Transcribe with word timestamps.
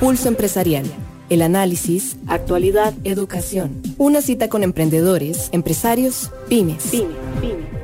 Pulso 0.00 0.28
Empresarial. 0.28 0.86
El 1.28 1.42
análisis, 1.42 2.16
actualidad, 2.26 2.94
educación. 3.04 3.82
Una 3.98 4.22
cita 4.22 4.48
con 4.48 4.62
emprendedores, 4.62 5.50
empresarios, 5.52 6.30
pymes. 6.48 6.90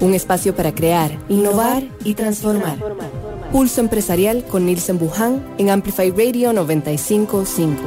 Un 0.00 0.14
espacio 0.14 0.56
para 0.56 0.74
crear, 0.74 1.10
innovar 1.28 1.82
y 2.04 2.14
transformar. 2.14 2.78
Pulso 3.52 3.82
Empresarial 3.82 4.44
con 4.46 4.64
Nielsen 4.64 4.98
Buján 4.98 5.44
en 5.58 5.68
Amplify 5.68 6.10
Radio 6.10 6.54
955. 6.54 7.82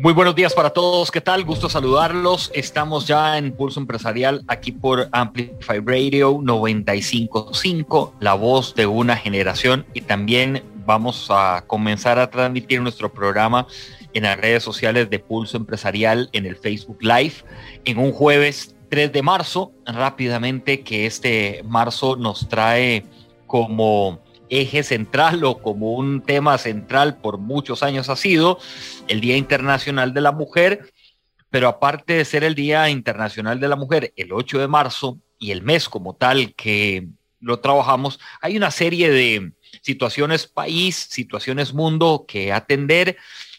Muy 0.00 0.14
buenos 0.14 0.34
días 0.34 0.54
para 0.54 0.70
todos, 0.70 1.12
¿qué 1.12 1.20
tal? 1.20 1.44
Gusto 1.44 1.68
saludarlos. 1.68 2.50
Estamos 2.54 3.06
ya 3.06 3.36
en 3.36 3.52
Pulso 3.52 3.78
Empresarial 3.78 4.42
aquí 4.48 4.72
por 4.72 5.08
Amplify 5.12 5.80
Radio 5.80 6.40
955, 6.42 8.14
la 8.18 8.34
voz 8.34 8.74
de 8.74 8.86
una 8.86 9.16
generación 9.16 9.86
y 9.94 10.00
también 10.00 10.71
vamos 10.84 11.28
a 11.30 11.64
comenzar 11.66 12.18
a 12.18 12.30
transmitir 12.30 12.80
nuestro 12.80 13.12
programa 13.12 13.66
en 14.12 14.24
las 14.24 14.36
redes 14.38 14.62
sociales 14.62 15.10
de 15.10 15.18
Pulso 15.18 15.56
Empresarial 15.56 16.28
en 16.32 16.46
el 16.46 16.56
Facebook 16.56 16.98
Live 17.02 17.34
en 17.84 17.98
un 17.98 18.12
jueves 18.12 18.74
3 18.90 19.12
de 19.12 19.22
marzo, 19.22 19.72
rápidamente 19.86 20.82
que 20.82 21.06
este 21.06 21.62
marzo 21.64 22.16
nos 22.16 22.48
trae 22.48 23.04
como 23.46 24.20
eje 24.50 24.82
central 24.82 25.44
o 25.44 25.62
como 25.62 25.94
un 25.94 26.20
tema 26.20 26.58
central 26.58 27.16
por 27.16 27.38
muchos 27.38 27.82
años 27.82 28.10
ha 28.10 28.16
sido 28.16 28.58
el 29.08 29.22
Día 29.22 29.38
Internacional 29.38 30.12
de 30.12 30.20
la 30.20 30.32
Mujer, 30.32 30.92
pero 31.48 31.68
aparte 31.68 32.14
de 32.14 32.24
ser 32.26 32.44
el 32.44 32.54
Día 32.54 32.90
Internacional 32.90 33.60
de 33.60 33.68
la 33.68 33.76
Mujer, 33.76 34.12
el 34.16 34.32
8 34.32 34.58
de 34.58 34.68
marzo 34.68 35.18
y 35.38 35.52
el 35.52 35.62
mes 35.62 35.88
como 35.88 36.14
tal 36.14 36.54
que 36.54 37.08
lo 37.40 37.60
trabajamos, 37.60 38.20
hay 38.42 38.56
una 38.56 38.70
serie 38.70 39.10
de 39.10 39.52
situaciones 39.80 40.46
país, 40.46 40.96
situaciones 40.96 41.72
mundo 41.72 42.24
que 42.28 42.52
atender 42.52 43.16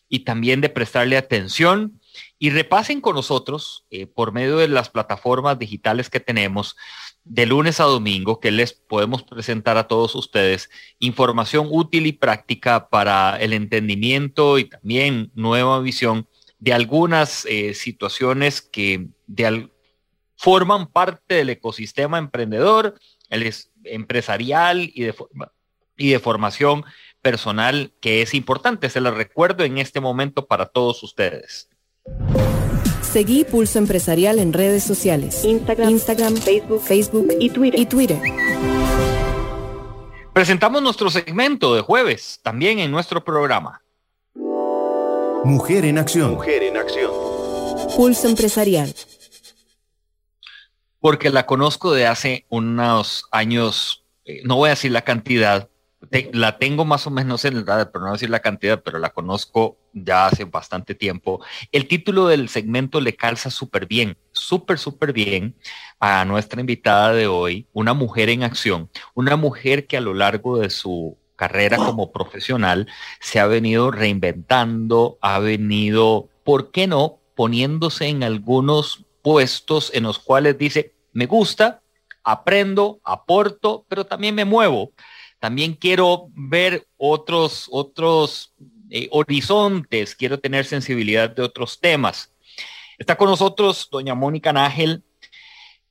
y 0.10 0.20
también 0.20 0.62
de 0.62 0.70
prestarle 0.70 1.18
atención. 1.18 2.00
Y 2.38 2.52
repasen 2.52 3.02
con 3.02 3.16
nosotros 3.16 3.86
eh, 3.90 4.06
por 4.06 4.32
medio 4.32 4.58
de 4.58 4.68
las 4.68 4.90
plataformas 4.90 5.58
digitales 5.58 6.10
que 6.10 6.20
tenemos 6.20 6.76
de 7.24 7.46
lunes 7.46 7.80
a 7.80 7.86
domingo 7.86 8.40
que 8.40 8.52
les 8.52 8.74
podemos 8.74 9.24
presentar 9.24 9.78
a 9.78 9.88
todos 9.88 10.14
ustedes 10.14 10.70
información 11.00 11.68
útil 11.72 12.06
y 12.06 12.12
práctica 12.12 12.90
para 12.90 13.38
el 13.38 13.54
entendimiento 13.54 14.60
y 14.60 14.66
también 14.66 15.32
nueva 15.34 15.80
visión 15.80 16.28
de 16.60 16.74
algunas 16.74 17.46
eh, 17.46 17.74
situaciones 17.74 18.62
que 18.62 19.08
forman 20.36 20.88
parte 20.88 21.36
del 21.36 21.50
ecosistema 21.50 22.18
emprendedor, 22.18 23.00
empresarial 23.84 24.92
y 24.94 25.04
de, 25.04 25.16
y 25.98 26.12
de 26.12 26.20
formación 26.20 26.84
personal 27.22 27.94
que 28.02 28.22
es 28.22 28.34
importante. 28.34 28.90
Se 28.90 29.02
lo 29.02 29.12
recuerdo 29.12 29.64
en 29.64 29.78
este 29.78 30.00
momento 30.00 30.46
para 30.46 30.68
todos 30.68 31.02
ustedes. 31.04 31.70
Seguí 33.02 33.44
Pulso 33.44 33.80
Empresarial 33.80 34.40
en 34.40 34.54
redes 34.54 34.84
sociales. 34.84 35.44
Instagram, 35.46 36.38
Facebook, 36.38 36.82
Facebook 36.82 37.28
y 37.40 37.50
Twitter. 37.50 37.80
y 37.80 37.86
Twitter. 37.86 38.20
Presentamos 40.34 40.82
nuestro 40.82 41.12
segmento 41.12 41.76
de 41.76 41.82
jueves, 41.82 42.40
también 42.42 42.80
en 42.80 42.90
nuestro 42.90 43.24
programa. 43.24 43.84
Mujer 45.44 45.86
en 45.86 46.00
acción. 46.00 46.32
Mujer 46.32 46.64
en 46.64 46.76
acción. 46.76 47.12
Pulso 47.96 48.28
Empresarial. 48.28 48.96
Porque 51.00 51.30
la 51.30 51.46
conozco 51.46 51.92
de 51.92 52.08
hace 52.08 52.46
unos 52.50 53.26
años, 53.30 54.06
eh, 54.26 54.42
no 54.46 54.56
voy 54.56 54.70
a 54.70 54.72
decir 54.72 54.92
la 54.92 55.04
cantidad, 55.04 55.70
la 56.32 56.58
tengo 56.58 56.86
más 56.86 57.08
o 57.08 57.12
menos 57.12 57.46
en 57.46 57.66
radar, 57.66 57.92
pero 57.92 58.06
no 58.06 58.14
decir 58.14 58.30
la 58.30 58.42
cantidad, 58.42 58.82
pero 58.82 59.00
la 59.00 59.10
conozco 59.10 59.78
ya 59.94 60.28
hace 60.28 60.46
bastante 60.46 60.96
tiempo. 60.96 61.44
El 61.72 61.88
título 61.88 62.28
del 62.28 62.50
segmento 62.50 63.00
le 63.02 63.16
calza 63.16 63.50
súper 63.50 63.88
bien, 63.88 64.18
súper, 64.32 64.80
súper 64.80 65.14
bien 65.14 65.56
a 66.00 66.26
nuestra 66.26 66.60
invitada 66.60 67.14
de 67.14 67.28
hoy, 67.28 67.68
una 67.74 67.94
mujer 67.94 68.30
en 68.30 68.44
acción, 68.44 68.90
una 69.14 69.36
mujer 69.36 69.88
que 69.88 69.98
a 69.98 70.02
lo 70.02 70.14
largo 70.14 70.60
de 70.60 70.70
su 70.70 71.18
carrera 71.36 71.78
como 71.78 72.12
profesional 72.12 72.88
se 73.20 73.40
ha 73.40 73.48
venido 73.48 73.92
reinventando, 73.92 75.18
ha 75.22 75.40
venido, 75.40 76.30
¿por 76.44 76.72
qué 76.72 76.88
no?, 76.88 77.20
poniéndose 77.36 78.08
en 78.08 78.24
algunos 78.24 79.06
puestos 79.24 79.92
en 79.94 80.04
los 80.04 80.20
cuales 80.20 80.58
dice, 80.58 80.94
me 81.14 81.26
gusta, 81.26 81.82
aprendo, 82.24 83.00
aporto, 83.04 83.86
pero 83.88 84.06
también 84.06 84.36
me 84.36 84.46
muevo. 84.46 84.92
También 85.44 85.74
quiero 85.74 86.30
ver 86.36 86.88
otros, 86.96 87.68
otros 87.70 88.54
eh, 88.90 89.10
horizontes, 89.12 90.16
quiero 90.16 90.40
tener 90.40 90.64
sensibilidad 90.64 91.30
de 91.30 91.42
otros 91.42 91.82
temas. 91.82 92.32
Está 92.98 93.18
con 93.18 93.28
nosotros 93.28 93.90
doña 93.92 94.16
Mónica 94.16 94.54
Nájel. 94.54 95.04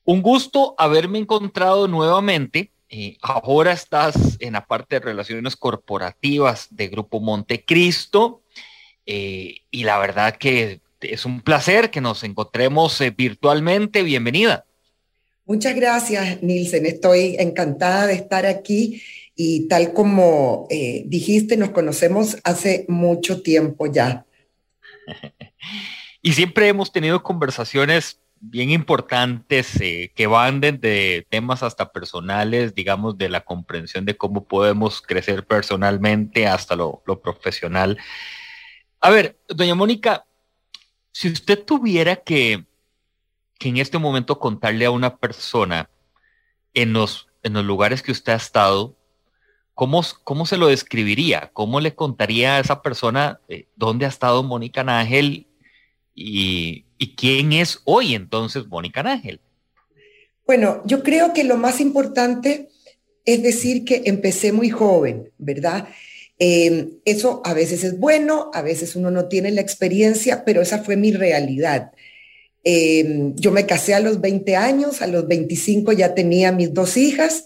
Un 0.05 0.23
gusto 0.23 0.75
haberme 0.79 1.19
encontrado 1.19 1.87
nuevamente. 1.87 2.71
Eh, 2.89 3.19
ahora 3.21 3.73
estás 3.73 4.39
en 4.41 4.55
la 4.55 4.65
parte 4.65 4.95
de 4.99 5.05
relaciones 5.05 5.55
corporativas 5.55 6.69
de 6.71 6.89
Grupo 6.89 7.21
Montecristo 7.21 8.41
eh, 9.05 9.57
y 9.71 9.85
la 9.85 9.99
verdad 9.99 10.35
que 10.39 10.81
es 11.03 11.27
un 11.27 11.43
placer 11.43 11.91
que 11.91 12.01
nos 12.01 12.25
encontremos 12.25 13.03
virtualmente. 13.15 14.03
Bienvenida. 14.03 14.65
Muchas 15.45 15.75
gracias, 15.77 16.43
Nilsen. 16.43 16.87
Estoy 16.87 17.37
encantada 17.39 18.07
de 18.07 18.15
estar 18.15 18.47
aquí 18.47 19.03
y 19.34 19.69
tal 19.69 19.93
como 19.93 20.66
eh, 20.70 21.04
dijiste, 21.06 21.56
nos 21.56 21.70
conocemos 21.70 22.38
hace 22.44 22.84
mucho 22.88 23.43
tiempo 23.43 23.87
ya. 23.87 24.26
y 26.22 26.32
siempre 26.32 26.69
hemos 26.69 26.93
tenido 26.93 27.22
conversaciones 27.22 28.20
bien 28.44 28.70
importantes 28.70 29.81
eh, 29.81 30.12
que 30.16 30.26
van 30.26 30.60
desde 30.60 31.26
temas 31.31 31.62
hasta 31.62 31.93
personales, 31.93 32.75
digamos, 32.75 33.16
de 33.16 33.28
la 33.28 33.44
comprensión 33.44 34.04
de 34.04 34.16
cómo 34.16 34.44
podemos 34.44 35.00
crecer 35.00 35.47
personalmente 35.47 36.47
hasta 36.47 36.75
lo, 36.75 37.03
lo 37.06 37.20
profesional. 37.20 37.99
A 39.00 39.10
ver, 39.10 39.38
doña 39.49 39.76
Mónica, 39.76 40.26
si 41.12 41.28
usted 41.28 41.64
tuviera 41.64 42.16
que, 42.16 42.64
que 43.59 43.69
en 43.69 43.76
este 43.76 43.99
momento 43.99 44.38
contarle 44.38 44.87
a 44.87 44.91
una 44.91 45.19
persona 45.19 45.88
en 46.75 46.93
los, 46.93 47.28
en 47.43 47.53
los 47.53 47.64
lugares 47.64 48.03
que 48.03 48.12
usted 48.12 48.32
ha 48.32 48.37
estado, 48.37 48.97
¿Cómo, 49.75 50.03
¿Cómo 50.25 50.44
se 50.44 50.59
lo 50.59 50.69
describiría? 50.69 51.50
¿Cómo 51.53 51.81
le 51.81 51.94
contaría 51.94 52.56
a 52.56 52.60
esa 52.60 52.83
persona 52.83 53.41
eh, 53.49 53.66
dónde 53.77 54.05
ha 54.05 54.09
estado 54.09 54.43
Mónica 54.43 54.84
Nájel 54.84 55.47
y, 56.15 56.84
quién 57.16 57.53
es 57.53 57.81
hoy 57.84 58.15
entonces 58.15 58.66
Mónica 58.66 59.03
Nájel? 59.03 59.41
Bueno, 60.47 60.82
yo 60.84 61.03
creo 61.03 61.32
que 61.32 61.44
lo 61.44 61.56
más 61.56 61.81
importante 61.81 62.69
es 63.25 63.43
decir 63.43 63.84
que 63.84 64.03
empecé 64.05 64.53
muy 64.53 64.71
joven, 64.71 65.31
¿verdad? 65.38 65.88
Em, 66.38 66.91
eso 67.05 67.41
a 67.44 67.55
veces 67.55 67.84
es 67.84 67.99
bueno, 67.99 68.50
a 68.53 68.62
veces 68.62 68.97
uno 68.97 69.11
no 69.11 69.27
tiene 69.27 69.50
la 69.53 69.61
experiencia, 69.61 70.44
pero 70.44 70.61
esa 70.61 70.82
fue 70.82 70.97
mi 70.97 71.12
realidad. 71.12 71.93
Em, 72.65 73.34
yo 73.37 73.53
me 73.53 73.66
casé 73.66 73.94
a 73.94 74.00
los 74.00 74.21
20 74.21 74.56
años, 74.56 75.03
a 75.03 75.06
los 75.06 75.27
25 75.27 75.93
ya 75.93 76.15
tenía 76.15 76.53
mis 76.53 76.75
dos 76.75 76.97
hijas 76.97 77.44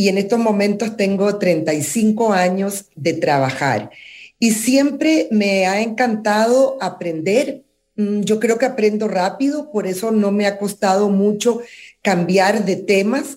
y 0.00 0.08
en 0.08 0.16
estos 0.16 0.38
momentos 0.38 0.96
tengo 0.96 1.36
35 1.38 2.32
años 2.32 2.86
de 2.96 3.12
trabajar. 3.12 3.90
Y 4.38 4.52
siempre 4.52 5.28
me 5.30 5.66
ha 5.66 5.82
encantado 5.82 6.78
aprender. 6.80 7.64
Mm, 7.96 8.22
yo 8.22 8.40
creo 8.40 8.56
que 8.56 8.64
aprendo 8.64 9.08
rápido, 9.08 9.70
por 9.70 9.86
eso 9.86 10.10
no 10.10 10.32
me 10.32 10.46
ha 10.46 10.56
costado 10.56 11.10
mucho 11.10 11.60
cambiar 12.00 12.64
de 12.64 12.76
temas. 12.76 13.36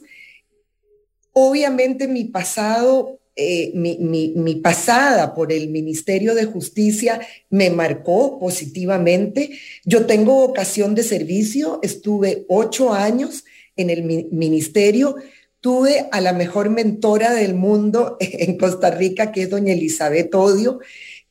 Obviamente 1.34 2.07
mi 2.07 2.23
pasado, 2.23 3.19
eh, 3.35 3.72
mi, 3.73 3.97
mi, 4.34 4.56
pasada 4.56 5.35
por 5.35 5.52
el 5.52 5.68
Ministerio 5.68 6.35
de 6.35 6.46
Justicia 6.46 7.20
me 7.49 7.72
marcó 7.72 8.40
positivamente. 8.40 9.59
Yo 9.84 10.05
tengo 10.05 10.47
vocación 10.47 10.96
de 10.96 11.03
servicio, 11.03 11.82
estuve 11.84 12.46
ocho 12.47 12.93
años 12.93 13.43
en 13.76 13.90
el 13.90 14.03
ministerio, 14.32 15.17
tuve 15.63 16.09
a 16.11 16.19
la 16.19 16.33
mejor 16.33 16.69
mentora 16.69 17.33
del 17.33 17.53
mundo 17.53 18.17
en 18.19 18.57
Costa 18.57 18.91
Rica, 18.91 19.31
que 19.31 19.43
es 19.43 19.49
doña 19.49 19.71
Elizabeth 19.71 20.35
Odio. 20.35 20.79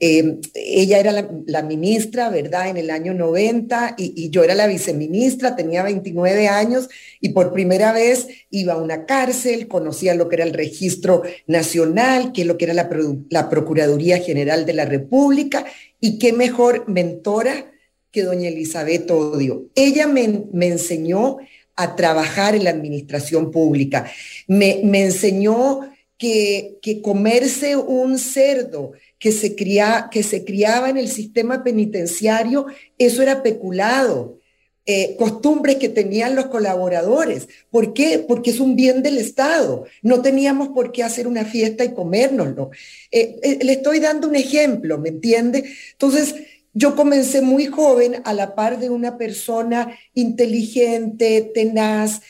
Eh, 0.01 0.39
ella 0.55 0.99
era 0.99 1.13
la, 1.13 1.63
ministra, 1.63 2.31
¿verdad? 2.31 2.71
En 2.71 2.79
el 2.79 2.91
año 2.91 3.13
90 3.13 3.95
y, 3.99 4.31
yo 4.31 4.43
era 4.43 4.55
la 4.55 4.67
viceministra, 4.67 5.55
tenía 5.55 5.83
29 5.83 6.49
años 6.49 6.89
y 7.21 7.29
por 7.29 7.53
primera 7.53 7.93
vez 7.93 8.27
iba 8.51 8.73
a 8.73 8.79
una 8.79 9.05
cárcel, 9.05 9.69
conocía 9.69 10.15
lo 10.15 10.31
que 10.31 10.37
era 10.37 10.45
el 10.45 10.55
registro 10.55 11.23
nacional, 11.47 12.33
qué 12.33 12.41
es 12.41 12.47
lo 12.47 12.57
que 12.57 12.65
era 12.65 12.75
la, 12.75 12.89
la 13.29 13.51
Procuraduría 13.51 14.19
General 14.19 14.65
de 14.65 14.73
la 14.73 14.87
República 14.87 15.67
y 16.01 16.19
qué 16.19 16.33
mejor 16.33 16.89
mentora 16.89 17.71
que 18.11 18.23
doña 18.23 18.49
Elizabeth 18.49 19.11
Odio. 19.11 19.67
Ella 19.75 20.07
me 20.07 20.67
enseñó 20.67 21.37
a 21.77 21.97
trabajar 21.97 22.55
en 22.55 22.65
la 22.65 22.71
administración 22.71 23.51
pública. 23.51 24.11
Me, 24.47 24.81
enseñó 25.03 25.81
que, 26.19 26.79
que 26.83 27.01
comerse 27.01 27.77
un 27.77 28.19
cerdo 28.19 28.93
que 29.19 29.33
se, 29.33 29.55
que 29.55 30.23
se 30.23 30.45
criaba 30.45 30.91
en 30.91 30.97
el 30.97 31.09
sistema 31.09 31.63
penitenciario, 31.63 32.67
eso 32.99 33.23
era 33.23 33.43
peculado. 33.43 34.39
Eh, 34.85 35.15
costumbres 35.17 35.77
que 35.77 35.89
tenían 35.89 36.35
los 36.35 36.47
colaboradores. 36.47 37.47
¿Por 37.71 37.95
qué? 37.95 38.19
Porque 38.19 38.51
es 38.51 38.59
un 38.59 38.75
bien 38.75 39.01
del 39.01 39.17
Estado. 39.17 39.85
No 40.03 40.23
teníamos 40.23 40.71
por 40.71 40.91
qué 40.91 41.05
hacer 41.05 41.29
una 41.29 41.45
fiesta 41.45 41.85
y 41.85 41.95
comérnoslo. 41.95 42.73
Eh, 43.13 43.37
eh, 43.45 43.59
le 43.63 43.75
estoy 43.75 44.01
dando 44.01 44.27
un 44.27 44.35
ejemplo, 44.35 44.99
¿me 44.99 45.11
entiende? 45.11 45.71
Entonces, 45.93 46.35
yo 46.73 46.97
comencé 46.97 47.43
muy 47.43 47.67
joven 47.67 48.23
a 48.25 48.33
la 48.33 48.55
par 48.55 48.79
de 48.79 48.91
una 48.91 49.19
persona 49.19 49.97
inteligente, 50.15 51.51
tenaz, 51.55 52.23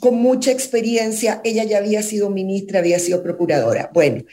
con 0.00 0.16
mucha 0.16 0.52
experiencia. 0.52 1.40
Ella 1.44 1.64
ya 1.64 1.78
había 1.78 2.02
sido 2.02 2.30
ministra, 2.30 2.80
había 2.80 2.98
sido 2.98 3.22
procuradora. 3.22 3.90
Bueno, 3.92 4.24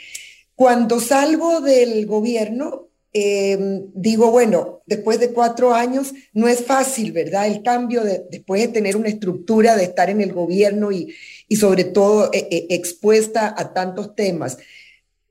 cuando 0.55 0.99
salgo 0.99 1.61
del 1.61 2.05
gobierno, 2.05 2.87
Em, 3.19 3.89
digo, 3.95 4.29
bueno, 4.29 4.83
después 4.85 5.19
de 5.19 5.31
cuatro 5.31 5.73
años 5.73 6.13
no 6.33 6.47
es 6.47 6.63
fácil, 6.63 7.13
¿verdad? 7.13 7.47
El 7.47 7.63
cambio 7.63 8.03
de, 8.03 8.23
después 8.29 8.61
de 8.61 8.67
tener 8.67 8.95
una 8.95 9.07
estructura, 9.07 9.75
de 9.75 9.85
estar 9.85 10.11
en 10.11 10.21
el 10.21 10.33
gobierno 10.33 10.91
y, 10.91 11.15
y 11.47 11.55
sobre 11.55 11.85
todo 11.85 12.29
eh, 12.31 12.47
eh, 12.51 12.67
expuesta 12.69 13.55
a 13.57 13.73
tantos 13.73 14.13
temas. 14.13 14.59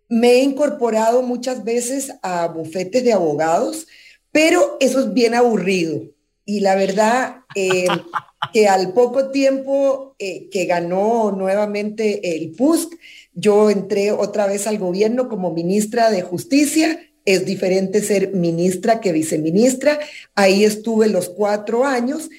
Me 0.09 0.33
he 0.33 0.43
incorporado 0.43 1.23
muchas 1.23 1.65
veces 1.65 2.13
a 2.23 2.49
bufetes 2.49 3.05
de 3.05 3.13
abogados, 3.13 3.87
pero 4.33 4.77
eso 4.81 5.01
es 5.01 5.13
bien 5.13 5.35
aburrido. 5.35 6.03
Y 6.45 6.61
la 6.61 6.75
verdad 6.77 7.39
em, 7.55 7.89
que 8.53 8.69
al 8.69 8.93
poco 8.93 9.31
tiempo 9.31 10.15
eh, 10.19 10.49
que 10.51 10.67
ganó 10.67 11.33
nuevamente 11.33 12.37
el 12.37 12.53
PUSC, 12.53 12.93
yo 13.35 13.71
entré 13.71 14.13
otra 14.13 14.47
vez 14.47 14.67
al 14.67 14.79
gobierno 14.79 15.29
como 15.29 15.53
ministra 15.53 16.11
de 16.11 16.23
Justicia 16.23 17.01
es 17.27 17.45
diferente 17.45 18.01
ser 18.03 18.33
ministra 18.33 19.01
que 19.01 19.13
viceministra. 19.13 19.99
Ahí 20.35 20.65
estuve 20.65 21.09
los 21.09 21.29
cuatro 21.29 21.85
años 21.85 22.31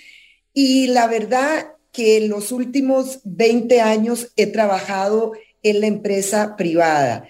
y 0.53 0.87
la 0.87 1.07
verdad 1.07 1.73
que 1.91 2.17
en 2.17 2.29
los 2.29 2.51
últimos 2.51 3.19
20 3.25 3.81
años 3.81 4.31
he 4.37 4.47
trabajado 4.47 5.33
en 5.61 5.81
la 5.81 5.87
empresa 5.87 6.55
privada. 6.55 7.27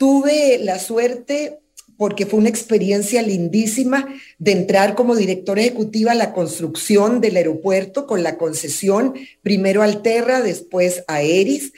Tuve 0.00 0.56
la 0.58 0.78
suerte, 0.78 1.58
porque 1.98 2.24
fue 2.24 2.38
una 2.38 2.48
experiencia 2.48 3.20
lindísima, 3.20 4.08
de 4.38 4.52
entrar 4.52 4.94
como 4.94 5.14
directora 5.14 5.60
ejecutiva 5.60 6.12
a 6.12 6.14
la 6.14 6.32
construcción 6.32 7.20
del 7.20 7.36
aeropuerto 7.36 8.06
con 8.06 8.22
la 8.22 8.38
concesión, 8.38 9.12
primero 9.42 9.82
al 9.82 10.00
Terra, 10.00 10.40
después 10.40 11.04
a 11.06 11.20
Eris 11.20 11.74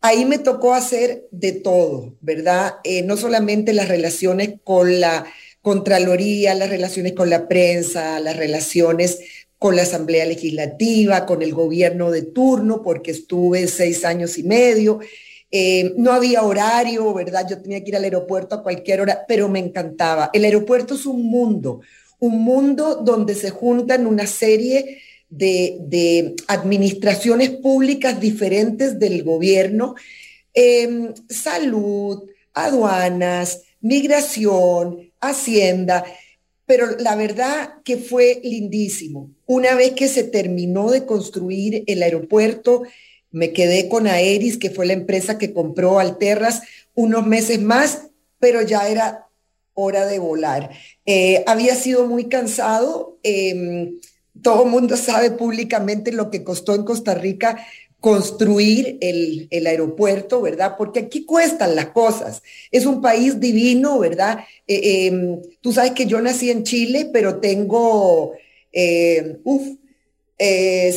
ahí 0.00 0.24
me 0.24 0.38
tocó 0.38 0.74
hacer 0.74 1.26
de 1.32 1.52
todo, 1.52 2.14
¿verdad? 2.20 2.76
Eh, 2.84 3.02
no 3.02 3.16
solamente 3.16 3.72
las 3.72 3.88
relaciones 3.88 4.54
con 4.64 5.00
la 5.00 5.26
Contraloría, 5.60 6.54
las 6.54 6.70
relaciones 6.70 7.12
con 7.12 7.28
la 7.30 7.48
prensa, 7.48 8.20
las 8.20 8.36
relaciones 8.36 9.18
con 9.58 9.74
la 9.74 9.82
Asamblea 9.82 10.24
Legislativa, 10.24 11.26
con 11.26 11.42
el 11.42 11.52
gobierno 11.52 12.10
de 12.12 12.22
turno, 12.22 12.80
porque 12.82 13.10
estuve 13.10 13.66
seis 13.66 14.04
años 14.04 14.38
y 14.38 14.44
medio. 14.44 15.00
Eh, 15.50 15.94
no 15.96 16.12
había 16.12 16.42
horario, 16.42 17.12
¿verdad? 17.14 17.46
Yo 17.48 17.60
tenía 17.60 17.82
que 17.82 17.90
ir 17.90 17.96
al 17.96 18.04
aeropuerto 18.04 18.54
a 18.54 18.62
cualquier 18.62 19.00
hora, 19.00 19.24
pero 19.26 19.48
me 19.48 19.58
encantaba. 19.58 20.30
El 20.32 20.44
aeropuerto 20.44 20.94
es 20.94 21.06
un 21.06 21.24
mundo, 21.24 21.80
un 22.18 22.42
mundo 22.42 22.96
donde 22.96 23.34
se 23.34 23.50
juntan 23.50 24.06
una 24.06 24.26
serie 24.26 25.00
de, 25.30 26.34
administraciones 26.48 27.50
públicas 27.50 28.20
diferentes 28.20 28.98
del 28.98 29.22
gobierno, 29.22 29.94
em, 30.54 31.14
salud, 31.28 32.28
aduanas, 32.54 33.62
migración, 33.80 35.12
hacienda, 35.20 36.04
pero 36.66 36.98
la 36.98 37.16
verdad 37.16 37.74
que 37.84 37.96
fue 37.96 38.40
lindísimo. 38.42 39.30
Una 39.46 39.74
vez 39.74 39.92
que 39.92 40.08
se 40.08 40.24
terminó 40.24 40.90
de 40.90 41.06
construir 41.06 41.84
el 41.86 42.02
aeropuerto, 42.02 42.82
me 43.30 43.52
quedé 43.52 43.88
con 43.88 44.06
Aeris, 44.06 44.56
que 44.56 44.70
fue 44.70 44.86
la 44.86 44.92
empresa 44.92 45.38
que 45.38 45.52
compró 45.52 45.98
Alterras, 45.98 46.62
unos 46.94 47.26
meses 47.26 47.60
más, 47.60 48.08
pero 48.38 48.62
ya 48.62 48.88
era 48.88 49.28
hora 49.74 50.06
de 50.06 50.18
volar. 50.18 50.70
Eh, 51.06 51.44
había 51.46 51.74
sido 51.74 52.06
muy 52.06 52.28
cansado. 52.28 53.18
Em, 53.22 53.98
todo 54.42 54.64
el 54.64 54.70
mundo 54.70 54.96
sabe 54.96 55.30
públicamente 55.30 56.12
lo 56.12 56.30
que 56.30 56.42
costó 56.44 56.74
en 56.74 56.84
Costa 56.84 57.14
Rica 57.14 57.64
construir 58.00 58.98
el, 59.00 59.66
aeropuerto, 59.66 60.40
¿verdad? 60.40 60.76
Porque 60.78 61.00
aquí 61.00 61.24
cuestan 61.24 61.74
las 61.74 61.86
cosas. 61.86 62.42
Es 62.70 62.86
un 62.86 63.00
país 63.00 63.40
divino, 63.40 63.98
¿verdad? 63.98 64.40
Eh, 64.66 65.06
em, 65.06 65.40
tú 65.60 65.72
sabes 65.72 65.92
que 65.92 66.06
yo 66.06 66.20
nací 66.20 66.50
en 66.50 66.62
Chile, 66.62 67.10
pero 67.12 67.40
tengo, 67.40 68.32
eh, 68.72 69.38
50 69.44 69.77
eh, 70.38 70.94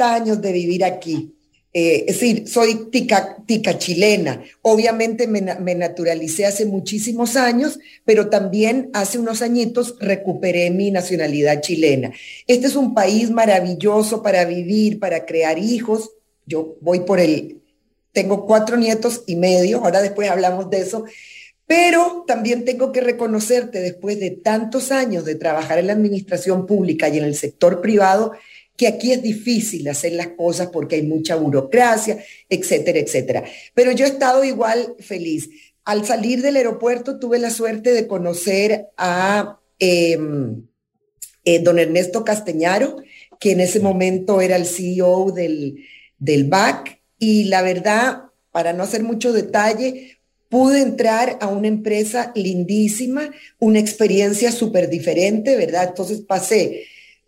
años 0.00 0.40
de 0.40 0.52
vivir 0.52 0.84
aquí. 0.84 1.32
Eh, 1.78 2.06
es 2.08 2.20
decir, 2.20 2.48
soy 2.48 2.88
tica, 2.90 3.36
tica 3.44 3.76
chilena. 3.76 4.42
Obviamente 4.62 5.26
me, 5.26 5.42
naturalicé 5.42 6.46
hace 6.46 6.64
muchísimos 6.64 7.36
años, 7.36 7.78
pero 8.06 8.30
también 8.30 8.88
hace 8.94 9.18
unos 9.18 9.42
añitos 9.42 9.96
recuperé 10.00 10.70
mi 10.70 10.90
nacionalidad 10.90 11.60
chilena. 11.60 12.12
Este 12.46 12.68
es 12.68 12.76
un 12.76 12.94
país 12.94 13.30
maravilloso 13.30 14.22
para 14.22 14.46
vivir, 14.46 14.98
para 14.98 15.26
crear 15.26 15.58
hijos. 15.58 16.12
Yo 16.46 16.78
voy 16.80 17.00
por 17.00 17.20
el, 17.20 17.60
tengo 18.12 18.46
cuatro 18.46 18.78
nietos 18.78 19.22
y 19.26 19.36
medio, 19.36 19.84
ahora 19.84 20.00
después 20.00 20.30
hablamos 20.30 20.70
de 20.70 20.78
eso, 20.78 21.04
pero 21.66 22.24
también 22.26 22.64
tengo 22.64 22.92
que 22.92 23.00
reconocerte, 23.00 23.80
después 23.80 24.20
de 24.20 24.30
tantos 24.30 24.92
años 24.92 25.24
de 25.24 25.34
trabajar 25.34 25.78
en 25.78 25.88
la 25.88 25.94
administración 25.94 26.66
pública 26.66 27.08
y 27.08 27.18
en 27.18 27.24
el 27.24 27.34
sector 27.34 27.80
privado, 27.80 28.32
que 28.76 28.86
aquí 28.86 29.12
es 29.12 29.22
difícil 29.22 29.88
hacer 29.88 30.12
las 30.12 30.28
cosas 30.28 30.68
porque 30.68 30.96
hay 30.96 31.02
mucha 31.02 31.34
burocracia, 31.34 32.18
etcétera, 32.48 32.98
etcétera. 32.98 33.44
Pero 33.74 33.90
yo 33.92 34.04
he 34.04 34.08
estado 34.08 34.44
igual 34.44 34.94
feliz. 35.00 35.48
Al 35.84 36.04
salir 36.04 36.42
del 36.42 36.56
aeropuerto 36.56 37.18
tuve 37.18 37.38
la 37.38 37.50
suerte 37.50 37.92
de 37.92 38.06
conocer 38.06 38.88
a 38.96 39.58
em, 39.78 40.66
eh, 41.44 41.60
don 41.60 41.78
Ernesto 41.78 42.24
Casteñaro, 42.24 42.96
que 43.40 43.52
en 43.52 43.60
ese 43.60 43.80
momento 43.80 44.40
era 44.40 44.56
el 44.56 44.66
CEO 44.66 45.32
del, 45.32 45.84
del 46.18 46.44
BAC, 46.44 47.00
y 47.18 47.44
la 47.44 47.62
verdad, 47.62 48.24
para 48.52 48.72
no 48.72 48.82
hacer 48.82 49.02
mucho 49.02 49.32
detalle, 49.32 50.15
pude 50.48 50.80
entrar 50.80 51.38
a 51.40 51.48
una 51.48 51.68
empresa 51.68 52.32
lindísima, 52.34 53.30
una 53.58 53.78
experiencia 53.78 54.52
súper 54.52 54.88
diferente, 54.88 55.56
¿verdad? 55.56 55.88
Entonces 55.88 56.20
pasé 56.20 56.84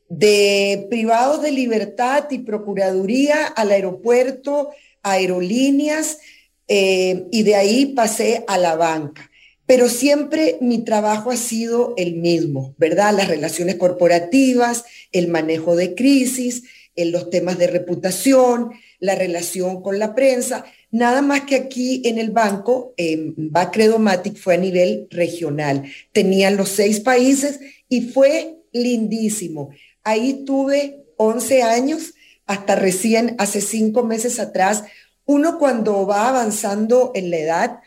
de 0.09 0.87
privados 0.89 1.43
de 1.43 1.53
libertad 1.53 2.25
y 2.31 2.39
procuraduría 2.39 3.47
al 3.47 3.71
aeropuerto, 3.71 4.71
aerolíneas, 5.03 6.19
eh, 6.67 7.27
y 7.31 7.43
de 7.43 7.55
ahí 7.57 7.87
pasé 7.87 8.45
a 8.47 8.59
la 8.59 8.77
banca. 8.77 9.31
Pero 9.67 9.89
siempre 9.89 10.57
mi 10.61 10.79
trabajo 10.79 11.31
ha 11.31 11.37
sido 11.37 11.95
el 11.97 12.15
mismo, 12.15 12.75
¿verdad? 12.79 13.15
Las 13.15 13.29
relaciones 13.29 13.77
corporativas, 13.77 14.85
el 15.13 15.29
manejo 15.29 15.77
de 15.77 15.95
crisis, 15.95 16.65
en 16.97 17.13
los 17.13 17.31
temas 17.31 17.59
de 17.59 17.69
reputación, 17.69 18.73
la 18.99 19.15
relación 19.15 19.83
con 19.83 19.99
la 19.99 20.15
prensa. 20.15 20.65
Nada 20.91 21.21
más 21.21 21.43
que 21.43 21.55
aquí 21.55 22.03
en 22.05 22.19
el 22.19 22.31
banco, 22.31 22.95
eh, 22.97 23.33
Bacredomatic 23.37 24.37
fue 24.37 24.55
a 24.55 24.59
nivel 24.59 25.07
regional. 25.11 25.85
Tenían 26.13 26.57
los 26.57 26.71
seis 26.71 27.01
países 27.01 27.61
y 27.89 28.03
fue 28.03 28.57
lindísimo. 28.73 29.71
Ahí 30.03 30.45
tuve 30.47 31.05
11 31.17 31.63
años, 31.63 32.15
hasta 32.47 32.75
recién 32.75 33.35
hace 33.39 33.61
cinco 33.61 34.05
meses 34.05 34.41
atrás. 34.41 34.85
Uno 35.27 35.59
cuando 35.59 36.07
va 36.07 36.31
avanzando 36.31 37.13
en 37.15 37.31
la 37.31 37.37
edad, 37.37 37.81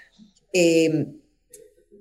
em, 0.53 1.13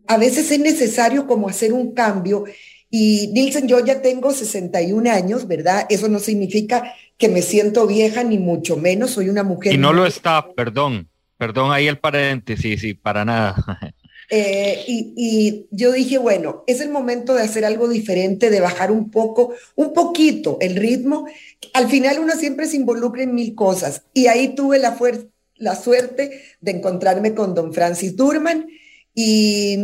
a 0.07 0.19
veces 0.19 0.50
es 0.50 0.59
necesario 0.59 1.26
como 1.26 1.49
hacer 1.49 1.73
un 1.73 1.92
cambio. 1.92 2.45
Y 2.90 3.28
Nielsen, 3.28 3.69
yo 3.69 3.83
ya 3.83 4.02
tengo 4.02 4.33
61 4.33 5.07
años, 5.07 5.47
¿verdad? 5.47 5.87
Eso 5.88 6.09
no 6.09 6.19
significa 6.19 6.92
que 7.20 7.28
me 7.28 7.42
siento 7.42 7.86
vieja, 7.86 8.24
ni 8.24 8.38
mucho 8.38 8.78
menos, 8.78 9.10
soy 9.10 9.28
una 9.28 9.44
mujer. 9.44 9.74
Y 9.74 9.78
no 9.78 9.92
lo 9.92 10.06
está, 10.06 10.52
perdón, 10.54 11.10
perdón 11.36 11.70
ahí 11.70 11.86
el 11.86 11.98
paréntesis, 11.98 12.80
sí, 12.80 12.94
para 12.94 13.24
nada. 13.24 13.54
Eh, 14.32 14.84
y, 14.86 15.66
yo 15.72 15.90
dije, 15.90 16.16
bueno, 16.16 16.62
es 16.68 16.80
el 16.80 16.88
momento 16.88 17.34
de 17.34 17.42
hacer 17.42 17.64
algo 17.64 17.88
diferente, 17.88 18.48
de 18.48 18.60
bajar 18.60 18.92
un 18.92 19.10
poco, 19.10 19.54
un 19.74 19.92
poquito 19.92 20.56
el 20.60 20.76
ritmo. 20.76 21.26
Al 21.74 21.88
final 21.88 22.20
uno 22.20 22.34
siempre 22.36 22.68
se 22.68 22.76
involucra 22.76 23.24
en 23.24 23.34
mil 23.34 23.56
cosas. 23.56 24.04
Y 24.14 24.28
ahí 24.28 24.54
tuve 24.54 24.78
la, 24.78 24.96
la 25.56 25.74
suerte 25.74 26.42
de 26.60 26.70
encontrarme 26.70 27.34
con 27.34 27.56
don 27.56 27.72
Francis 27.72 28.14
Durman 28.14 28.68
y 29.16 29.78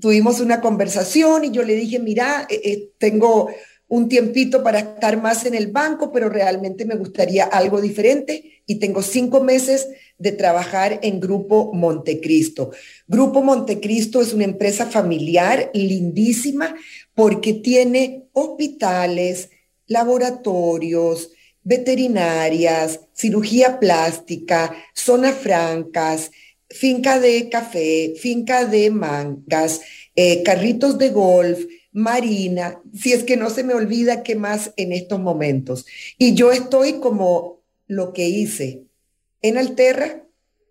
tuvimos 0.00 0.40
una 0.40 0.60
conversación 0.60 1.44
y 1.44 1.52
yo 1.52 1.62
le 1.62 1.76
dije, 1.76 2.00
mira, 2.00 2.44
eh, 2.50 2.60
eh, 2.64 2.90
tengo 2.98 3.50
un 3.92 4.08
tiempito 4.08 4.62
para 4.62 4.78
estar 4.78 5.20
más 5.20 5.44
en 5.44 5.54
el 5.54 5.66
banco, 5.66 6.10
pero 6.12 6.30
realmente 6.30 6.86
me 6.86 6.94
gustaría 6.94 7.44
algo 7.44 7.78
diferente 7.78 8.62
y 8.66 8.76
tengo 8.76 9.02
cinco 9.02 9.42
meses 9.42 9.86
de 10.16 10.32
trabajar 10.32 10.98
en 11.02 11.20
Grupo 11.20 11.74
Montecristo. 11.74 12.70
Grupo 13.06 13.42
Montecristo 13.42 14.22
es 14.22 14.32
una 14.32 14.44
empresa 14.44 14.86
familiar 14.86 15.70
lindísima 15.74 16.74
porque 17.14 17.52
tiene 17.52 18.30
hospitales, 18.32 19.50
laboratorios, 19.86 21.32
veterinarias, 21.62 23.00
cirugía 23.12 23.78
plástica, 23.78 24.74
zonas 24.94 25.34
francas, 25.34 26.30
finca 26.70 27.20
de 27.20 27.50
café, 27.50 28.14
finca 28.18 28.64
de 28.64 28.88
mangas, 28.88 29.82
eh, 30.16 30.42
carritos 30.42 30.96
de 30.96 31.10
golf, 31.10 31.66
marina, 31.92 32.80
si 32.94 33.12
es 33.12 33.22
que 33.22 33.36
no 33.36 33.50
se 33.50 33.64
me 33.64 33.74
olvida 33.74 34.22
qué 34.22 34.34
más 34.34 34.72
en 34.76 34.92
estos 34.92 35.20
momentos. 35.20 35.86
Y 36.18 36.34
yo 36.34 36.50
estoy 36.50 36.94
como 36.94 37.62
lo 37.86 38.12
que 38.12 38.28
hice 38.28 38.84
en 39.42 39.58
Alterra, 39.58 40.24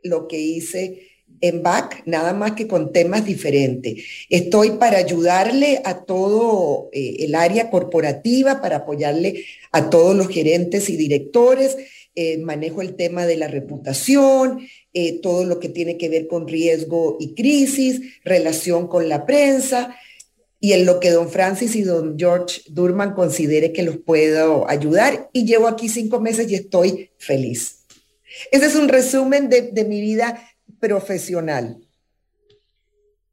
lo 0.04 0.28
que 0.28 0.40
hice 0.40 1.08
en 1.42 1.64
BAC, 1.64 2.04
nada 2.06 2.34
más 2.34 2.54
que 2.54 2.68
con 2.68 2.92
temas 2.92 3.26
diferentes. 3.26 4.04
Estoy 4.30 4.72
para 4.72 4.98
ayudarle 4.98 5.82
a 5.86 6.04
todo 6.04 6.90
eh, 6.92 7.18
el 7.20 7.36
área 7.36 7.70
corporativa, 7.70 8.62
para 8.62 8.78
apoyarle 8.78 9.46
a 9.72 9.90
todos 9.90 10.16
los 10.16 10.28
gerentes 10.28 10.90
y 10.90 10.98
directores. 10.98 11.78
Eh, 12.14 12.38
manejo 12.40 12.82
el 12.82 12.96
tema 12.96 13.26
de 13.26 13.38
la 13.38 13.48
reputación, 13.48 14.68
eh, 14.94 15.20
todo 15.22 15.46
lo 15.46 15.60
que 15.60 15.70
tiene 15.70 15.98
que 15.98 16.10
ver 16.10 16.28
con 16.28 16.48
riesgo 16.48 17.18
y 17.20 17.34
crisis, 17.36 18.02
relación 18.24 18.88
con 18.88 19.08
la 19.08 19.26
prensa 19.26 19.96
y 20.64 20.74
en 20.74 20.86
lo 20.86 21.00
que 21.00 21.10
don 21.10 21.28
Francis 21.28 21.76
y 21.76 21.82
don 21.82 22.18
George 22.20 22.62
Durman 22.68 23.16
considere 23.16 23.74
que 23.74 23.82
los 23.82 23.98
puedo 23.98 24.70
ayudar. 24.70 25.28
Y 25.34 25.46
llevo 25.46 25.68
aquí 25.68 25.90
cinco 25.90 26.22
meses 26.22 26.50
y 26.52 26.56
estoy 26.56 27.10
feliz. 27.18 27.84
Ese 28.52 28.68
es 28.68 28.76
un 28.76 28.88
resumen 28.88 29.50
de, 29.50 29.86
mi 29.90 30.00
vida 30.00 30.40
profesional. 30.80 31.78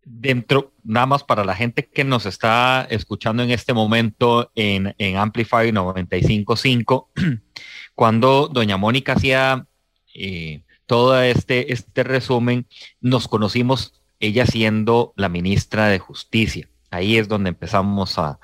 Dentro, 0.03 0.73
nada 0.83 1.05
más 1.05 1.23
para 1.23 1.45
la 1.45 1.55
gente 1.55 1.87
que 1.87 2.03
nos 2.03 2.25
está 2.25 2.87
escuchando 2.89 3.43
en 3.43 3.51
este 3.51 3.75
momento 3.75 4.51
en, 4.55 4.95
en 4.97 5.17
Amplify 5.19 5.71
955, 5.71 7.11
cuando 7.95 8.49
doña 8.49 8.79
Mónica 8.79 9.13
hacía 9.13 9.67
eh, 10.15 10.63
todo 10.87 11.21
este, 11.21 11.75
este 11.75 12.05
resumen, 12.05 12.67
nos 13.03 13.29
conocimos 13.29 14.01
ella 14.19 14.47
siendo 14.47 15.13
la 15.15 15.29
ministra 15.29 15.89
de 15.89 15.99
Justicia. 15.99 16.71
Ahí 16.91 17.19
es 17.19 17.29
donde 17.29 17.51
empezamos 17.51 18.19
a, 18.19 18.39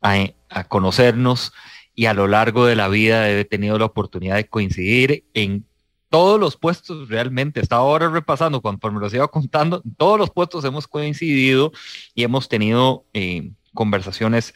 a, 0.00 0.64
conocernos 0.64 1.52
y 1.94 2.06
a 2.06 2.14
lo 2.14 2.28
largo 2.28 2.66
de 2.66 2.76
la 2.76 2.88
vida 2.88 3.28
he 3.30 3.44
tenido 3.44 3.78
la 3.78 3.86
oportunidad 3.86 4.36
de 4.36 4.48
coincidir 4.48 5.24
en 5.34 5.66
todos 6.08 6.38
los 6.38 6.56
puestos 6.56 7.08
realmente, 7.08 7.60
estaba 7.60 7.82
ahora 7.82 8.08
repasando 8.08 8.62
conforme 8.62 9.00
los 9.00 9.12
iba 9.12 9.26
contando, 9.28 9.82
todos 9.96 10.18
los 10.18 10.30
puestos 10.30 10.64
hemos 10.64 10.86
coincidido 10.86 11.72
y 12.14 12.22
hemos 12.22 12.48
tenido 12.48 13.04
eh, 13.12 13.50
conversaciones 13.74 14.54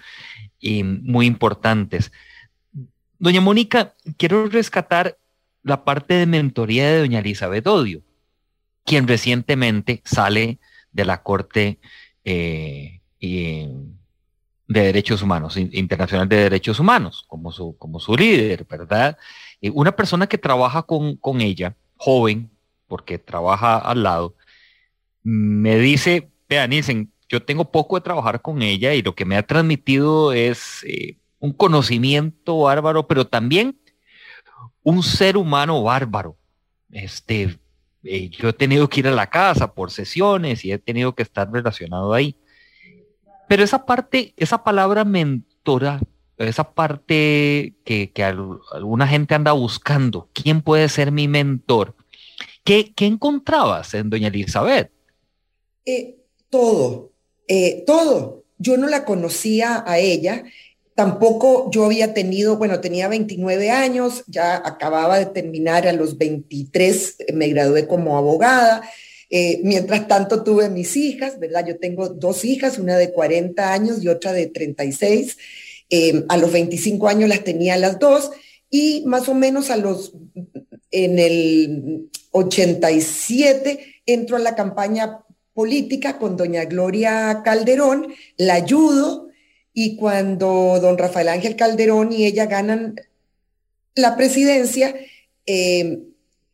eh, 0.61 0.85
muy 0.85 1.27
importantes. 1.27 2.13
Doña 3.19 3.41
Mónica, 3.41 3.95
quiero 4.17 4.47
rescatar 4.47 5.19
la 5.63 5.85
parte 5.85 6.15
de 6.15 6.27
mentoría 6.27 6.89
de 6.89 7.01
doña 7.01 7.19
Elizabeth 7.19 7.67
Odio, 7.67 8.03
quien 8.85 9.07
recientemente 9.07 10.01
sale 10.05 10.59
de 10.93 11.05
la 11.05 11.23
Corte 11.23 11.81
eh, 12.25 13.00
de 13.21 13.69
Derechos 14.67 15.23
Humanos, 15.23 15.57
Internacional 15.57 16.29
de 16.29 16.37
Derechos 16.37 16.81
Humanos, 16.81 17.25
como 17.29 17.53
su, 17.53 17.77
como 17.77 18.01
su 18.01 18.17
líder, 18.17 18.65
¿verdad? 18.65 19.19
Una 19.73 19.95
persona 19.95 20.27
que 20.27 20.39
trabaja 20.39 20.83
con, 20.83 21.17
con, 21.17 21.41
ella, 21.41 21.77
joven, 21.97 22.51
porque 22.87 23.19
trabaja 23.19 23.79
al 23.79 24.03
lado, 24.03 24.35
me 25.23 25.79
dice, 25.79 26.31
vean, 26.49 26.71
dicen, 26.71 27.13
yo 27.29 27.43
tengo 27.43 27.71
poco 27.71 27.97
de 27.97 28.03
trabajar 28.03 28.43
con 28.43 28.63
ella 28.63 28.95
y 28.95 29.03
lo 29.03 29.15
que 29.15 29.25
me 29.25 29.37
ha 29.37 29.47
transmitido 29.47 30.33
es 30.33 30.85
eh, 30.85 31.17
un 31.39 31.53
conocimiento 31.53 32.59
bárbaro, 32.61 33.07
pero 33.07 33.27
también 33.27 33.79
un 34.83 35.03
ser 35.03 35.37
humano 35.37 35.83
bárbaro. 35.83 36.37
Este, 36.91 37.59
eh, 38.03 38.29
yo 38.31 38.49
he 38.49 38.53
tenido 38.53 38.89
que 38.89 39.01
ir 39.01 39.09
a 39.09 39.13
la 39.13 39.29
casa 39.29 39.73
por 39.75 39.91
sesiones 39.91 40.65
y 40.65 40.73
he 40.73 40.79
tenido 40.79 41.15
que 41.15 41.23
estar 41.23 41.51
relacionado 41.51 42.13
ahí. 42.13 42.37
Pero 43.51 43.65
esa 43.65 43.85
parte, 43.85 44.33
esa 44.37 44.63
palabra 44.63 45.05
mentora, 45.05 46.01
esa 46.39 46.73
parte 46.73 47.75
que, 47.85 48.13
alguna 48.73 49.09
gente 49.09 49.35
anda 49.35 49.51
buscando, 49.51 50.29
¿quién 50.33 50.63
puede 50.63 50.89
ser 50.89 51.11
mi 51.11 51.27
mentor? 51.27 51.97
¿Qué, 52.63 52.93
encontrabas 52.99 53.93
en 53.95 54.09
doña 54.09 54.29
Elizabeth? 54.29 54.93
Eh, 55.85 56.15
todo, 56.49 57.11
eh, 57.49 57.83
todo. 57.89 58.45
Yo 58.59 58.77
no 58.77 58.87
la 58.87 59.05
conocía 59.05 59.83
a 59.85 59.99
ella, 59.99 60.45
tampoco 60.95 61.73
yo 61.73 61.87
había 61.87 62.15
tenido, 62.15 62.57
bueno, 62.57 62.79
tenía 62.79 63.09
29 63.09 63.73
años, 63.73 64.23
ya 64.29 64.63
acababa 64.65 65.19
de 65.19 65.27
terminar 65.27 65.89
a 65.89 65.93
los 65.93 66.17
23, 66.19 67.17
me 67.35 67.49
gradué 67.49 67.89
como 67.89 68.17
abogada. 68.17 68.89
Eh, 69.33 69.61
mientras 69.63 70.09
tanto 70.09 70.43
tuve 70.43 70.69
mis 70.69 70.97
hijas, 70.97 71.39
¿verdad? 71.39 71.65
Yo 71.65 71.79
tengo 71.79 72.09
dos 72.09 72.45
hijas, 72.45 72.79
una 72.79 72.99
de 72.99 73.13
40 73.13 73.73
años 73.73 74.03
y 74.03 74.09
otra 74.09 74.33
de 74.33 74.49
36. 74.49 75.39
Em, 75.89 76.25
a 76.29 76.37
los 76.37 76.53
25 76.53 77.09
años 77.09 77.29
las 77.29 77.45
tenía 77.45 77.77
las 77.77 77.99
dos 77.99 78.31
y 78.71 79.05
más 79.07 79.29
o 79.29 79.35
menos 79.35 79.71
a 79.71 79.77
los, 79.77 80.13
en 80.91 81.19
el 81.19 82.11
87 82.33 84.03
entro 84.07 84.37
a 84.37 84.41
la 84.41 84.55
campaña 84.55 85.21
política 85.53 86.19
con 86.19 86.37
doña 86.37 86.65
Gloria 86.65 87.43
Calderón, 87.45 88.13
la 88.37 88.55
ayudo 88.55 89.29
y 89.73 89.97
cuando 89.97 90.79
don 90.81 90.99
Rafael 90.99 91.29
Ángel 91.29 91.57
Calderón 91.57 92.13
y 92.13 92.25
ella 92.27 92.47
ganan 92.47 92.97
la 93.95 94.17
presidencia, 94.17 94.95
em, 95.47 96.05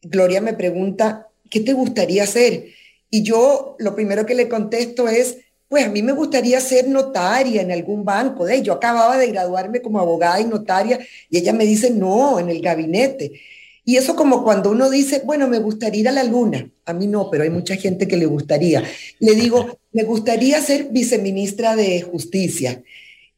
Gloria 0.02 0.40
me 0.40 0.54
pregunta, 0.54 1.25
¿qué 1.50 1.60
te 1.60 1.72
gustaría 1.72 2.24
hacer? 2.24 2.66
Y 3.10 3.22
yo 3.22 3.76
lo 3.78 3.94
primero 3.94 4.26
que 4.26 4.34
le 4.34 4.48
contesto 4.48 5.08
es, 5.08 5.38
pues 5.68 5.84
a 5.84 5.88
mí 5.88 6.02
me 6.02 6.12
gustaría 6.12 6.60
ser 6.60 6.88
notaria 6.88 7.62
en 7.62 7.72
algún 7.72 8.04
banco. 8.04 8.44
De 8.44 8.62
yo 8.62 8.72
acababa 8.72 9.18
de 9.18 9.28
graduarme 9.28 9.82
como 9.82 10.00
abogada 10.00 10.40
y 10.40 10.44
notaria 10.44 10.98
y 11.30 11.38
ella 11.38 11.52
me 11.52 11.66
dice, 11.66 11.90
no, 11.90 12.38
en 12.38 12.48
el 12.48 12.60
gabinete. 12.60 13.40
Y 13.84 13.96
eso 13.96 14.16
como 14.16 14.42
cuando 14.42 14.70
uno 14.70 14.90
dice, 14.90 15.22
bueno, 15.24 15.46
me 15.46 15.60
gustaría 15.60 16.00
ir 16.00 16.08
a 16.08 16.12
la 16.12 16.24
luna. 16.24 16.68
A 16.84 16.92
mí 16.92 17.06
no, 17.06 17.30
pero 17.30 17.44
hay 17.44 17.50
mucha 17.50 17.76
gente 17.76 18.08
que 18.08 18.16
le 18.16 18.26
gustaría. 18.26 18.82
Le 19.20 19.34
digo, 19.34 19.78
me 19.92 20.02
gustaría 20.02 20.60
ser 20.60 20.88
viceministra 20.90 21.76
de 21.76 22.02
Justicia. 22.02 22.82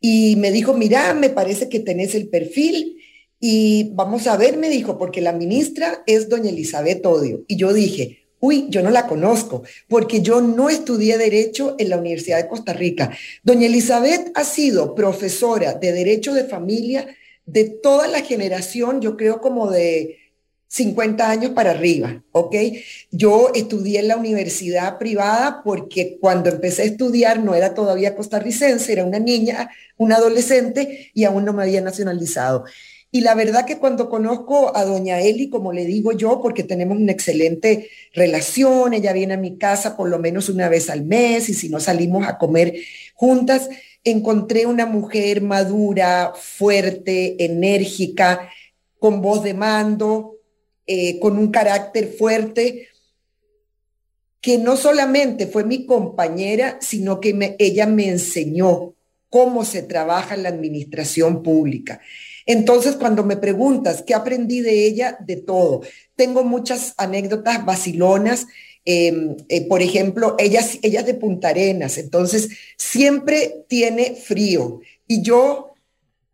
Y 0.00 0.36
me 0.36 0.50
dijo, 0.50 0.72
mira, 0.72 1.12
me 1.12 1.28
parece 1.28 1.68
que 1.68 1.80
tenés 1.80 2.14
el 2.14 2.28
perfil 2.28 2.96
y 3.40 3.90
vamos 3.94 4.26
a 4.26 4.36
ver, 4.36 4.56
me 4.56 4.68
dijo, 4.68 4.98
porque 4.98 5.20
la 5.20 5.32
ministra 5.32 6.02
es 6.06 6.28
doña 6.28 6.50
Elizabeth 6.50 7.04
Odio. 7.06 7.44
Y 7.46 7.56
yo 7.56 7.72
dije, 7.72 8.18
Uy, 8.40 8.66
yo 8.68 8.82
no 8.82 8.90
la 8.90 9.08
conozco, 9.08 9.64
porque 9.88 10.20
yo 10.22 10.40
no 10.40 10.70
estudié 10.70 11.18
Derecho 11.18 11.74
en 11.76 11.88
la 11.90 11.98
Universidad 11.98 12.36
de 12.36 12.48
Costa 12.48 12.72
Rica. 12.72 13.10
Doña 13.42 13.66
Elizabeth 13.66 14.30
ha 14.34 14.44
sido 14.44 14.94
profesora 14.94 15.74
de 15.74 15.92
Derecho 15.92 16.32
de 16.34 16.44
Familia 16.44 17.08
de 17.46 17.64
toda 17.64 18.06
la 18.06 18.20
generación, 18.20 19.00
yo 19.00 19.16
creo 19.16 19.40
como 19.40 19.70
de 19.70 20.18
50 20.68 21.30
años 21.30 21.52
para 21.52 21.70
arriba, 21.70 22.22
¿ok? 22.30 22.54
Yo 23.10 23.50
estudié 23.54 24.00
en 24.00 24.08
la 24.08 24.18
universidad 24.18 24.98
privada 24.98 25.62
porque 25.64 26.18
cuando 26.20 26.50
empecé 26.50 26.82
a 26.82 26.86
estudiar 26.86 27.42
no 27.42 27.54
era 27.54 27.74
todavía 27.74 28.14
costarricense, 28.14 28.92
era 28.92 29.04
una 29.04 29.18
niña, 29.18 29.70
una 29.96 30.16
adolescente 30.16 31.10
y 31.14 31.24
aún 31.24 31.46
no 31.46 31.54
me 31.54 31.62
había 31.62 31.80
nacionalizado. 31.80 32.64
Y 33.10 33.22
la 33.22 33.34
verdad 33.34 33.64
que 33.64 33.78
cuando 33.78 34.10
conozco 34.10 34.76
a 34.76 34.84
doña 34.84 35.20
Eli, 35.20 35.48
como 35.48 35.72
le 35.72 35.86
digo 35.86 36.12
yo, 36.12 36.42
porque 36.42 36.62
tenemos 36.62 36.98
una 36.98 37.12
excelente 37.12 37.88
relación, 38.12 38.92
ella 38.92 39.14
viene 39.14 39.34
a 39.34 39.38
mi 39.38 39.56
casa 39.56 39.96
por 39.96 40.10
lo 40.10 40.18
menos 40.18 40.50
una 40.50 40.68
vez 40.68 40.90
al 40.90 41.04
mes 41.04 41.48
y 41.48 41.54
si 41.54 41.70
no 41.70 41.80
salimos 41.80 42.26
a 42.26 42.36
comer 42.36 42.74
juntas, 43.14 43.70
encontré 44.04 44.66
una 44.66 44.84
mujer 44.84 45.40
madura, 45.40 46.32
fuerte, 46.36 47.42
enérgica, 47.44 48.50
con 48.98 49.22
voz 49.22 49.42
de 49.42 49.54
mando, 49.54 50.36
eh, 50.86 51.18
con 51.18 51.38
un 51.38 51.50
carácter 51.50 52.08
fuerte, 52.08 52.88
que 54.40 54.58
no 54.58 54.76
solamente 54.76 55.46
fue 55.46 55.64
mi 55.64 55.86
compañera, 55.86 56.78
sino 56.80 57.20
que 57.20 57.56
ella 57.58 57.86
me 57.86 58.08
enseñó 58.08 58.94
cómo 59.30 59.64
se 59.64 59.82
trabaja 59.82 60.34
en 60.34 60.42
la 60.42 60.48
administración 60.48 61.42
pública. 61.42 62.00
Entonces, 62.48 62.96
cuando 62.96 63.24
me 63.24 63.36
preguntas 63.36 64.02
qué 64.02 64.14
aprendí 64.14 64.62
de 64.62 64.86
ella, 64.86 65.18
de 65.20 65.36
todo. 65.36 65.82
Tengo 66.16 66.44
muchas 66.44 66.94
anécdotas 66.96 67.64
vacilonas. 67.66 68.46
Em, 68.86 69.36
eh, 69.50 69.68
por 69.68 69.82
ejemplo, 69.82 70.34
ella, 70.38 70.64
ella 70.80 71.00
es 71.00 71.06
de 71.06 71.12
Punta 71.12 71.50
Arenas, 71.50 71.98
entonces 71.98 72.48
siempre 72.78 73.66
tiene 73.68 74.14
frío. 74.14 74.80
Y 75.06 75.20
yo 75.20 75.74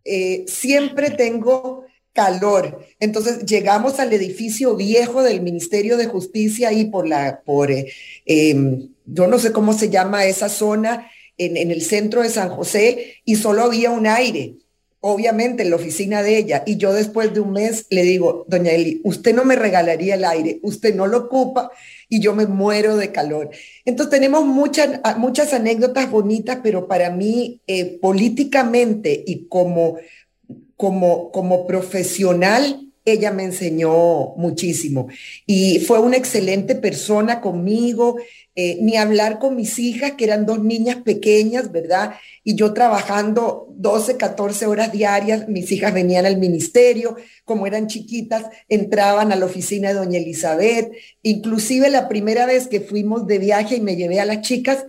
eh, 0.05 0.45
siempre 0.47 1.11
tengo 1.11 1.85
calor. 2.13 2.87
Entonces 3.01 3.45
llegamos 3.45 3.99
al 3.99 4.13
edificio 4.13 4.77
viejo 4.77 5.25
del 5.25 5.41
Ministerio 5.41 5.97
de 5.97 6.07
Justicia 6.07 6.69
ahí 6.69 6.85
por 6.85 7.09
la, 7.09 7.43
por, 7.45 7.73
eh, 7.73 7.93
em, 8.25 8.89
yo 9.05 9.27
no 9.27 9.41
sé 9.41 9.51
cómo 9.51 9.73
se 9.73 9.91
llama 9.91 10.27
esa 10.27 10.49
zona, 10.49 11.11
en, 11.37 11.57
en, 11.57 11.73
el 11.73 11.83
centro 11.83 12.23
de 12.23 12.29
San 12.29 12.51
José, 12.51 13.17
y 13.25 13.35
solo 13.35 13.65
había 13.65 13.91
un 13.91 14.07
aire, 14.07 14.55
obviamente 15.07 15.63
en 15.63 15.71
la 15.71 15.77
oficina 15.77 16.23
de 16.23 16.39
ella. 16.39 16.63
Y 16.65 16.79
yo 16.79 16.95
después 16.95 17.35
de 17.35 17.41
un 17.41 17.53
mes 17.53 17.87
le 17.91 18.03
digo, 18.05 18.47
doña 18.49 18.73
Eli, 18.73 19.03
usted 19.05 19.35
no 19.35 19.45
me 19.45 19.55
regalaría 19.55 20.15
el 20.15 20.25
aire, 20.25 20.61
usted 20.63 20.95
no 20.95 21.07
lo 21.07 21.19
ocupa 21.19 21.71
y 22.09 22.21
yo 22.21 22.35
me 22.35 22.47
muero 22.47 22.97
de 22.97 23.13
calor. 23.13 23.51
Entonces 23.85 24.11
tenemos 24.11 24.47
muchas, 24.47 25.01
muchas 25.19 25.53
anécdotas 25.53 26.11
bonitas, 26.11 26.61
pero 26.63 26.89
para 26.89 27.11
mí 27.11 27.61
eh, 27.67 27.99
políticamente 28.01 29.23
y 29.27 29.47
como 29.47 29.99
como, 30.77 31.31
como 31.31 31.67
profesional, 31.67 32.84
ella 33.05 33.31
me 33.33 33.45
enseñó 33.45 34.35
muchísimo 34.37 35.09
y 35.47 35.81
fue 35.81 35.99
una 35.99 36.17
excelente 36.17 36.75
persona 36.75 37.41
conmigo, 37.41 38.17
eh, 38.57 38.79
ni 38.81 38.97
hablar 38.97 39.39
con 39.39 39.57
mis 39.57 39.79
hijas, 39.79 40.13
que 40.13 40.25
eran 40.25 40.47
dos 40.47 40.63
niñas 40.63 40.97
pequeñas, 41.05 41.73
¿verdad? 41.73 42.15
Y 42.45 42.55
yo 42.55 42.73
trabajando 42.73 43.67
12, 43.77 44.17
14 44.17 44.67
horas 44.67 44.93
diarias, 44.93 45.49
mis 45.49 45.71
hijas 45.73 45.93
venían 45.93 46.25
al 46.25 46.39
ministerio, 46.39 47.17
como 47.45 47.67
eran 47.67 47.89
chiquitas, 47.89 48.45
entraban 48.69 49.33
a 49.33 49.37
la 49.37 49.47
oficina 49.47 49.89
de 49.89 49.95
doña 49.95 50.19
Elizabeth, 50.19 50.93
inclusive 51.23 51.91
la 51.91 52.09
primera 52.09 52.47
vez 52.47 52.69
que 52.69 52.81
fuimos 52.81 53.27
de 53.27 53.39
viaje 53.39 53.77
y 53.77 53.81
me 53.81 53.97
llevé 53.97 54.21
a 54.21 54.25
las 54.25 54.41
chicas, 54.41 54.87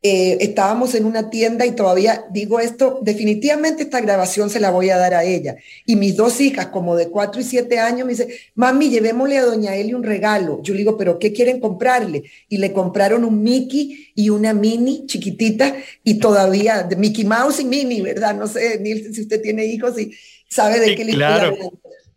eh, 0.00 0.38
estábamos 0.40 0.94
en 0.94 1.04
una 1.04 1.28
tienda 1.28 1.66
y 1.66 1.72
todavía 1.72 2.24
digo 2.30 2.60
esto, 2.60 3.00
definitivamente 3.02 3.82
esta 3.82 4.00
grabación 4.00 4.48
se 4.48 4.60
la 4.60 4.70
voy 4.70 4.90
a 4.90 4.96
dar 4.96 5.12
a 5.14 5.24
ella. 5.24 5.56
Y 5.86 5.96
mis 5.96 6.14
dos 6.14 6.40
hijas, 6.40 6.66
como 6.66 6.94
de 6.94 7.08
cuatro 7.08 7.40
y 7.40 7.44
siete 7.44 7.80
años, 7.80 8.06
me 8.06 8.12
dicen, 8.12 8.28
mami, 8.54 8.90
llevémosle 8.90 9.38
a 9.38 9.44
doña 9.44 9.74
Eli 9.74 9.94
un 9.94 10.04
regalo. 10.04 10.62
Yo 10.62 10.72
le 10.72 10.78
digo, 10.78 10.96
pero 10.96 11.18
¿qué 11.18 11.32
quieren 11.32 11.58
comprarle? 11.58 12.22
Y 12.48 12.58
le 12.58 12.72
compraron 12.72 13.24
un 13.24 13.42
Mickey 13.42 14.12
y 14.14 14.30
una 14.30 14.54
Mini 14.54 15.04
chiquitita 15.06 15.74
y 16.04 16.20
todavía, 16.20 16.84
de 16.84 16.94
Mickey 16.94 17.24
Mouse 17.24 17.58
y 17.58 17.64
Mini, 17.64 18.00
¿verdad? 18.00 18.36
No 18.36 18.46
sé, 18.46 18.78
Nilsen, 18.78 19.14
si 19.14 19.22
usted 19.22 19.42
tiene 19.42 19.64
hijos 19.64 19.98
y 19.98 20.12
sabe 20.48 20.78
de 20.78 20.94
qué 20.94 21.04
le 21.04 21.14
claro. 21.14 21.56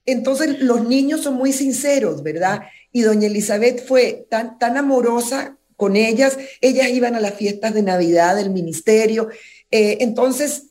Entonces, 0.05 0.59
los 0.59 0.87
niños 0.87 1.21
son 1.21 1.33
muy 1.33 1.51
sinceros, 1.51 2.21
¿verdad? 2.21 2.61
Y 2.91 3.01
doña 3.01 3.25
Elizabeth 3.25 3.83
fue 3.87 4.27
tan, 4.29 4.59
tan 4.59 4.77
amorosa 4.77 5.57
con 5.81 5.95
ellas. 5.95 6.37
Ellas 6.61 6.89
iban 6.89 7.15
a 7.15 7.19
las 7.19 7.33
fiestas 7.33 7.73
de 7.73 7.81
Navidad 7.81 8.35
del 8.35 8.51
ministerio. 8.51 9.29
Eh, 9.71 9.97
entonces, 10.01 10.67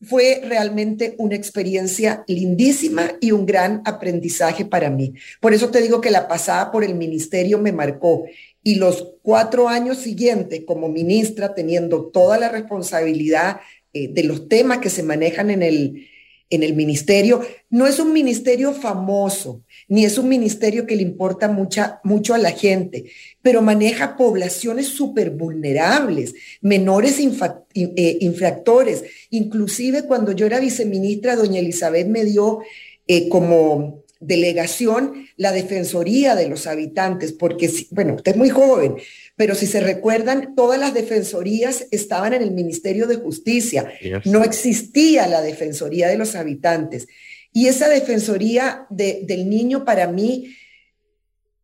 fue 0.00 0.40
realmente 0.44 1.16
una 1.18 1.34
experiencia 1.34 2.22
lindísima 2.28 3.10
y 3.20 3.32
un 3.32 3.44
gran 3.44 3.82
aprendizaje 3.84 4.64
para 4.64 4.88
mí. 4.88 5.14
Por 5.40 5.52
eso 5.52 5.70
te 5.70 5.80
digo 5.80 6.00
que 6.00 6.12
la 6.12 6.28
pasada 6.28 6.70
por 6.70 6.84
el 6.84 6.94
ministerio 6.94 7.58
me 7.58 7.72
marcó. 7.72 8.24
Y 8.62 8.76
los 8.76 9.14
cuatro 9.22 9.68
años 9.68 9.98
siguientes 9.98 10.62
como 10.64 10.88
ministra, 10.88 11.56
teniendo 11.56 12.10
toda 12.12 12.38
la 12.38 12.48
responsabilidad 12.48 13.58
eh, 13.92 14.06
de 14.12 14.22
los 14.22 14.48
temas 14.48 14.78
que 14.78 14.90
se 14.90 15.02
manejan 15.02 15.50
en 15.50 15.64
el, 15.64 16.06
en 16.52 16.62
el 16.62 16.74
ministerio. 16.74 17.40
No 17.70 17.86
es 17.86 17.98
un 17.98 18.12
ministerio 18.12 18.72
famoso, 18.72 19.62
ni 19.88 20.04
es 20.04 20.18
un 20.18 20.28
ministerio 20.28 20.86
que 20.86 20.96
le 20.96 21.02
importa 21.02 21.48
mucha, 21.48 22.00
mucho 22.04 22.34
a 22.34 22.38
la 22.38 22.52
gente, 22.52 23.06
pero 23.40 23.62
maneja 23.62 24.16
poblaciones 24.16 24.88
súper 24.88 25.30
vulnerables, 25.30 26.34
menores 26.60 27.18
eh, 27.18 28.18
infractores. 28.20 29.04
Inclusive 29.30 30.04
cuando 30.04 30.32
yo 30.32 30.46
era 30.46 30.60
viceministra, 30.60 31.36
doña 31.36 31.58
Elizabeth 31.58 32.06
me 32.06 32.24
dio 32.24 32.60
eh, 33.08 33.28
como 33.30 34.02
delegación 34.20 35.26
la 35.36 35.52
Defensoría 35.52 36.34
de 36.36 36.48
los 36.48 36.66
Habitantes, 36.66 37.32
porque, 37.32 37.70
bueno, 37.90 38.14
usted 38.14 38.32
es 38.32 38.38
muy 38.38 38.50
joven, 38.50 38.96
pero 39.36 39.54
si 39.54 39.66
se 39.66 39.80
recuerdan, 39.80 40.54
todas 40.54 40.78
las 40.78 40.94
defensorías 40.94 41.86
estaban 41.90 42.34
en 42.34 42.42
el 42.42 42.50
Ministerio 42.50 43.06
de 43.06 43.16
Justicia. 43.16 43.92
No 44.24 44.44
existía 44.44 45.26
la 45.26 45.40
Defensoría 45.40 46.08
de 46.08 46.18
los 46.18 46.34
Habitantes. 46.34 47.08
Y 47.52 47.66
esa 47.66 47.88
Defensoría 47.88 48.86
del 48.90 49.48
Niño 49.48 49.84
para 49.84 50.06
mí 50.06 50.54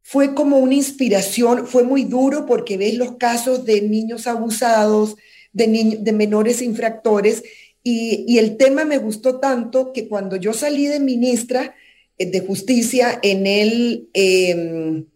fue 0.02 0.35
como 0.35 0.59
una 0.59 0.74
inspiración, 0.74 1.66
fue 1.66 1.83
muy 1.83 2.04
duro 2.04 2.46
porque 2.46 2.78
ves 2.78 2.94
los 2.94 3.16
casos 3.16 3.66
de 3.66 3.83
niños 3.83 4.26
abusados, 4.26 5.16
de, 5.52 5.98
de 6.00 6.12
menores 6.12 6.62
infractores, 6.62 7.42
y, 7.83 8.38
el 8.38 8.57
tema 8.57 8.85
me 8.85 8.98
gustó 8.98 9.38
tanto 9.40 9.92
que 9.92 10.09
cuando 10.09 10.37
yo 10.37 10.52
salí 10.52 10.87
de 10.87 11.00
ministra 11.00 11.74
eh, 12.18 12.26
de 12.26 12.40
Justicia 12.40 13.18
en 13.22 13.46
el... 13.46 14.09
Em, 14.12 15.07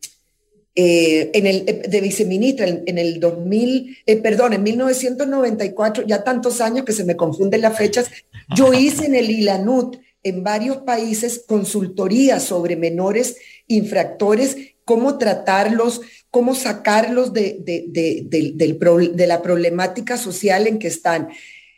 eh, 0.74 1.30
en 1.34 1.46
el, 1.46 1.64
eh, 1.66 1.82
de 1.86 2.00
viceministra 2.00 2.66
en, 2.66 2.96
el 2.96 3.20
2000, 3.20 3.98
eh, 4.06 4.16
perdón, 4.16 4.54
en 4.54 4.62
1994, 4.62 6.06
ya 6.06 6.24
tantos 6.24 6.62
años 6.62 6.86
que 6.86 6.92
se 6.94 7.04
me 7.04 7.14
confunden 7.14 7.60
las 7.60 7.76
fechas, 7.76 8.10
yo 8.56 8.72
hice 8.72 9.04
en 9.04 9.14
el 9.14 9.30
ILANUT 9.30 9.98
en 10.22 10.42
varios 10.42 10.78
países 10.78 11.44
consultoría 11.46 12.40
sobre 12.40 12.76
menores 12.76 13.36
infractores, 13.66 14.56
cómo 14.86 15.18
tratarlos, 15.18 16.00
cómo 16.30 16.54
sacarlos 16.54 17.34
de, 17.34 17.58
de, 17.60 18.24
de 18.24 19.26
la 19.26 19.42
problemática 19.42 20.16
social 20.16 20.66
en 20.66 20.78
que 20.78 20.88
están. 20.88 21.28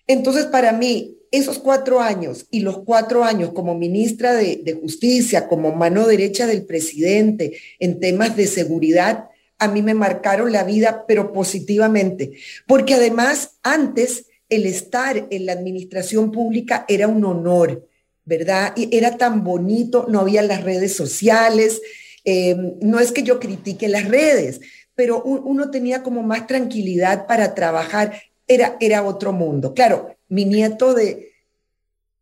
Entonces, 0.06 0.46
para 0.46 0.72
mí, 0.72 1.16
esos 1.36 1.58
cuatro 1.58 2.00
años 2.00 2.46
y 2.50 2.60
los 2.60 2.78
cuatro 2.84 3.24
años 3.24 3.52
como 3.52 3.74
ministra 3.74 4.34
de, 4.34 4.78
Justicia, 4.80 5.48
como 5.48 5.74
mano 5.74 6.06
derecha 6.06 6.46
del 6.46 6.64
presidente 6.64 7.58
en 7.80 7.98
temas 7.98 8.36
de 8.36 8.46
seguridad, 8.46 9.24
a 9.58 9.68
mí 9.68 9.82
me 9.82 9.94
marcaron 9.94 10.52
la 10.52 10.62
vida, 10.62 11.04
pero 11.08 11.32
positivamente, 11.32 12.34
porque 12.66 12.94
además 12.94 13.58
antes 13.62 14.26
el 14.48 14.66
estar 14.66 15.26
en 15.30 15.46
la 15.46 15.52
administración 15.52 16.30
pública 16.30 16.84
era 16.88 17.08
un 17.08 17.24
honor, 17.24 17.88
¿verdad? 18.24 18.72
Y 18.76 18.96
era 18.96 19.16
tan 19.16 19.42
bonito, 19.42 20.06
no 20.08 20.20
había 20.20 20.42
las 20.42 20.62
redes 20.62 20.94
sociales, 20.94 21.80
em, 22.24 22.74
no 22.80 23.00
es 23.00 23.10
que 23.10 23.22
yo 23.22 23.40
critique 23.40 23.88
las 23.88 24.08
redes, 24.08 24.60
pero 24.94 25.22
uno 25.22 25.70
tenía 25.70 26.02
como 26.04 26.22
más 26.22 26.46
tranquilidad 26.46 27.26
para 27.26 27.54
trabajar, 27.54 28.22
era, 28.46 28.76
era 28.80 29.02
otro 29.02 29.32
mundo. 29.32 29.74
Claro, 29.74 30.14
mi 30.34 30.44
nieto 30.44 30.94
de 30.94 31.32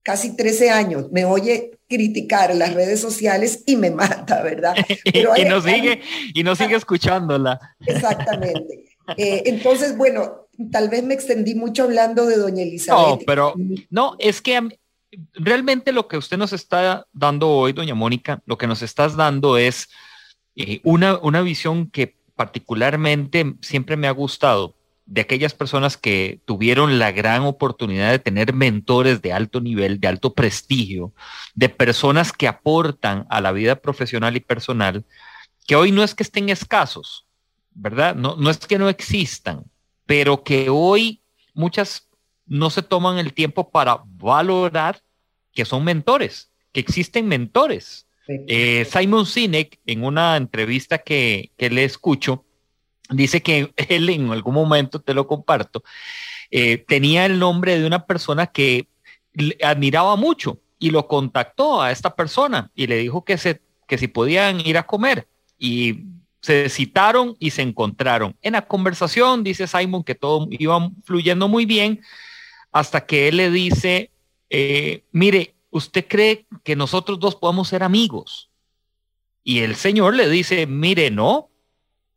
casi 0.02 0.36
13 0.36 0.70
años 0.70 1.10
me 1.10 1.24
oye 1.24 1.78
criticar 1.88 2.54
las 2.54 2.74
redes 2.74 3.00
sociales 3.00 3.62
y 3.66 3.76
me 3.76 3.90
mata, 3.90 4.42
¿verdad? 4.42 4.74
y, 5.04 5.44
no 5.44 5.60
sigue, 5.60 6.00
y 6.34 6.44
sigue 6.56 6.76
escuchándola. 6.76 7.58
Exactamente. 7.86 8.96
Eh, 9.16 9.42
entonces, 9.46 9.96
bueno, 9.96 10.48
tal 10.70 10.88
vez 10.88 11.02
me 11.02 11.14
extendí 11.14 11.54
mucho 11.54 11.84
hablando 11.84 12.26
de 12.26 12.36
doña 12.36 12.62
Elizabeth. 12.62 13.06
No, 13.06 13.18
pero 13.26 13.54
no, 13.90 14.16
es 14.18 14.42
que 14.42 14.78
realmente 15.34 15.92
lo 15.92 16.06
que 16.06 16.18
usted 16.18 16.36
nos 16.36 16.52
está 16.52 17.06
dando 17.12 17.48
hoy, 17.48 17.72
doña 17.72 17.94
Mónica, 17.94 18.42
lo 18.46 18.58
que 18.58 18.66
nos 18.66 18.82
estás 18.82 19.16
dando 19.16 19.56
es 19.56 19.88
eh, 20.56 20.80
una, 20.84 21.18
una 21.18 21.40
visión 21.40 21.90
que 21.90 22.14
particularmente 22.36 23.54
siempre 23.60 23.96
me 23.96 24.08
ha 24.08 24.12
gustado 24.12 24.74
de 25.12 25.20
aquellas 25.20 25.52
personas 25.52 25.98
que 25.98 26.40
tuvieron 26.46 26.98
la 26.98 27.12
gran 27.12 27.42
oportunidad 27.42 28.12
de 28.12 28.18
tener 28.18 28.54
mentores 28.54 29.20
de 29.20 29.34
alto 29.34 29.60
nivel, 29.60 30.00
de 30.00 30.08
alto 30.08 30.32
prestigio, 30.32 31.12
de 31.54 31.68
personas 31.68 32.32
que 32.32 32.48
aportan 32.48 33.26
a 33.28 33.42
la 33.42 33.52
vida 33.52 33.76
profesional 33.76 34.36
y 34.36 34.40
personal, 34.40 35.04
que 35.66 35.76
hoy 35.76 35.92
no 35.92 36.02
es 36.02 36.14
que 36.14 36.22
estén 36.22 36.48
escasos, 36.48 37.26
¿verdad? 37.74 38.14
No, 38.14 38.36
no 38.36 38.48
es 38.48 38.56
que 38.56 38.78
no 38.78 38.88
existan, 38.88 39.64
pero 40.06 40.42
que 40.44 40.70
hoy 40.70 41.20
muchas 41.52 42.08
no 42.46 42.70
se 42.70 42.82
toman 42.82 43.18
el 43.18 43.34
tiempo 43.34 43.70
para 43.70 44.00
valorar 44.06 45.02
que 45.52 45.66
son 45.66 45.84
mentores, 45.84 46.50
que 46.72 46.80
existen 46.80 47.28
mentores. 47.28 48.06
Eh, 48.28 48.86
Simon 48.90 49.26
Sinek, 49.26 49.78
en 49.84 50.04
una 50.04 50.38
entrevista 50.38 50.96
que, 50.96 51.50
que 51.58 51.68
le 51.68 51.84
escucho, 51.84 52.46
dice 53.12 53.42
que 53.42 53.72
él 53.76 54.08
en 54.10 54.30
algún 54.30 54.54
momento, 54.54 55.00
te 55.00 55.14
lo 55.14 55.26
comparto, 55.26 55.82
eh, 56.50 56.78
tenía 56.78 57.26
el 57.26 57.38
nombre 57.38 57.78
de 57.78 57.86
una 57.86 58.06
persona 58.06 58.46
que 58.46 58.88
admiraba 59.62 60.16
mucho 60.16 60.58
y 60.78 60.90
lo 60.90 61.06
contactó 61.06 61.80
a 61.80 61.90
esta 61.92 62.14
persona 62.14 62.70
y 62.74 62.86
le 62.86 62.96
dijo 62.96 63.24
que, 63.24 63.38
se, 63.38 63.62
que 63.86 63.98
si 63.98 64.08
podían 64.08 64.60
ir 64.60 64.76
a 64.76 64.86
comer 64.86 65.28
y 65.58 66.04
se 66.40 66.68
citaron 66.68 67.36
y 67.38 67.50
se 67.50 67.62
encontraron. 67.62 68.36
En 68.42 68.54
la 68.54 68.66
conversación 68.66 69.44
dice 69.44 69.66
Simon 69.66 70.02
que 70.02 70.16
todo 70.16 70.48
iba 70.50 70.90
fluyendo 71.04 71.46
muy 71.48 71.66
bien 71.66 72.00
hasta 72.72 73.06
que 73.06 73.28
él 73.28 73.36
le 73.36 73.50
dice, 73.50 74.10
eh, 74.50 75.04
mire, 75.12 75.54
¿usted 75.70 76.06
cree 76.08 76.46
que 76.64 76.74
nosotros 76.74 77.20
dos 77.20 77.36
podemos 77.36 77.68
ser 77.68 77.84
amigos? 77.84 78.50
Y 79.44 79.60
el 79.60 79.76
señor 79.76 80.14
le 80.14 80.28
dice, 80.28 80.66
mire, 80.66 81.10
no, 81.10 81.48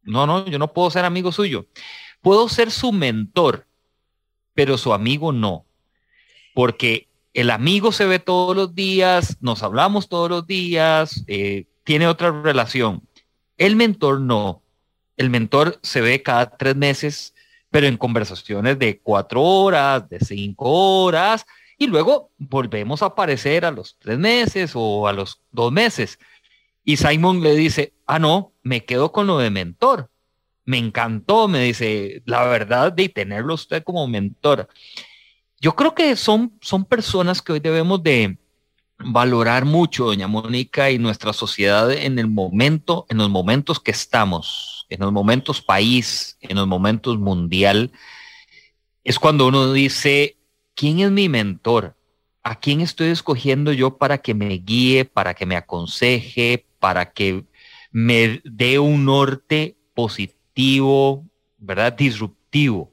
no, 0.05 0.25
no, 0.27 0.45
yo 0.45 0.59
no 0.59 0.71
puedo 0.71 0.89
ser 0.91 1.05
amigo 1.05 1.31
suyo. 1.31 1.65
Puedo 2.21 2.47
ser 2.49 2.71
su 2.71 2.91
mentor, 2.91 3.67
pero 4.53 4.77
su 4.77 4.93
amigo 4.93 5.31
no. 5.31 5.65
Porque 6.53 7.07
el 7.33 7.51
amigo 7.51 7.91
se 7.91 8.05
ve 8.05 8.19
todos 8.19 8.55
los 8.55 8.73
días, 8.73 9.37
nos 9.41 9.61
hablamos 9.61 10.07
todos 10.07 10.29
los 10.29 10.47
días, 10.47 11.23
eh, 11.27 11.65
tiene 11.83 12.07
otra 12.07 12.31
relación. 12.41 13.01
El 13.57 13.75
mentor 13.75 14.21
no. 14.21 14.61
El 15.17 15.29
mentor 15.29 15.79
se 15.81 16.01
ve 16.01 16.23
cada 16.23 16.57
tres 16.57 16.75
meses, 16.75 17.33
pero 17.69 17.87
en 17.87 17.97
conversaciones 17.97 18.79
de 18.79 18.99
cuatro 18.99 19.41
horas, 19.41 20.07
de 20.09 20.19
cinco 20.19 21.03
horas, 21.03 21.45
y 21.77 21.87
luego 21.87 22.31
volvemos 22.37 23.03
a 23.03 23.07
aparecer 23.07 23.65
a 23.65 23.71
los 23.71 23.97
tres 23.99 24.17
meses 24.17 24.71
o 24.75 25.07
a 25.07 25.13
los 25.13 25.41
dos 25.51 25.71
meses. 25.71 26.19
Y 26.85 26.97
Simon 26.97 27.41
le 27.41 27.55
dice, 27.55 27.93
ah, 28.05 28.19
no, 28.19 28.53
me 28.61 28.85
quedo 28.85 29.11
con 29.11 29.25
lo 29.25 29.39
de 29.39 29.49
mentor. 29.49 30.11
Me 30.63 30.77
encantó, 30.77 31.47
me 31.47 31.63
dice, 31.63 32.21
la 32.25 32.45
verdad 32.45 32.93
de 32.93 33.09
tenerlo 33.09 33.55
usted 33.55 33.83
como 33.83 34.07
mentor. 34.07 34.69
Yo 35.59 35.75
creo 35.75 35.95
que 35.95 36.15
son, 36.15 36.57
son 36.61 36.85
personas 36.85 37.41
que 37.41 37.53
hoy 37.53 37.59
debemos 37.59 38.03
de 38.03 38.37
valorar 38.99 39.65
mucho, 39.65 40.05
doña 40.05 40.27
Mónica, 40.27 40.91
y 40.91 40.99
nuestra 40.99 41.33
sociedad 41.33 41.91
en 41.91 42.19
el 42.19 42.27
momento, 42.27 43.05
en 43.09 43.17
los 43.17 43.29
momentos 43.29 43.79
que 43.79 43.91
estamos, 43.91 44.85
en 44.89 44.99
los 45.01 45.11
momentos 45.11 45.61
país, 45.61 46.37
en 46.41 46.55
los 46.55 46.67
momentos 46.67 47.17
mundial, 47.17 47.91
es 49.03 49.19
cuando 49.19 49.47
uno 49.47 49.73
dice, 49.73 50.37
¿quién 50.75 50.99
es 50.99 51.11
mi 51.11 51.29
mentor? 51.29 51.95
¿A 52.43 52.59
quién 52.59 52.81
estoy 52.81 53.07
escogiendo 53.07 53.71
yo 53.73 53.97
para 53.97 54.19
que 54.19 54.33
me 54.33 54.49
guíe, 54.49 55.05
para 55.05 55.33
que 55.33 55.45
me 55.45 55.55
aconseje, 55.55 56.65
para 56.85 57.11
que 57.11 57.43
me 57.91 58.41
dé 58.43 58.77
un 58.77 59.05
norte 59.05 59.75
positivo, 59.95 61.25
¿verdad? 61.57 61.91
Disruptivo. 61.93 62.91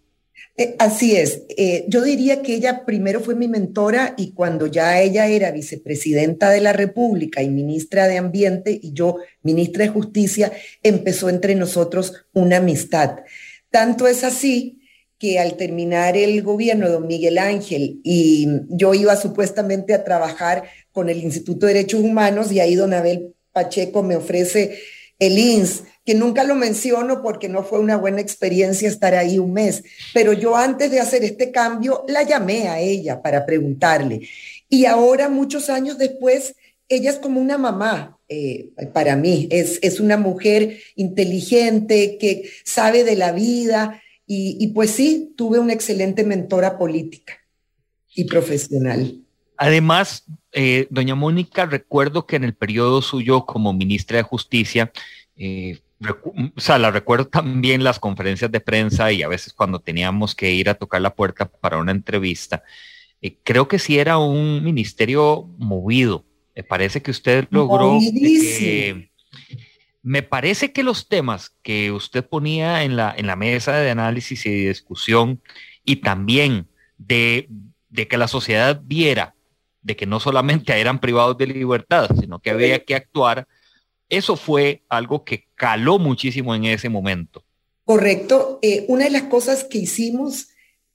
Eh, 0.56 0.76
así 0.78 1.14
es. 1.14 1.42
Eh, 1.58 1.84
yo 1.88 2.00
diría 2.00 2.40
que 2.40 2.54
ella 2.54 2.86
primero 2.86 3.20
fue 3.20 3.34
mi 3.34 3.48
mentora 3.48 4.14
y 4.16 4.32
cuando 4.32 4.66
ya 4.66 4.98
ella 4.98 5.26
era 5.26 5.50
vicepresidenta 5.50 6.48
de 6.48 6.62
la 6.62 6.72
República 6.72 7.42
y 7.42 7.50
ministra 7.50 8.08
de 8.08 8.16
Ambiente 8.16 8.80
y 8.82 8.94
yo 8.94 9.18
ministra 9.42 9.84
de 9.84 9.90
Justicia, 9.90 10.50
empezó 10.82 11.28
entre 11.28 11.54
nosotros 11.54 12.24
una 12.32 12.56
amistad. 12.56 13.18
Tanto 13.70 14.06
es 14.06 14.24
así 14.24 14.80
que 15.18 15.38
al 15.38 15.58
terminar 15.58 16.16
el 16.16 16.42
gobierno 16.42 16.86
de 16.86 16.92
don 16.94 17.06
Miguel 17.06 17.36
Ángel 17.36 18.00
y 18.04 18.48
yo 18.70 18.94
iba 18.94 19.16
supuestamente 19.16 19.92
a 19.92 20.02
trabajar 20.02 20.64
con 20.92 21.10
el 21.10 21.18
Instituto 21.18 21.66
de 21.66 21.74
Derechos 21.74 22.00
Humanos 22.00 22.50
y 22.52 22.60
ahí 22.60 22.74
don 22.74 22.94
Abel 22.94 23.34
Pacheco 23.52 24.02
me 24.02 24.16
ofrece 24.16 24.78
el 25.18 25.38
INS, 25.38 25.84
que 26.04 26.14
nunca 26.14 26.42
lo 26.42 26.56
menciono 26.56 27.22
porque 27.22 27.48
no 27.48 27.62
fue 27.62 27.78
una 27.78 27.96
buena 27.96 28.20
experiencia 28.20 28.88
estar 28.88 29.14
ahí 29.14 29.38
un 29.38 29.52
mes, 29.52 29.84
pero 30.12 30.32
yo 30.32 30.56
antes 30.56 30.90
de 30.90 30.98
hacer 30.98 31.22
este 31.22 31.52
cambio 31.52 32.04
la 32.08 32.24
llamé 32.24 32.68
a 32.68 32.80
ella 32.80 33.22
para 33.22 33.46
preguntarle. 33.46 34.28
Y 34.68 34.86
ahora, 34.86 35.28
muchos 35.28 35.70
años 35.70 35.98
después, 35.98 36.56
ella 36.88 37.10
es 37.10 37.18
como 37.18 37.40
una 37.40 37.56
mamá 37.56 38.18
eh, 38.28 38.70
para 38.92 39.14
mí, 39.14 39.46
es, 39.50 39.78
es 39.82 40.00
una 40.00 40.16
mujer 40.16 40.78
inteligente 40.96 42.16
que 42.18 42.50
sabe 42.64 43.04
de 43.04 43.14
la 43.14 43.32
vida 43.32 44.02
y, 44.26 44.56
y 44.58 44.68
pues 44.68 44.90
sí, 44.90 45.34
tuve 45.36 45.58
una 45.58 45.72
excelente 45.72 46.24
mentora 46.24 46.78
política 46.78 47.34
y 48.14 48.24
profesional. 48.24 49.21
Además, 49.62 50.24
eh, 50.50 50.88
doña 50.90 51.14
Mónica, 51.14 51.66
recuerdo 51.66 52.26
que 52.26 52.34
en 52.34 52.42
el 52.42 52.52
periodo 52.52 53.00
suyo 53.00 53.46
como 53.46 53.72
ministra 53.72 54.16
de 54.16 54.24
Justicia, 54.24 54.90
eh, 55.36 55.78
o 56.56 56.60
sea, 56.60 56.80
la 56.80 56.90
recuerdo 56.90 57.28
también 57.28 57.84
las 57.84 58.00
conferencias 58.00 58.50
de 58.50 58.58
prensa 58.58 59.12
y 59.12 59.22
a 59.22 59.28
veces 59.28 59.52
cuando 59.52 59.78
teníamos 59.78 60.34
que 60.34 60.50
ir 60.50 60.68
a 60.68 60.74
tocar 60.74 61.00
la 61.00 61.14
puerta 61.14 61.48
para 61.48 61.78
una 61.78 61.92
entrevista. 61.92 62.64
Eh, 63.20 63.36
creo 63.44 63.68
que 63.68 63.78
sí 63.78 64.00
era 64.00 64.18
un 64.18 64.64
ministerio 64.64 65.48
movido. 65.58 66.24
Me 66.56 66.64
parece 66.64 67.00
que 67.00 67.12
usted 67.12 67.46
logró 67.50 68.00
me 70.02 70.24
parece 70.24 70.72
que 70.72 70.82
los 70.82 71.08
temas 71.08 71.54
que 71.62 71.92
usted 71.92 72.26
ponía 72.26 72.82
en 72.82 72.96
la, 72.96 73.14
en 73.16 73.28
la 73.28 73.36
mesa 73.36 73.76
de 73.76 73.90
análisis 73.90 74.44
y 74.44 74.66
discusión 74.66 75.40
y 75.84 75.96
también 75.96 76.66
de, 76.98 77.48
de 77.90 78.08
que 78.08 78.16
la 78.16 78.26
sociedad 78.26 78.82
viera 78.84 79.36
de 79.82 79.96
que 79.96 80.06
no 80.06 80.20
solamente 80.20 80.78
eran 80.78 81.00
privados 81.00 81.36
de 81.36 81.46
libertad, 81.46 82.08
sino 82.18 82.40
que 82.40 82.50
había 82.50 82.84
que 82.84 82.94
actuar, 82.94 83.46
eso 84.08 84.36
fue 84.36 84.82
algo 84.88 85.24
que 85.24 85.46
caló 85.54 85.98
muchísimo 85.98 86.54
en 86.54 86.64
ese 86.64 86.88
momento. 86.88 87.44
Correcto. 87.84 88.58
Eh, 88.62 88.84
una 88.88 89.04
de 89.04 89.10
las 89.10 89.22
cosas 89.22 89.64
que 89.64 89.78
hicimos 89.78 90.48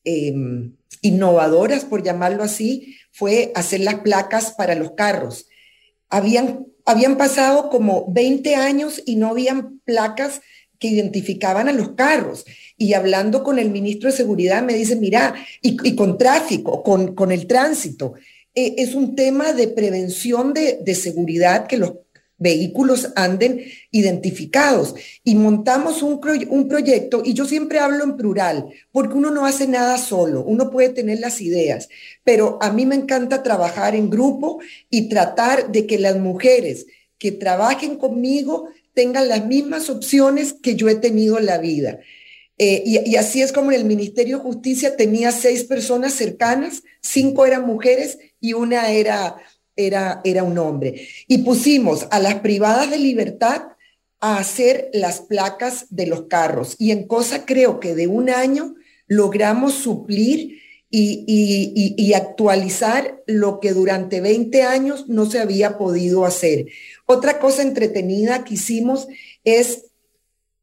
em, 0.04 0.76
innovadoras, 1.02 1.84
por 1.84 2.04
llamarlo 2.04 2.44
así, 2.44 2.96
fue 3.12 3.52
hacer 3.56 3.82
las 3.82 3.96
placas 3.96 4.52
para 4.52 4.76
los 4.76 4.92
carros. 4.92 5.48
Habían, 6.10 6.68
habían 6.86 7.18
pasado 7.18 7.70
como 7.70 8.06
20 8.14 8.56
años 8.56 9.02
y 9.06 9.16
no 9.16 9.30
habían 9.30 9.80
placas 9.80 10.42
que 10.80 10.88
identificaban 10.88 11.68
a 11.68 11.74
los 11.74 11.90
carros. 11.96 12.46
Y 12.78 12.94
hablando 12.94 13.44
con 13.44 13.60
el 13.60 13.72
ministro 13.72 14.10
de 14.10 14.16
Seguridad 14.16 14.62
me 14.64 14.76
dice, 14.76 14.96
mira, 14.96 15.34
y, 15.62 15.96
con 15.96 16.18
tráfico, 16.18 16.84
con, 16.84 17.16
con 17.16 17.32
el 17.32 17.48
tránsito, 17.48 18.14
eh, 18.60 18.74
es 18.80 18.96
un 18.96 19.16
tema 19.16 19.54
de 19.54 19.68
prevención 19.68 20.52
de, 20.52 20.96
seguridad 20.96 21.68
que 21.68 21.78
los 21.78 21.94
vehículos 22.40 23.10
anden 23.16 23.64
identificados. 23.92 24.96
Y 25.24 25.36
montamos 25.36 26.02
un, 26.02 26.20
un, 26.50 26.68
proyecto, 26.68 27.22
y 27.24 27.36
yo 27.36 27.46
siempre 27.46 27.78
hablo 27.78 28.04
en 28.04 28.18
plural, 28.18 28.66
porque 28.92 29.14
uno 29.14 29.30
no 29.30 29.46
hace 29.46 29.68
nada 29.68 30.00
solo, 30.00 30.44
uno 30.44 30.72
puede 30.72 30.90
tener 30.90 31.20
las 31.20 31.40
ideas, 31.40 31.88
pero 32.24 32.58
a 32.60 32.72
mí 32.72 32.88
me 32.88 32.96
encanta 32.96 33.44
trabajar 33.44 33.96
en 33.96 34.10
grupo 34.10 34.58
y 34.90 35.08
tratar 35.08 35.72
de 35.72 35.86
que 35.86 36.00
las 36.00 36.18
mujeres 36.18 36.88
que 37.20 37.32
trabajen 37.32 37.96
conmigo 37.98 38.70
tengan 38.96 39.28
las 39.28 39.46
mismas 39.46 39.92
opciones 39.92 40.54
que 40.54 40.76
yo 40.76 40.90
he 40.90 40.96
tenido 40.96 41.38
en 41.38 41.46
la 41.46 41.60
vida. 41.60 42.00
Eh, 42.58 42.84
y, 42.86 43.16
así 43.18 43.42
es 43.42 43.52
como 43.52 43.72
en 43.72 43.80
el 43.80 43.86
Ministerio 43.86 44.38
de 44.38 44.44
Justicia 44.44 44.96
tenía 44.96 45.32
seis 45.32 45.64
personas 45.64 46.14
cercanas, 46.14 46.84
cinco 47.02 47.46
eran 47.46 47.68
mujeres 47.68 48.18
y 48.40 48.54
una 48.54 48.90
era, 48.90 49.36
era, 49.76 50.22
era 50.24 50.44
un 50.44 50.58
hombre. 50.58 51.08
Y 51.28 51.40
pusimos 51.40 52.08
a 52.10 52.20
las 52.20 52.36
privadas 52.36 52.90
de 52.90 52.98
libertad 52.98 53.64
a 54.20 54.38
hacer 54.38 54.90
las 54.94 55.22
placas 55.22 55.86
de 55.92 56.08
los 56.08 56.24
carros. 56.24 56.76
Y 56.80 56.92
en 56.92 57.06
cosa 57.06 57.46
creo 57.46 57.80
que 57.80 57.94
de 57.94 58.08
un 58.08 58.30
año 58.32 58.76
logramos 59.08 59.76
suplir 59.76 60.60
y, 60.90 61.94
y, 61.98 62.14
actualizar 62.14 63.22
lo 63.28 63.60
que 63.60 63.74
durante 63.74 64.22
20 64.22 64.64
años 64.64 65.10
no 65.10 65.30
se 65.30 65.40
había 65.40 65.78
podido 65.78 66.24
hacer. 66.26 66.68
Otra 67.06 67.40
cosa 67.40 67.62
entretenida 67.62 68.46
que 68.46 68.54
hicimos 68.54 69.08
es 69.44 69.84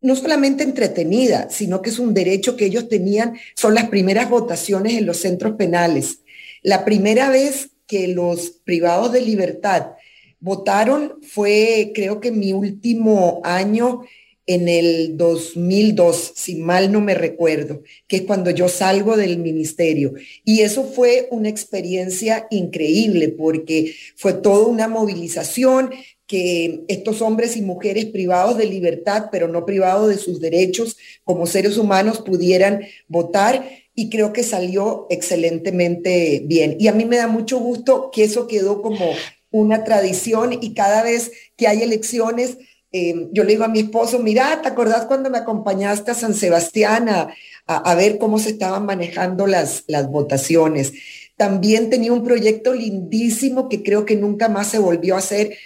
no 0.04 0.14
solamente 0.14 0.62
entretenida, 0.64 1.48
sino 1.48 1.80
que 1.80 1.88
es 1.88 1.98
un 1.98 2.12
derecho 2.12 2.58
que 2.58 2.66
ellos 2.66 2.90
tenían, 2.90 3.38
son 3.56 3.74
las 3.74 3.88
primeras 3.88 4.28
votaciones 4.28 4.92
en 4.98 5.06
los 5.06 5.16
centros 5.16 5.54
penales. 5.54 6.20
La 6.62 6.84
primera 6.84 7.30
vez 7.30 7.70
que 7.86 8.08
los 8.08 8.50
privados 8.50 9.12
de 9.12 9.22
libertad 9.22 9.92
votaron 10.40 11.14
fue, 11.22 11.92
creo 11.94 12.20
que 12.20 12.32
mi 12.32 12.52
último 12.52 13.40
año 13.44 14.02
en 14.46 14.68
el 14.68 15.16
2002, 15.16 16.32
si 16.34 16.56
mal 16.56 16.92
no 16.92 17.00
me 17.00 17.14
recuerdo, 17.14 17.82
que 18.06 18.16
es 18.16 18.22
cuando 18.22 18.50
yo 18.50 18.68
salgo 18.68 19.16
del 19.16 19.38
ministerio. 19.38 20.12
Y 20.44 20.60
eso 20.60 20.84
fue 20.84 21.28
una 21.30 21.48
experiencia 21.48 22.46
increíble 22.50 23.30
porque 23.30 23.94
fue 24.16 24.34
toda 24.34 24.66
una 24.66 24.86
movilización, 24.86 25.92
que 26.26 26.84
estos 26.88 27.20
hombres 27.22 27.56
y 27.56 27.62
mujeres 27.62 28.06
privados 28.06 28.56
de 28.56 28.66
libertad, 28.66 29.26
pero 29.30 29.48
no 29.48 29.66
privados 29.66 30.08
de 30.08 30.18
sus 30.18 30.40
derechos 30.40 30.96
como 31.24 31.46
seres 31.46 31.76
humanos, 31.76 32.20
pudieran 32.20 32.80
votar 33.08 33.68
y 33.94 34.10
creo 34.10 34.32
que 34.32 34.42
salió 34.42 35.06
excelentemente 35.10 36.42
bien. 36.44 36.76
Y 36.80 36.88
a 36.88 36.92
mí 36.92 37.04
me 37.04 37.16
da 37.16 37.28
mucho 37.28 37.58
gusto 37.58 38.10
que 38.12 38.24
eso 38.24 38.46
quedó 38.46 38.82
como 38.82 39.12
una 39.50 39.84
tradición 39.84 40.52
y 40.52 40.74
cada 40.74 41.02
vez 41.02 41.30
que 41.56 41.68
hay 41.68 41.82
elecciones, 41.82 42.58
eh, 42.90 43.28
yo 43.32 43.44
le 43.44 43.50
digo 43.50 43.64
a 43.64 43.68
mi 43.68 43.80
esposo, 43.80 44.18
mira, 44.18 44.60
¿te 44.62 44.68
acordás 44.68 45.06
cuando 45.06 45.30
me 45.30 45.38
acompañaste 45.38 46.10
a 46.10 46.14
San 46.14 46.34
Sebastián 46.34 47.08
a, 47.08 47.34
a, 47.66 47.94
ver 47.94 48.18
cómo 48.18 48.38
se 48.38 48.50
estaban 48.50 48.84
manejando 48.86 49.46
las, 49.46 49.84
las 49.86 50.08
votaciones? 50.08 50.92
También 51.36 51.90
tenía 51.90 52.12
un 52.12 52.24
proyecto 52.24 52.74
lindísimo 52.74 53.68
que 53.68 53.82
creo 53.82 54.04
que 54.04 54.16
nunca 54.16 54.48
más 54.48 54.68
se 54.68 54.78
volvió 54.78 55.14
a 55.14 55.18
hacer, 55.18 55.56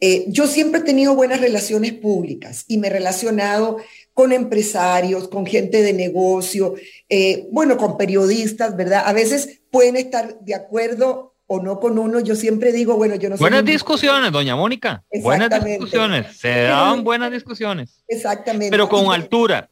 eh, 0.00 0.24
yo 0.28 0.46
siempre 0.46 0.80
he 0.80 0.84
tenido 0.84 1.14
buenas 1.14 1.40
relaciones 1.40 1.92
públicas 1.92 2.64
y 2.68 2.78
me 2.78 2.88
he 2.88 2.90
relacionado 2.90 3.78
con 4.14 4.32
empresarios, 4.32 5.28
con 5.28 5.46
gente 5.46 5.82
de 5.82 5.92
negocio, 5.92 6.74
eh, 7.08 7.46
bueno, 7.52 7.76
con 7.76 7.96
periodistas, 7.96 8.76
¿verdad? 8.76 9.02
A 9.04 9.12
veces 9.12 9.60
pueden 9.70 9.96
estar 9.96 10.40
de 10.40 10.54
acuerdo 10.54 11.34
o 11.46 11.60
no 11.60 11.80
con 11.80 11.98
uno. 11.98 12.20
Yo 12.20 12.34
siempre 12.34 12.72
digo, 12.72 12.96
bueno, 12.96 13.16
yo 13.16 13.28
no 13.28 13.36
sé. 13.36 13.42
Buenas 13.42 13.64
discusiones, 13.64 14.32
doña 14.32 14.56
Mónica. 14.56 15.04
Buenas 15.22 15.64
discusiones. 15.64 16.38
Se 16.38 16.62
daban 16.62 17.04
buenas 17.04 17.30
discusiones. 17.30 18.02
Exactamente. 18.08 18.70
Pero 18.70 18.88
con 18.88 19.12
altura. 19.12 19.68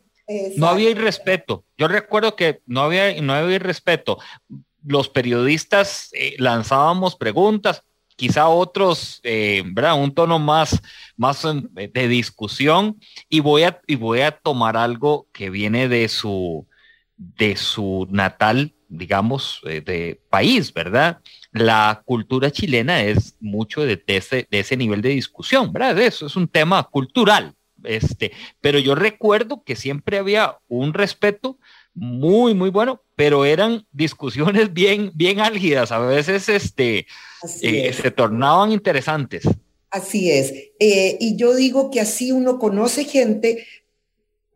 No 0.57 0.69
había 0.69 0.91
irrespeto. 0.91 1.65
Yo 1.79 1.89
recuerdo 1.89 2.37
que 2.37 2.61
no 2.67 2.83
había, 2.83 3.19
no 3.23 3.33
había 3.33 3.57
irrespeto 3.57 4.19
los 4.89 5.09
periodistas 5.09 6.11
eh, 6.13 6.35
lanzábamos 6.39 7.17
preguntas, 7.17 7.85
quizá 8.19 8.49
otros, 8.49 9.21
eh, 9.23 9.63
¿verdad? 9.65 9.95
Un 9.95 10.13
tono 10.13 10.41
más, 10.41 10.83
más 11.17 11.47
de 11.73 12.09
discusión 12.09 12.99
y 13.29 13.39
voy 13.39 13.63
a, 13.63 13.81
y 13.87 13.95
voy 13.95 14.23
a 14.23 14.33
tomar 14.33 14.77
algo 14.77 15.29
que 15.33 15.51
viene 15.51 15.89
de 15.89 16.09
su, 16.09 16.67
de 17.17 17.57
su 17.57 18.09
natal, 18.11 18.75
digamos, 18.89 19.61
eh, 19.67 19.83
de 19.83 20.21
país, 20.31 20.75
¿verdad? 20.75 21.21
La 21.53 22.03
cultura 22.05 22.51
chilena 22.51 23.03
es 23.03 23.37
mucho 23.41 23.83
de, 23.83 24.03
ese, 24.09 24.49
de 24.51 24.59
ese 24.59 24.77
nivel 24.77 25.01
de 25.01 25.11
discusión, 25.11 25.73
¿verdad? 25.73 25.97
Eso 26.01 26.27
es 26.27 26.35
un 26.35 26.49
tema 26.49 26.83
cultural, 26.83 27.55
este, 27.85 28.33
pero 28.61 28.81
yo 28.81 28.97
recuerdo 28.97 29.63
que 29.63 29.77
siempre 29.77 30.19
había 30.19 30.59
un 30.67 30.93
respeto 30.93 31.57
muy, 31.99 32.55
muy 32.55 32.71
bueno, 32.71 33.03
pero 33.17 33.45
eran 33.45 33.87
discusiones 33.93 34.73
bien, 34.73 35.11
bien 35.15 35.41
álgidas, 35.41 35.93
a 35.93 35.99
veces 35.99 36.49
este, 36.49 37.07
eh, 37.63 37.93
se 37.93 38.11
tornaban 38.11 38.73
interesantes. 38.73 39.45
Así 39.91 40.31
es. 40.31 40.53
Eh, 40.79 41.17
y 41.19 41.37
yo 41.37 41.55
digo 41.55 41.91
que 41.91 42.01
así 42.01 42.31
uno 42.31 42.59
conoce 42.59 43.05
gente. 43.05 43.67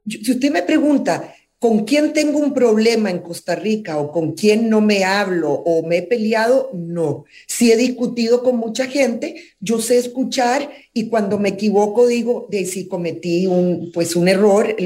Si 0.07 0.31
usted 0.31 0.51
me 0.53 0.63
pregunta, 0.63 1.35
¿con 1.59 1.85
quién 1.85 2.13
tengo 2.13 2.39
un 2.39 2.53
problema 2.53 3.11
en 3.11 3.21
Costa 3.21 3.55
Rica 3.55 3.99
o 3.99 4.13
con 4.13 4.33
quién 4.33 4.69
no 4.69 4.81
me 4.81 5.05
hablo 5.05 5.53
o 5.53 5.87
me 5.87 5.99
he 5.99 6.03
peleado? 6.03 6.71
No. 6.75 7.25
Si 7.47 7.73
he 7.73 7.77
discutido 7.77 8.43
con 8.43 8.57
mucha 8.57 8.87
gente, 8.87 9.37
yo 9.59 9.81
sé 9.81 9.97
escuchar 9.97 10.71
y 10.93 11.09
cuando 11.09 11.39
me 11.39 11.51
equivoco 11.51 12.07
digo, 12.07 12.47
de 12.51 12.67
si 12.67 12.87
cometí 12.87 13.47
un, 13.47 13.91
pues 13.93 14.15
un 14.17 14.29
error. 14.29 14.77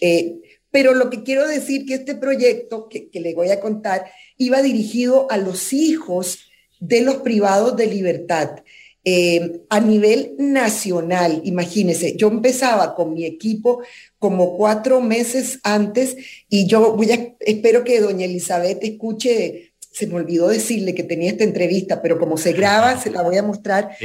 Eh, 0.00 0.39
pero 0.70 0.94
lo 0.94 1.10
que 1.10 1.22
quiero 1.22 1.46
decir 1.46 1.84
que 1.86 1.94
este 1.94 2.14
proyecto 2.14 2.88
que, 2.88 3.08
le 3.12 3.34
voy 3.34 3.50
a 3.50 3.60
contar 3.60 4.10
iba 4.36 4.62
dirigido 4.62 5.30
a 5.30 5.36
los 5.36 5.72
hijos 5.72 6.50
de 6.78 7.02
los 7.02 7.16
privados 7.16 7.76
de 7.76 7.86
libertad. 7.86 8.62
Eh, 9.02 9.62
a 9.70 9.80
nivel 9.80 10.34
nacional, 10.38 11.40
imagínense, 11.44 12.16
yo 12.16 12.28
empezaba 12.28 12.94
con 12.94 13.14
mi 13.14 13.24
equipo 13.24 13.80
como 14.18 14.58
cuatro 14.58 15.00
meses 15.00 15.58
antes 15.62 16.18
y 16.50 16.66
yo 16.66 16.94
voy 16.94 17.10
a, 17.10 17.34
espero 17.40 17.82
que 17.82 18.00
doña 18.00 18.26
Elizabeth 18.26 18.84
escuche, 18.84 19.72
se 19.90 20.06
me 20.06 20.16
olvidó 20.16 20.48
decirle 20.48 20.94
que 20.94 21.02
tenía 21.02 21.30
esta 21.30 21.44
entrevista, 21.44 22.02
pero 22.02 22.18
como 22.18 22.36
se 22.36 22.52
graba, 22.52 23.00
se 23.00 23.10
la 23.10 23.22
voy 23.22 23.38
a 23.38 23.42
mostrar. 23.42 23.96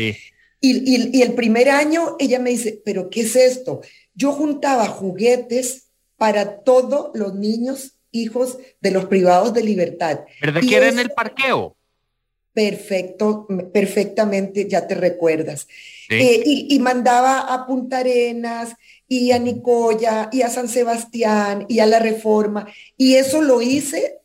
y 0.62 1.22
el 1.22 1.34
primer 1.34 1.70
año 1.70 2.16
ella 2.18 2.40
me 2.40 2.50
dice, 2.52 2.82
pero 2.84 3.10
¿qué 3.10 3.22
es 3.22 3.36
esto? 3.36 3.82
Yo 4.16 4.32
juntaba 4.32 4.88
juguetes 4.88 5.85
para 6.18 6.60
todos 6.60 7.12
los 7.14 7.36
niños 7.36 7.96
hijos 8.12 8.58
de 8.82 8.92
los 8.92 9.06
privados 9.06 9.54
de 9.54 9.64
libertad. 9.64 10.22
¿Verdad 10.42 10.62
que 10.62 10.76
era 10.76 10.90
en 10.90 11.00
el 11.00 11.12
parqueo? 11.12 11.76
Perfecto, 12.54 13.48
perfectamente, 13.74 14.68
ya 14.70 14.88
te 14.88 14.96
recuerdas. 14.96 15.68
Eh, 16.10 16.42
y, 16.46 16.80
mandaba 16.80 17.54
a 17.54 17.68
Punta 17.68 17.98
Arenas 17.98 18.76
y 19.10 19.32
a 19.32 19.40
Nicoya 19.40 20.30
y 20.32 20.42
a 20.42 20.50
San 20.50 20.70
Sebastián 20.70 21.66
y 21.68 21.80
a 21.80 21.86
la 21.86 22.00
Reforma. 22.00 22.68
Y 22.96 23.16
eso 23.16 23.42
lo 23.42 23.62
hice 23.62 24.20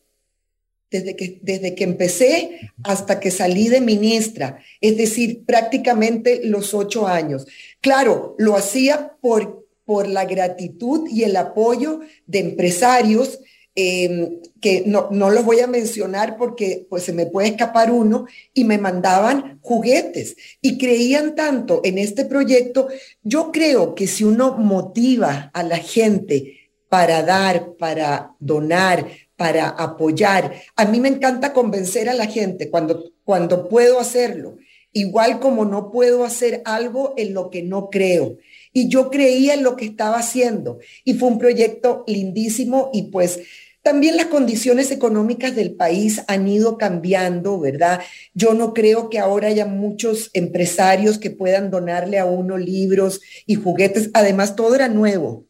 desde 0.89 1.17
que, 1.17 1.39
desde 1.41 1.75
que 1.75 1.83
empecé 1.83 2.71
hasta 2.83 3.19
que 3.19 3.31
salí 3.31 3.67
de 3.67 3.81
ministra, 3.81 4.59
es 4.79 4.95
decir, 4.95 5.43
prácticamente 5.45 6.41
los 6.43 6.73
ocho 6.73 7.07
años. 7.07 7.47
Claro, 7.81 8.35
lo 8.37 8.55
hacía 8.55 9.13
por 9.19 9.60
por 9.85 10.07
la 10.07 10.25
gratitud 10.25 11.07
y 11.09 11.23
el 11.23 11.35
apoyo 11.35 12.01
de 12.27 12.39
empresarios 12.39 13.39
em, 13.75 14.41
que 14.59 14.83
no, 14.85 15.07
no, 15.11 15.29
los 15.29 15.45
voy 15.45 15.59
a 15.61 15.67
mencionar 15.67 16.37
porque 16.37 16.85
pues 16.89 17.03
se 17.03 17.13
me 17.13 17.25
puede 17.25 17.49
escapar 17.49 17.91
uno, 17.91 18.25
y 18.53 18.63
me 18.63 18.77
mandaban 18.77 19.59
juguetes 19.61 20.35
y 20.61 20.77
creían 20.77 21.35
tanto 21.35 21.81
en 21.83 21.97
este 21.97 22.25
proyecto. 22.25 22.87
Yo 23.23 23.51
creo 23.51 23.95
que 23.95 24.07
si 24.07 24.23
uno 24.23 24.57
motiva 24.57 25.51
a 25.53 25.63
la 25.63 25.77
gente 25.77 26.61
para 26.89 27.23
dar, 27.23 27.75
para 27.77 28.35
donar, 28.39 29.07
para 29.37 29.69
apoyar, 29.69 30.53
a 30.75 30.85
mí 30.85 30.99
me 30.99 31.07
encanta 31.07 31.53
convencer 31.53 32.09
a 32.09 32.13
la 32.13 32.27
gente 32.27 32.69
cuando, 32.69 33.11
cuando 33.23 33.69
puedo 33.69 33.99
hacerlo, 33.99 34.57
igual 34.93 35.39
como 35.39 35.65
no 35.65 35.91
puedo 35.91 36.25
hacer 36.25 36.61
algo 36.65 37.13
en 37.17 37.33
lo 37.33 37.49
que 37.49 37.63
no 37.63 37.89
creo. 37.89 38.37
Y 38.73 38.89
yo 38.89 39.09
creía 39.09 39.53
en 39.53 39.63
lo 39.63 39.75
que 39.75 39.85
estaba 39.85 40.19
haciendo. 40.19 40.79
Y 41.03 41.15
fue 41.15 41.29
un 41.29 41.39
proyecto 41.39 42.03
lindísimo 42.07 42.89
y 42.93 43.03
pues 43.03 43.39
también 43.83 44.15
las 44.15 44.27
condiciones 44.27 44.91
económicas 44.91 45.55
del 45.55 45.73
país 45.73 46.21
han 46.27 46.47
ido 46.47 46.77
cambiando, 46.77 47.59
¿verdad? 47.59 47.99
Yo 48.35 48.53
no 48.53 48.75
creo 48.75 49.09
que 49.09 49.17
ahora 49.17 49.47
haya 49.47 49.65
muchos 49.65 50.29
empresarios 50.33 51.17
que 51.17 51.31
puedan 51.31 51.71
donarle 51.71 52.19
a 52.19 52.25
uno 52.25 52.57
libros 52.57 53.21
y 53.47 53.55
juguetes. 53.55 54.11
Además, 54.13 54.55
todo 54.55 54.75
era 54.75 54.87
nuevo. 54.87 55.47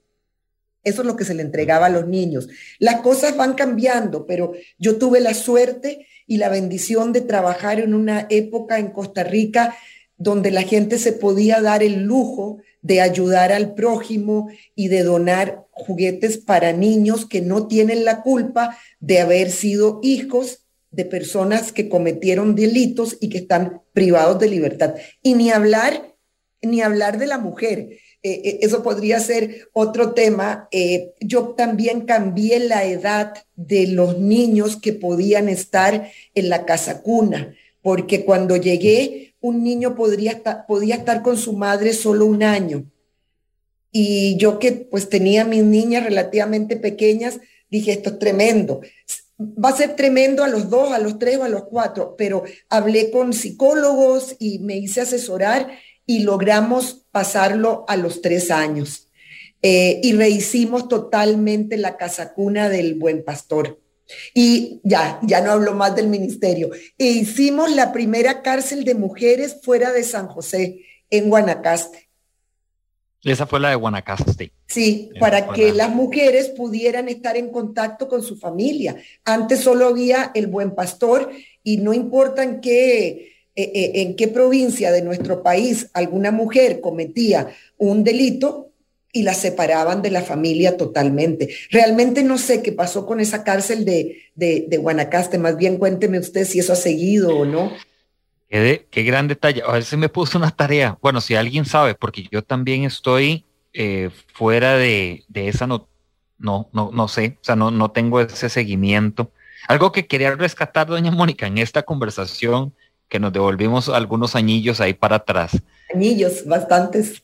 Eso 0.84 1.02
es 1.02 1.08
lo 1.08 1.18
que 1.18 1.26
se 1.26 1.34
le 1.34 1.42
entregaba 1.42 1.88
a 1.88 1.90
los 1.90 2.08
niños. 2.08 2.48
Las 2.80 3.02
cosas 3.02 3.36
van 3.36 3.54
cambiando, 3.54 4.26
pero 4.26 4.54
yo 4.80 4.98
tuve 4.98 5.20
la 5.20 5.34
suerte 5.34 6.08
y 6.26 6.38
la 6.38 6.48
bendición 6.48 7.12
de 7.12 7.22
trabajar 7.22 7.82
en 7.82 7.94
una 7.94 8.28
época 8.30 8.80
en 8.80 8.92
Costa 8.92 9.24
Rica 9.24 9.76
donde 10.18 10.52
la 10.52 10.62
gente 10.62 11.00
se 11.00 11.14
podía 11.14 11.62
dar 11.62 11.84
el 11.84 12.04
lujo 12.04 12.60
de 12.82 13.02
ayudar 13.02 13.52
al 13.52 13.74
prójimo 13.74 14.50
y 14.76 14.88
de 14.88 15.04
donar 15.04 15.66
juguetes 15.72 16.38
para 16.38 16.74
niños 16.74 17.26
que 17.26 17.42
no 17.42 17.68
tienen 17.68 18.06
la 18.06 18.22
culpa 18.22 18.78
de 19.00 19.20
haber 19.20 19.52
sido 19.52 20.00
hijos 20.04 20.66
de 20.92 21.06
personas 21.06 21.72
que 21.72 21.90
cometieron 21.90 22.56
delitos 22.56 23.18
y 23.22 23.30
que 23.30 23.40
están 23.40 23.82
privados 23.94 24.40
de 24.40 24.50
libertad. 24.50 24.96
Y 25.22 25.36
ni 25.36 25.50
hablar, 25.50 26.16
ni 26.62 26.82
hablar 26.82 27.18
de 27.18 27.28
la 27.28 27.38
mujer. 27.38 27.98
Eh, 28.24 28.42
eh, 28.44 28.60
eso 28.62 28.84
podría 28.84 29.20
ser 29.20 29.70
otro 29.74 30.14
tema. 30.14 30.68
Eh, 30.72 31.14
yo 31.20 31.56
también 31.58 32.02
cambié 32.02 32.60
la 32.60 32.84
edad 32.86 33.34
de 33.56 33.88
los 33.88 34.20
niños 34.20 34.76
que 34.76 34.94
podían 34.94 35.50
estar 35.50 36.12
en 36.36 36.50
la 36.50 36.66
casa 36.66 37.02
cuna, 37.02 37.56
porque 37.82 38.26
cuando 38.26 38.58
llegué 38.58 39.31
un 39.42 39.64
niño 39.64 39.96
podría 39.96 40.32
estar, 40.32 40.66
podía 40.68 40.96
estar 40.96 41.22
con 41.22 41.38
su 41.38 41.54
madre 41.54 41.94
solo 41.94 42.26
un 42.26 42.44
año. 42.44 42.86
Y 43.92 44.38
yo 44.38 44.60
que 44.60 44.72
pues 44.72 45.10
tenía 45.10 45.44
mis 45.44 45.64
niñas 45.64 46.06
relativamente 46.06 46.78
pequeñas, 46.78 47.40
dije, 47.70 47.92
esto 47.92 48.12
es 48.12 48.20
tremendo. 48.20 48.82
Va 49.42 49.70
a 49.70 49.76
ser 49.76 49.96
tremendo 49.96 50.44
a 50.44 50.48
los 50.48 50.70
dos, 50.70 50.92
a 50.92 51.00
los 51.00 51.20
tres 51.20 51.38
o 51.38 51.44
a 51.44 51.50
los 51.50 51.66
cuatro, 51.66 52.16
pero 52.18 52.44
hablé 52.70 53.12
con 53.12 53.34
psicólogos 53.34 54.36
y 54.40 54.60
me 54.60 54.78
hice 54.78 55.02
asesorar 55.02 55.72
y 56.06 56.20
logramos 56.20 57.06
pasarlo 57.12 57.84
a 57.88 57.98
los 57.98 58.22
tres 58.22 58.52
años. 58.52 59.10
Eh, 59.64 60.00
y 60.04 60.14
rehicimos 60.14 60.88
totalmente 60.88 61.78
la 61.78 61.98
casa 61.98 62.34
cuna 62.34 62.70
del 62.70 62.96
buen 62.96 63.24
pastor. 63.24 63.81
Y 64.34 64.80
ya, 64.84 65.20
ya 65.24 65.42
no 65.42 65.52
hablo 65.52 65.74
más 65.74 65.96
del 65.96 66.08
ministerio. 66.08 66.72
E 66.98 67.06
hicimos 67.06 67.72
la 67.72 67.92
primera 67.92 68.42
cárcel 68.42 68.84
de 68.84 68.96
mujeres 68.96 69.58
fuera 69.62 69.92
de 69.92 70.04
San 70.04 70.28
José, 70.28 70.86
en 71.10 71.30
Guanacaste. 71.30 72.10
Esa 73.24 73.46
fue 73.46 73.60
la 73.60 73.70
de 73.70 73.76
Guanacaste. 73.76 74.52
Sí, 74.68 75.12
para 75.20 75.54
que 75.54 75.74
las 75.74 75.90
mujeres 75.90 76.50
pudieran 76.50 77.08
estar 77.08 77.38
en 77.38 77.52
contacto 77.52 78.08
con 78.08 78.24
su 78.24 78.38
familia. 78.38 78.96
Antes 79.24 79.60
solo 79.60 79.88
había 79.88 80.32
el 80.34 80.48
buen 80.48 80.74
pastor 80.74 81.30
y 81.64 81.78
no 81.78 81.94
importa 81.94 82.42
en 82.42 82.62
qué, 82.62 83.46
eh, 83.56 83.72
eh, 83.76 83.92
en 83.96 84.16
qué 84.16 84.28
provincia 84.28 84.92
de 84.92 85.04
nuestro 85.04 85.44
país 85.44 85.90
alguna 85.94 86.32
mujer 86.32 86.82
cometía 86.82 87.50
un 87.78 88.04
delito, 88.04 88.71
y 89.14 89.24
la 89.24 89.34
separaban 89.34 90.02
de 90.02 90.12
la 90.12 90.22
familia 90.22 90.78
totalmente. 90.78 91.54
Realmente 91.70 92.24
no 92.24 92.38
sé 92.38 92.62
qué 92.62 92.72
pasó 92.72 93.06
con 93.06 93.20
esa 93.20 93.44
cárcel 93.44 93.86
de, 93.86 94.32
de, 94.36 94.78
Guanacaste, 94.78 95.38
más 95.38 95.58
bien 95.58 95.78
cuénteme 95.78 96.20
usted 96.20 96.46
si 96.46 96.60
eso 96.60 96.74
ha 96.74 96.78
seguido 96.78 97.36
o 97.38 97.46
no. 97.46 97.72
Qué, 98.50 98.88
qué 98.90 99.04
gran 99.04 99.28
detalle. 99.28 99.64
A 99.66 99.74
ver 99.74 99.84
si 99.84 99.98
me 99.98 100.10
puso 100.10 100.38
una 100.38 100.52
tarea. 100.52 100.98
Bueno, 101.02 101.22
si 101.22 101.36
alguien 101.36 101.66
sabe, 101.66 101.96
porque 101.96 102.28
yo 102.32 102.42
también 102.42 102.84
estoy 102.84 103.46
eh, 103.74 104.10
fuera 104.34 104.78
de, 104.78 105.24
de, 105.28 105.48
esa, 105.48 105.68
no, 105.68 105.88
no, 106.38 106.70
no, 106.74 106.92
no 106.94 107.08
sé, 107.08 107.38
o 107.42 107.44
sea, 107.44 107.56
no, 107.56 107.72
no 107.72 107.92
tengo 107.92 108.20
ese 108.20 108.50
seguimiento. 108.50 109.32
Algo 109.68 109.92
que 109.92 110.08
quería 110.08 110.36
rescatar, 110.36 110.88
doña 110.88 111.12
Mónica, 111.12 111.48
en 111.48 111.58
esta 111.58 111.84
conversación 111.84 112.74
que 113.08 113.20
nos 113.20 113.34
devolvimos 113.34 113.90
algunos 113.90 114.36
añillos 114.36 114.82
ahí 114.82 114.94
para 114.94 115.18
atrás. 115.18 115.62
Añillos, 115.94 116.46
bastantes 116.46 117.22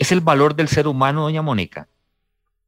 es 0.00 0.12
el 0.12 0.22
valor 0.22 0.56
del 0.56 0.68
ser 0.68 0.88
humano, 0.88 1.24
doña 1.24 1.42
Mónica. 1.42 1.86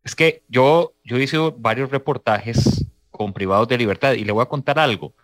Es 0.04 0.14
que 0.14 0.42
yo, 0.48 0.92
yo 1.02 1.18
hice 1.18 1.38
varios 1.56 1.90
reportajes 1.90 2.84
con 3.10 3.32
privados 3.32 3.66
de 3.68 3.78
libertad 3.78 4.12
y 4.12 4.24
le 4.24 4.32
voy 4.32 4.42
a 4.42 4.50
contar 4.50 4.78
algo. 4.78 5.14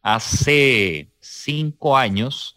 Hace 0.00 1.10
cinco 1.20 1.98
años 1.98 2.56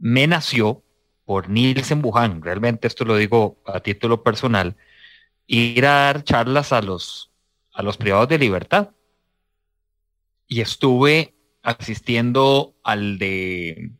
me 0.00 0.26
nació 0.26 0.82
por 1.24 1.48
Nielsen 1.48 2.02
Buján, 2.02 2.42
realmente 2.42 2.88
esto 2.88 3.04
lo 3.04 3.14
digo 3.16 3.56
a 3.64 3.78
título 3.78 4.24
personal, 4.24 4.76
ir 5.46 5.86
a 5.86 6.06
dar 6.06 6.24
charlas 6.24 6.72
a 6.72 6.82
los, 6.82 7.30
a 7.72 7.82
los 7.82 7.96
privados 7.96 8.28
de 8.28 8.38
libertad. 8.38 8.90
y 10.48 10.60
estuve 10.60 11.34
asistiendo 11.62 12.74
al 12.82 13.18
de 13.18 13.90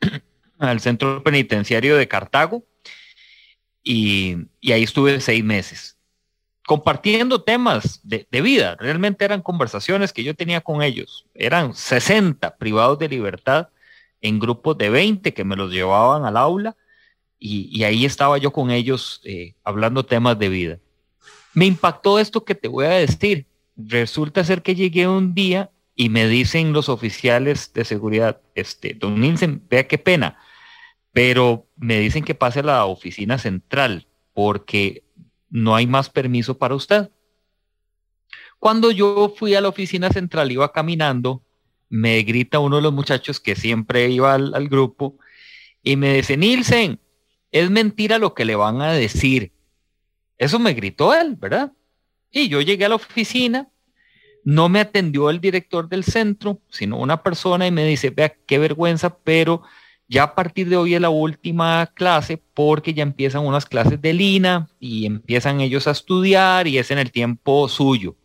al 0.58 0.80
centro 0.80 1.24
penitenciario 1.24 1.96
de 1.96 2.06
Cartago 2.08 2.64
y, 3.88 4.48
ahí 4.72 4.82
estuve 4.82 5.20
seis 5.20 5.44
meses 5.44 5.96
compartiendo 6.66 7.42
temas 7.42 8.00
de, 8.02 8.26
vida. 8.42 8.76
Realmente 8.80 9.24
eran 9.24 9.40
conversaciones 9.40 10.12
que 10.12 10.24
yo 10.24 10.34
tenía 10.34 10.60
con 10.60 10.82
ellos. 10.82 11.24
Eran 11.32 11.74
60 11.74 12.56
privados 12.56 12.98
de 12.98 13.08
libertad 13.08 13.68
en 14.20 14.40
grupos 14.40 14.76
de 14.76 14.90
20 14.90 15.32
que 15.32 15.44
me 15.44 15.54
los 15.54 15.70
llevaban 15.70 16.24
al 16.24 16.36
aula 16.36 16.76
y, 17.38 17.84
ahí 17.84 18.04
estaba 18.04 18.36
yo 18.38 18.52
con 18.52 18.72
ellos 18.72 19.20
eh, 19.22 19.54
hablando 19.62 20.04
temas 20.04 20.36
de 20.40 20.48
vida. 20.48 20.78
Me 21.54 21.66
impactó 21.66 22.18
esto 22.18 22.44
que 22.44 22.56
te 22.56 22.66
voy 22.66 22.86
a 22.86 22.90
decir. 22.90 23.46
Resulta 23.76 24.42
ser 24.42 24.62
que 24.62 24.74
llegué 24.74 25.06
un 25.06 25.34
día 25.34 25.70
y 25.94 26.08
me 26.08 26.26
dicen 26.26 26.72
los 26.72 26.88
oficiales 26.88 27.72
de 27.72 27.84
seguridad, 27.84 28.40
este, 28.56 28.94
don 28.94 29.20
Nielsen, 29.20 29.62
vea 29.70 29.86
qué 29.86 29.98
pena, 29.98 30.36
pero 31.16 31.66
me 31.76 31.98
dicen 31.98 32.24
que 32.24 32.34
pase 32.34 32.60
a 32.60 32.62
la 32.62 32.84
oficina 32.84 33.38
central 33.38 34.06
porque 34.34 35.02
no 35.48 35.74
hay 35.74 35.86
más 35.86 36.10
permiso 36.10 36.58
para 36.58 36.74
usted. 36.74 37.08
Cuando 38.58 38.90
yo 38.90 39.32
fui 39.34 39.54
a 39.54 39.62
la 39.62 39.70
oficina 39.70 40.10
central, 40.10 40.52
iba 40.52 40.70
caminando, 40.72 41.42
me 41.88 42.20
grita 42.22 42.58
uno 42.58 42.76
de 42.76 42.82
los 42.82 42.92
muchachos 42.92 43.40
que 43.40 43.56
siempre 43.56 44.10
iba 44.10 44.34
al, 44.34 44.68
grupo 44.68 45.16
y 45.82 45.96
me 45.96 46.16
dice, 46.16 46.36
Nielsen, 46.36 47.00
es 47.50 47.70
mentira 47.70 48.18
lo 48.18 48.34
que 48.34 48.44
le 48.44 48.54
van 48.54 48.82
a 48.82 48.92
decir. 48.92 49.52
Eso 50.36 50.58
me 50.58 50.74
gritó 50.74 51.14
él, 51.14 51.34
¿verdad? 51.36 51.72
Y 52.30 52.50
yo 52.50 52.60
llegué 52.60 52.84
a 52.84 52.90
la 52.90 52.96
oficina, 52.96 53.70
no 54.44 54.68
me 54.68 54.80
atendió 54.80 55.30
el 55.30 55.40
director 55.40 55.88
del 55.88 56.04
centro, 56.04 56.60
sino 56.68 56.98
una 56.98 57.22
persona 57.22 57.66
y 57.66 57.70
me 57.70 57.86
dice, 57.86 58.10
vea, 58.10 58.36
qué 58.46 58.58
vergüenza, 58.58 59.16
pero 59.16 59.62
ya 60.08 60.22
a 60.22 60.34
partir 60.34 60.68
de 60.68 60.76
hoy 60.76 60.94
es 60.94 61.00
la 61.00 61.10
última 61.10 61.86
clase 61.94 62.40
porque 62.54 62.94
ya 62.94 63.02
empiezan 63.02 63.44
unas 63.44 63.66
clases 63.66 64.00
de 64.00 64.12
Lina 64.12 64.68
y 64.78 65.06
empiezan 65.06 65.60
ellos 65.60 65.88
a 65.88 65.90
estudiar 65.90 66.66
y 66.68 66.78
es 66.78 66.90
en 66.90 66.98
el 66.98 67.10
tiempo 67.10 67.68
suyo. 67.68 68.16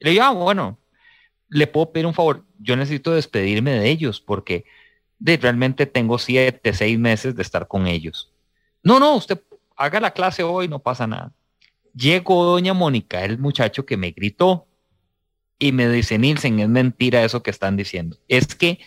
le 0.00 0.10
digo, 0.10 0.22
ah, 0.24 0.30
bueno, 0.30 0.78
le 1.48 1.66
puedo 1.66 1.92
pedir 1.92 2.06
un 2.06 2.14
favor, 2.14 2.44
yo 2.58 2.76
necesito 2.76 3.12
despedirme 3.12 3.72
de 3.72 3.88
ellos 3.88 4.20
porque 4.20 4.64
de, 5.18 5.36
realmente 5.36 5.86
tengo 5.86 6.18
siete, 6.18 6.72
seis 6.72 6.98
meses 6.98 7.36
de 7.36 7.42
estar 7.42 7.68
con 7.68 7.86
ellos. 7.86 8.32
No, 8.82 8.98
no, 8.98 9.16
usted 9.16 9.40
haga 9.76 10.00
la 10.00 10.12
clase 10.12 10.42
hoy, 10.42 10.68
no 10.68 10.78
pasa 10.78 11.06
nada. 11.06 11.32
Llegó 11.94 12.44
doña 12.44 12.74
Mónica, 12.74 13.24
el 13.24 13.38
muchacho 13.38 13.86
que 13.86 13.96
me 13.96 14.10
gritó 14.10 14.66
y 15.58 15.72
me 15.72 15.88
dice, 15.88 16.18
Nielsen, 16.18 16.60
es 16.60 16.68
mentira 16.68 17.24
eso 17.24 17.42
que 17.42 17.50
están 17.50 17.76
diciendo. 17.76 18.18
Es 18.28 18.54
que 18.54 18.80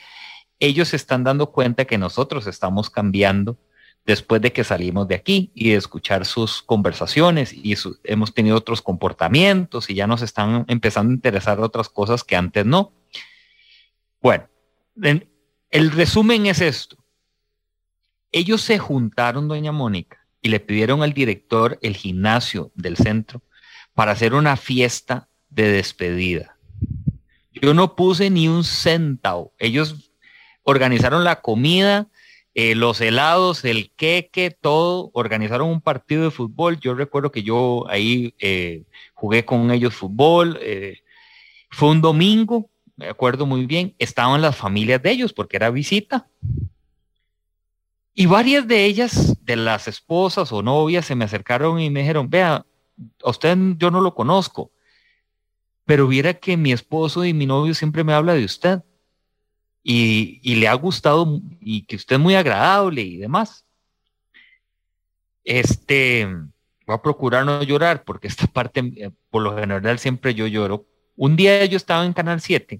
ellos 0.59 0.89
se 0.89 0.95
están 0.95 1.23
dando 1.23 1.51
cuenta 1.51 1.85
que 1.85 1.97
nosotros 1.97 2.47
estamos 2.47 2.89
cambiando 2.89 3.57
después 4.05 4.41
de 4.41 4.51
que 4.51 4.63
salimos 4.63 5.07
de 5.07 5.15
aquí 5.15 5.51
y 5.53 5.69
de 5.69 5.75
escuchar 5.75 6.25
sus 6.25 6.61
conversaciones 6.61 7.53
y 7.53 7.75
hemos 8.03 8.33
tenido 8.33 8.57
otros 8.57 8.81
comportamientos 8.81 9.89
y 9.89 9.95
ya 9.95 10.07
nos 10.07 10.21
están 10.21 10.65
empezando 10.67 11.11
a 11.11 11.15
interesar 11.15 11.59
otras 11.59 11.89
cosas 11.89 12.23
que 12.23 12.35
antes 12.35 12.65
no. 12.65 12.91
Bueno, 14.21 14.49
el 15.69 15.91
resumen 15.91 16.45
es 16.47 16.61
esto. 16.61 16.97
Ellos 18.31 18.61
se 18.61 18.79
juntaron, 18.79 19.47
doña 19.47 19.71
Mónica, 19.71 20.25
y 20.41 20.49
le 20.49 20.59
pidieron 20.59 21.03
al 21.03 21.13
director 21.13 21.79
el 21.81 21.95
gimnasio 21.95 22.71
del 22.75 22.97
centro 22.97 23.41
para 23.93 24.11
hacer 24.11 24.33
una 24.33 24.55
fiesta 24.55 25.29
de 25.49 25.71
despedida. 25.71 26.57
Yo 27.51 27.73
no 27.73 27.95
puse 27.95 28.29
ni 28.29 28.47
un 28.47 28.63
centavo. 28.63 29.53
Ellos 29.57 30.08
organizaron 30.69 31.23
la 31.23 31.41
comida, 31.41 32.07
eh, 32.53 32.75
los 32.75 33.01
helados, 33.01 33.63
el 33.65 33.91
queque, 33.91 34.51
todo. 34.51 35.11
Organizaron 35.13 35.69
un 35.69 35.81
partido 35.81 36.23
de 36.23 36.31
fútbol. 36.31 36.79
Yo 36.79 36.93
recuerdo 36.93 37.31
que 37.31 37.43
yo 37.43 37.85
ahí 37.89 38.33
eh, 38.39 38.83
jugué 39.13 39.45
con 39.45 39.71
ellos 39.71 39.95
fútbol. 39.95 40.57
Eh, 40.61 40.99
fue 41.69 41.89
un 41.89 42.01
domingo, 42.01 42.69
me 42.95 43.07
acuerdo 43.07 43.45
muy 43.45 43.65
bien. 43.65 43.95
Estaban 43.99 44.41
las 44.41 44.55
familias 44.55 45.01
de 45.01 45.11
ellos 45.11 45.33
porque 45.33 45.57
era 45.57 45.69
visita. 45.69 46.27
Y 48.13 48.25
varias 48.25 48.67
de 48.67 48.83
ellas, 48.83 49.37
de 49.45 49.55
las 49.55 49.87
esposas 49.87 50.51
o 50.51 50.61
novias, 50.61 51.05
se 51.05 51.15
me 51.15 51.25
acercaron 51.25 51.79
y 51.79 51.89
me 51.89 52.01
dijeron, 52.01 52.29
vea, 52.29 52.65
usted 53.23 53.57
yo 53.77 53.91
no 53.91 54.01
lo 54.01 54.13
conozco, 54.13 54.71
pero 55.85 56.07
viera 56.07 56.33
que 56.33 56.57
mi 56.57 56.73
esposo 56.73 57.23
y 57.23 57.33
mi 57.33 57.45
novio 57.45 57.73
siempre 57.73 58.03
me 58.03 58.13
habla 58.13 58.33
de 58.33 58.43
usted. 58.43 58.81
Y, 59.91 60.55
le 60.55 60.67
ha 60.67 60.75
gustado 60.75 61.41
y 61.59 61.81
que 61.81 61.95
usted 61.95 62.17
es 62.17 62.21
muy 62.21 62.35
agradable 62.35 63.01
y 63.01 63.17
demás. 63.17 63.65
Este, 65.43 66.27
voy 66.85 66.95
a 66.95 67.01
procurar 67.01 67.43
no 67.43 67.63
llorar 67.63 68.03
porque 68.03 68.27
esta 68.27 68.45
parte, 68.53 68.81
eh, 68.95 69.09
por 69.31 69.41
lo 69.41 69.57
general, 69.57 69.97
siempre 69.97 70.35
yo 70.35 70.45
lloro. 70.45 70.85
Un 71.15 71.35
día 71.35 71.65
yo 71.65 71.75
estaba 71.75 72.05
en 72.05 72.13
Canal 72.13 72.39
7, 72.39 72.79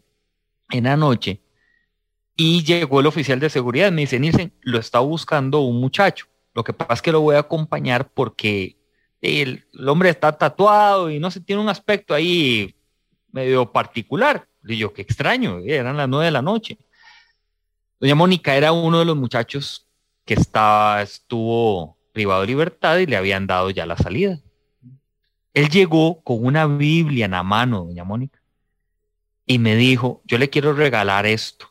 en 0.70 0.84
la 0.84 0.96
noche, 0.96 1.42
y 2.36 2.64
llegó 2.64 3.00
el 3.00 3.08
oficial 3.08 3.40
de 3.40 3.50
seguridad, 3.50 3.92
me 3.92 4.02
dice, 4.02 4.20
Nielsen, 4.20 4.54
lo 4.62 4.78
está 4.78 5.00
buscando 5.00 5.62
un 5.62 5.82
muchacho. 5.82 6.28
Lo 6.54 6.64
que 6.64 6.74
pasa 6.74 6.94
es 6.94 7.02
que 7.02 7.12
lo 7.12 7.22
voy 7.22 7.36
a 7.36 7.40
acompañar 7.40 8.12
porque 8.12 8.78
el, 9.20 9.66
hombre 9.88 10.10
está 10.10 10.38
tatuado 10.38 11.10
y 11.10 11.20
no 11.20 11.32
se 11.32 11.42
tiene 11.42 11.62
un 11.62 11.70
aspecto 11.70 12.14
ahí 12.14 12.76
medio 13.32 13.72
particular. 13.72 14.48
Y 14.64 14.78
yo, 14.78 14.94
qué 14.94 15.02
extraño, 15.02 15.58
eran 15.66 15.98
las 15.98 16.08
nueve 16.08 16.26
de 16.26 16.32
la 16.32 16.44
noche. 16.44 16.78
Doña 18.00 18.16
Mónica 18.16 18.56
era 18.56 18.72
uno 18.72 19.00
de 19.00 19.06
los 19.06 19.18
muchachos 19.18 19.88
que 20.26 20.34
estaba, 20.34 21.02
estuvo 21.02 21.98
privado 22.14 22.42
de 22.42 22.48
libertad 22.48 22.98
y 22.98 23.06
le 23.06 23.18
habían 23.18 23.46
dado 23.46 23.70
ya 23.72 23.86
la 23.86 23.98
salida. 23.98 24.40
Él 25.54 25.70
llegó 25.70 26.22
con 26.22 26.46
una 26.46 26.66
Biblia 26.68 27.26
en 27.26 27.32
la 27.32 27.44
mano, 27.44 27.86
doña 27.86 28.04
Mónica, 28.04 28.40
y 29.46 29.60
me 29.60 29.76
dijo, 29.76 30.22
yo 30.26 30.38
le 30.38 30.50
quiero 30.50 30.74
regalar 30.74 31.26
esto 31.26 31.70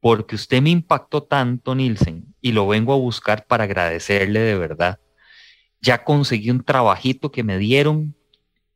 porque 0.00 0.36
usted 0.36 0.62
me 0.62 0.70
impactó 0.70 1.22
tanto, 1.24 1.74
Nielsen, 1.74 2.32
y 2.40 2.52
lo 2.52 2.68
vengo 2.68 2.92
a 2.92 2.96
buscar 2.96 3.46
para 3.46 3.64
agradecerle 3.64 4.38
de 4.38 4.56
verdad. 4.56 5.00
Ya 5.80 6.04
conseguí 6.04 6.50
un 6.50 6.62
trabajito 6.62 7.32
que 7.32 7.42
me 7.42 7.58
dieron 7.58 8.14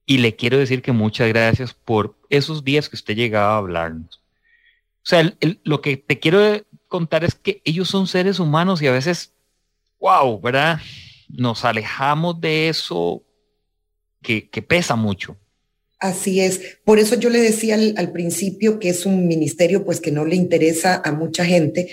y 0.06 0.18
le 0.18 0.34
quiero 0.34 0.58
decir 0.58 0.82
que 0.82 0.90
muchas 0.90 1.28
gracias 1.28 1.72
por 1.72 2.18
esos 2.30 2.64
días 2.64 2.88
que 2.88 2.96
usted 2.96 3.14
llegaba 3.14 3.54
a 3.54 3.58
hablarnos. 3.58 4.19
O 5.02 5.08
sea, 5.08 5.34
lo 5.64 5.80
que 5.80 5.96
te 5.96 6.18
quiero 6.18 6.64
contar 6.88 7.24
es 7.24 7.34
que 7.34 7.62
ellos 7.64 7.88
son 7.88 8.06
seres 8.06 8.38
humanos 8.38 8.82
y 8.82 8.86
a 8.86 8.92
veces, 8.92 9.32
wow, 9.98 10.40
¿verdad? 10.40 10.78
Nos 11.28 11.64
alejamos 11.64 12.40
de 12.40 12.68
eso 12.68 13.22
que, 14.20 14.42
pesa 14.66 14.96
mucho. 14.96 15.36
Así 15.98 16.40
es. 16.40 16.78
Por 16.84 16.98
eso 16.98 17.14
yo 17.16 17.30
le 17.30 17.40
decía 17.40 17.74
al, 17.74 18.12
principio 18.12 18.78
que 18.78 18.90
es 18.90 19.06
un 19.06 19.26
ministerio 19.26 19.84
pues 19.84 20.00
que 20.00 20.10
no 20.10 20.24
le 20.24 20.36
interesa 20.36 21.00
a 21.04 21.12
mucha 21.12 21.44
gente, 21.44 21.90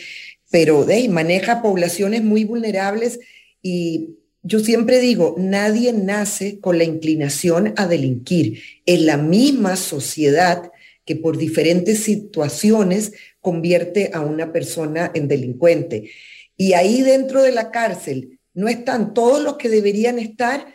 pero 0.49 0.85
maneja 1.09 1.61
poblaciones 1.61 2.23
muy 2.23 2.43
vulnerables 2.43 3.19
y 3.61 4.17
yo 4.43 4.59
siempre 4.59 5.01
digo, 5.01 5.35
nadie 5.37 5.91
nace 5.91 6.59
con 6.61 6.77
la 6.77 6.85
inclinación 6.85 7.73
a 7.75 7.85
delinquir. 7.85 8.61
Es 8.85 9.01
la 9.01 9.17
misma 9.17 9.75
sociedad 9.75 10.71
que 11.07 11.15
por 11.15 11.37
diferentes 11.37 12.03
situaciones 12.03 13.13
convierte 13.39 14.11
a 14.13 14.19
una 14.19 14.51
persona 14.51 15.09
en 15.15 15.29
delincuente. 15.29 16.11
Y 16.57 16.73
ahí 16.73 17.01
dentro 17.01 17.41
de 17.41 17.53
la 17.53 17.71
cárcel 17.71 18.39
no 18.53 18.67
están 18.67 19.13
todos 19.13 19.41
los 19.41 19.55
que 19.55 19.69
deberían 19.69 20.19
estar, 20.19 20.67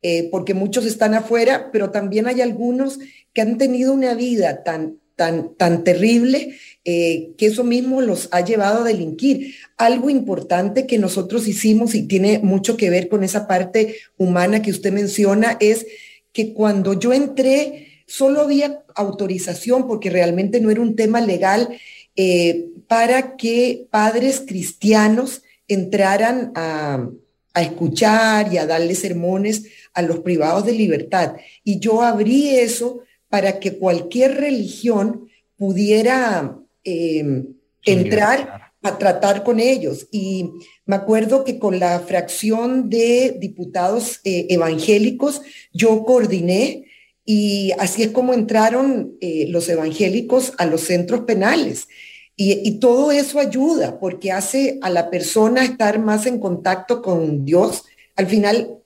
eh, 0.00 0.28
porque 0.30 0.54
muchos 0.54 0.86
están 0.86 1.14
afuera, 1.14 1.70
pero 1.72 1.90
también 1.90 2.28
hay 2.28 2.40
algunos 2.40 3.00
que 3.34 3.40
han 3.40 3.58
tenido 3.58 3.92
una 3.92 4.14
vida 4.14 4.62
tan, 4.62 5.00
tan, 5.16 5.56
tan 5.56 5.82
terrible 5.82 6.54
eh, 6.84 7.32
que 7.36 7.46
eso 7.46 7.64
mismo 7.64 8.00
los 8.00 8.28
ha 8.30 8.42
llevado 8.42 8.82
a 8.82 8.84
delinquir. 8.86 9.56
Algo 9.76 10.08
importante 10.08 10.86
que 10.86 10.98
nosotros 10.98 11.48
hicimos 11.48 11.96
y 11.96 12.04
tiene 12.04 12.38
mucho 12.38 12.76
que 12.76 12.90
ver 12.90 13.08
con 13.08 13.24
esa 13.24 13.48
parte 13.48 13.96
humana 14.16 14.62
que 14.62 14.70
usted 14.70 14.92
menciona 14.92 15.56
es 15.58 15.84
que 16.32 16.54
cuando 16.54 16.98
yo 16.98 17.12
entré, 17.12 17.89
solo 18.10 18.40
había 18.40 18.82
autorización, 18.96 19.86
porque 19.86 20.10
realmente 20.10 20.60
no 20.60 20.70
era 20.70 20.80
un 20.80 20.96
tema 20.96 21.20
legal, 21.20 21.68
eh, 22.16 22.66
para 22.88 23.36
que 23.36 23.86
padres 23.90 24.42
cristianos 24.44 25.42
entraran 25.68 26.50
a, 26.56 27.08
a 27.54 27.62
escuchar 27.62 28.52
y 28.52 28.58
a 28.58 28.66
darle 28.66 28.96
sermones 28.96 29.64
a 29.94 30.02
los 30.02 30.18
privados 30.18 30.66
de 30.66 30.72
libertad. 30.72 31.36
Y 31.62 31.78
yo 31.78 32.02
abrí 32.02 32.48
eso 32.48 33.00
para 33.28 33.60
que 33.60 33.78
cualquier 33.78 34.38
religión 34.38 35.28
pudiera 35.56 36.58
em, 36.82 37.46
entrar 37.84 38.72
a 38.82 38.98
tratar 38.98 39.44
con 39.44 39.60
ellos. 39.60 40.08
Y 40.10 40.50
me 40.84 40.96
acuerdo 40.96 41.44
que 41.44 41.60
con 41.60 41.78
la 41.78 42.00
fracción 42.00 42.90
de 42.90 43.36
diputados 43.38 44.20
eh, 44.24 44.46
evangélicos 44.50 45.42
yo 45.72 46.04
coordiné 46.04 46.89
Y 47.32 47.70
así 47.78 48.02
es 48.02 48.10
como 48.10 48.34
entraron 48.34 49.16
eh, 49.20 49.46
los 49.50 49.68
evangélicos 49.68 50.52
a 50.58 50.66
los 50.66 50.80
centros 50.80 51.20
penales. 51.20 51.86
Y, 52.34 52.80
todo 52.80 53.12
eso 53.12 53.38
ayuda 53.38 54.00
porque 54.00 54.32
hace 54.32 54.80
a 54.82 54.90
la 54.90 55.10
persona 55.10 55.62
estar 55.62 56.00
más 56.00 56.26
en 56.26 56.40
contacto 56.40 57.02
con 57.02 57.44
Dios. 57.44 57.84
Al 58.16 58.26
final, 58.26 58.78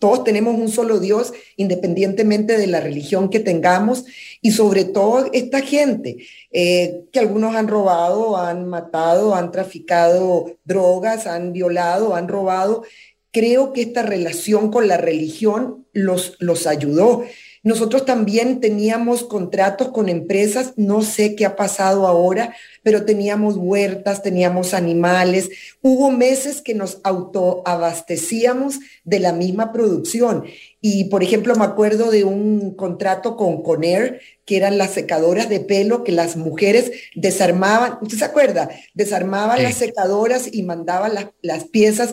todos 0.00 0.24
tenemos 0.24 0.58
un 0.58 0.70
solo 0.70 0.98
Dios, 0.98 1.32
independientemente 1.56 2.58
de 2.58 2.66
la 2.66 2.80
religión 2.80 3.30
que 3.30 3.38
tengamos. 3.38 4.06
Y 4.42 4.50
sobre 4.50 4.84
todo 4.84 5.30
esta 5.32 5.60
gente, 5.60 6.16
eh, 6.50 7.04
que 7.12 7.20
algunos 7.20 7.54
han 7.54 7.68
robado, 7.68 8.36
han 8.38 8.66
matado, 8.66 9.36
han 9.36 9.52
traficado 9.52 10.56
drogas, 10.64 11.28
han 11.28 11.52
violado, 11.52 12.16
han 12.16 12.26
robado. 12.26 12.82
Creo 13.30 13.72
que 13.72 13.82
esta 13.82 14.02
relación 14.02 14.72
con 14.72 14.88
la 14.88 14.96
religión 14.96 15.86
los, 15.92 16.36
los 16.40 16.66
ayudó. 16.66 17.22
Nosotros 17.64 18.04
también 18.04 18.60
teníamos 18.60 19.24
contratos 19.24 19.88
con 19.88 20.10
empresas, 20.10 20.74
no 20.76 21.00
sé 21.00 21.34
qué 21.34 21.46
ha 21.46 21.56
pasado 21.56 22.06
ahora, 22.06 22.54
pero 22.82 23.06
teníamos 23.06 23.56
huertas, 23.56 24.22
teníamos 24.22 24.74
animales. 24.74 25.48
Hubo 25.80 26.10
meses 26.10 26.60
que 26.60 26.74
nos 26.74 27.00
autoabastecíamos 27.04 28.80
de 29.04 29.18
la 29.18 29.32
misma 29.32 29.72
producción. 29.72 30.44
Y, 30.82 31.04
por 31.04 31.22
ejemplo, 31.22 31.56
me 31.56 31.64
acuerdo 31.64 32.10
de 32.10 32.24
un 32.24 32.74
contrato 32.74 33.34
con 33.34 33.62
Conair, 33.62 34.20
que 34.44 34.58
eran 34.58 34.76
las 34.76 34.90
secadoras 34.90 35.48
de 35.48 35.60
pelo 35.60 36.04
que 36.04 36.12
las 36.12 36.36
mujeres 36.36 36.92
desarmaban. 37.14 37.96
¿Usted 38.02 38.18
se 38.18 38.26
acuerda? 38.26 38.68
Desarmaban 38.92 39.62
las 39.62 39.76
secadoras 39.76 40.50
y 40.52 40.64
mandaban 40.64 41.14
las, 41.40 41.64
piezas. 41.64 42.12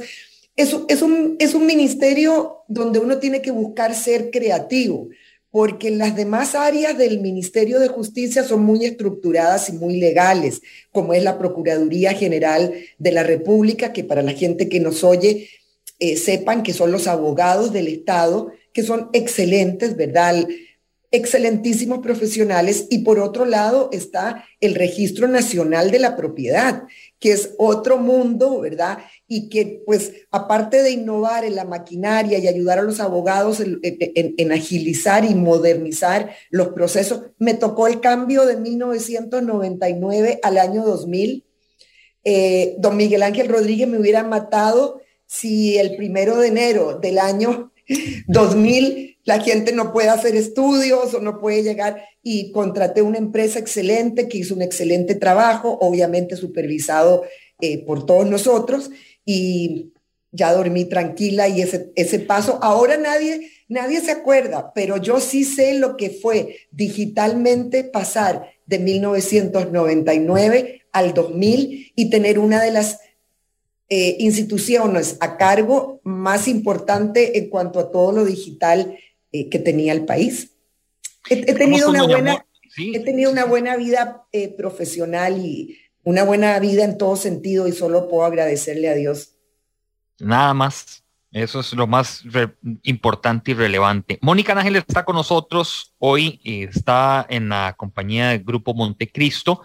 Eso 0.55 0.85
es, 0.87 1.01
un, 1.01 1.35
es 1.39 1.55
un 1.55 1.65
ministerio 1.65 2.63
donde 2.69 2.99
uno 2.99 3.17
tiene 3.17 3.41
que 3.41 3.51
buscar 3.51 3.93
ser 3.93 4.31
creativo 4.31 5.09
porque 5.51 5.91
las 5.91 6.15
demás 6.15 6.55
áreas 6.55 6.97
del 6.97 7.19
Ministerio 7.19 7.79
de 7.79 7.89
Justicia 7.89 8.43
son 8.43 8.63
muy 8.63 8.85
estructuradas 8.85 9.69
y 9.69 9.73
muy 9.73 9.97
legales, 9.99 10.61
como 10.91 11.13
es 11.13 11.23
la 11.23 11.37
Procuraduría 11.37 12.13
General 12.13 12.73
de 12.97 13.11
la 13.11 13.23
República, 13.23 13.91
que 13.91 14.05
para 14.05 14.21
la 14.21 14.31
gente 14.31 14.69
que 14.69 14.79
nos 14.79 15.03
oye 15.03 15.49
eh, 15.99 16.15
sepan 16.15 16.63
que 16.63 16.73
son 16.73 16.91
los 16.91 17.07
abogados 17.07 17.73
del 17.73 17.89
Estado, 17.89 18.51
que 18.73 18.81
son 18.81 19.09
excelentes, 19.11 19.97
¿verdad? 19.97 20.47
Excelentísimos 21.11 21.99
profesionales 21.99 22.87
y 22.89 22.99
por 22.99 23.19
otro 23.19 23.45
lado 23.45 23.89
está 23.91 24.45
el 24.61 24.75
Registro 24.75 25.27
Nacional 25.27 25.91
de 25.91 25.99
la 25.99 26.15
Propiedad, 26.15 26.83
que 27.19 27.33
es 27.33 27.53
otro 27.57 27.97
mundo, 27.97 28.61
¿verdad? 28.61 28.99
Y 29.27 29.49
que 29.49 29.83
pues 29.85 30.13
aparte 30.31 30.81
de 30.81 30.91
innovar 30.91 31.43
en 31.43 31.57
la 31.57 31.65
maquinaria 31.65 32.39
y 32.39 32.47
ayudar 32.47 32.79
a 32.79 32.83
los 32.83 33.01
abogados 33.01 33.61
en, 33.61 34.51
agilizar 34.53 35.25
y 35.25 35.35
modernizar 35.35 36.33
los 36.49 36.69
procesos, 36.69 37.23
me 37.37 37.55
tocó 37.55 37.87
el 37.87 37.99
cambio 37.99 38.45
de 38.45 38.55
1999 38.55 40.39
al 40.41 40.57
año 40.57 40.83
2000. 40.83 41.45
Eh, 42.23 42.75
don 42.77 42.95
Miguel 42.95 43.23
Ángel 43.23 43.49
Rodríguez 43.49 43.87
me 43.87 43.99
hubiera 43.99 44.23
matado 44.23 45.01
si 45.25 45.77
el 45.77 45.97
primero 45.97 46.37
de 46.37 46.47
enero 46.47 46.99
del 46.99 47.19
año 47.19 47.73
2000 48.27 49.10
la 49.23 49.39
gente 49.39 49.71
no 49.71 49.93
puede 49.93 50.09
hacer 50.09 50.35
estudios 50.35 51.13
o 51.13 51.19
no 51.19 51.39
puede 51.39 51.63
llegar 51.63 52.03
y 52.23 52.51
contraté 52.51 53.01
una 53.01 53.17
empresa 53.17 53.59
excelente 53.59 54.27
que 54.27 54.39
hizo 54.39 54.55
un 54.55 54.61
excelente 54.61 55.15
trabajo, 55.15 55.77
obviamente 55.81 56.35
supervisado 56.35 57.23
eh, 57.61 57.83
por 57.85 58.05
todos 58.05 58.27
nosotros 58.27 58.91
y 59.25 59.93
ya 60.31 60.53
dormí 60.53 60.85
tranquila 60.85 61.47
y 61.47 61.61
ese, 61.61 61.91
ese 61.95 62.19
paso, 62.19 62.59
ahora 62.61 62.97
nadie, 62.97 63.51
nadie 63.67 64.01
se 64.01 64.11
acuerda, 64.11 64.71
pero 64.73 64.97
yo 64.97 65.19
sí 65.19 65.43
sé 65.43 65.73
lo 65.73 65.97
que 65.97 66.09
fue 66.09 66.57
digitalmente 66.71 67.83
pasar 67.83 68.53
de 68.65 68.79
1999 68.79 70.83
al 70.91 71.13
2000 71.13 71.91
y 71.95 72.09
tener 72.09 72.39
una 72.39 72.63
de 72.63 72.71
las 72.71 72.99
eh, 73.89 74.15
instituciones 74.19 75.17
a 75.19 75.35
cargo 75.35 75.99
más 76.03 76.47
importante 76.47 77.37
en 77.37 77.49
cuanto 77.49 77.79
a 77.79 77.91
todo 77.91 78.13
lo 78.13 78.23
digital 78.23 78.97
eh, 79.31 79.49
que 79.49 79.59
tenía 79.59 79.93
el 79.93 80.05
país. 80.05 80.51
He, 81.29 81.53
tenido, 81.53 81.89
una 81.89 82.03
buena, 82.03 82.45
he 82.77 82.99
tenido 82.99 83.31
una 83.31 83.45
buena 83.45 83.77
vida 83.77 84.23
eh, 84.31 84.49
profesional 84.49 85.37
y 85.37 85.77
una 86.03 86.23
buena 86.23 86.57
vida 86.59 86.83
en 86.83 86.97
todo 86.97 87.15
sentido 87.15 87.67
y 87.67 87.71
solo 87.71 88.09
puedo 88.09 88.25
agradecerle 88.25 88.89
a 88.89 88.95
Dios. 88.95 89.35
Nada 90.19 90.53
más. 90.53 91.03
Eso 91.31 91.61
es 91.61 91.71
lo 91.71 91.87
más 91.87 92.23
importante 92.83 93.51
y 93.51 93.53
relevante. 93.53 94.19
Mónica 94.21 94.51
Ángel 94.51 94.75
está 94.75 95.05
con 95.05 95.15
nosotros 95.15 95.93
hoy, 95.97 96.41
está 96.43 97.25
en 97.29 97.47
la 97.47 97.73
compañía 97.77 98.31
del 98.31 98.43
Grupo 98.43 98.73
Montecristo, 98.73 99.61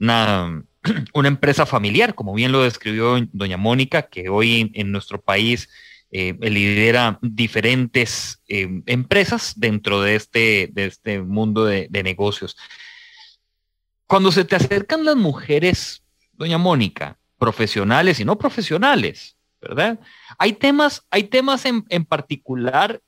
una, 0.00 0.64
una 1.14 1.28
empresa 1.28 1.66
familiar, 1.66 2.16
como 2.16 2.34
bien 2.34 2.50
lo 2.50 2.64
describió 2.64 3.16
doña 3.32 3.56
Mónica, 3.56 4.02
que 4.02 4.28
hoy 4.28 4.72
en 4.74 4.90
nuestro 4.90 5.20
país 5.20 5.68
eh, 6.16 6.32
lidera 6.48 7.18
diferentes 7.22 8.40
eh, 8.46 8.68
empresas 8.86 9.54
dentro 9.56 10.00
de 10.00 10.14
este, 10.14 10.70
de 10.72 10.84
este 10.84 11.20
mundo 11.20 11.64
de, 11.64 11.88
negocios. 12.04 12.56
Cuando 14.06 14.30
se 14.30 14.44
te 14.44 14.54
acercan 14.54 15.04
las 15.04 15.16
mujeres, 15.16 16.04
doña 16.34 16.56
Mónica, 16.56 17.18
profesionales 17.36 18.20
y 18.20 18.24
no 18.24 18.38
profesionales, 18.38 19.36
¿verdad? 19.60 19.98
Hay 20.38 20.52
temas, 20.52 21.04
hay 21.10 21.24
temas 21.24 21.64
en, 21.64 22.04
particular 22.04 23.00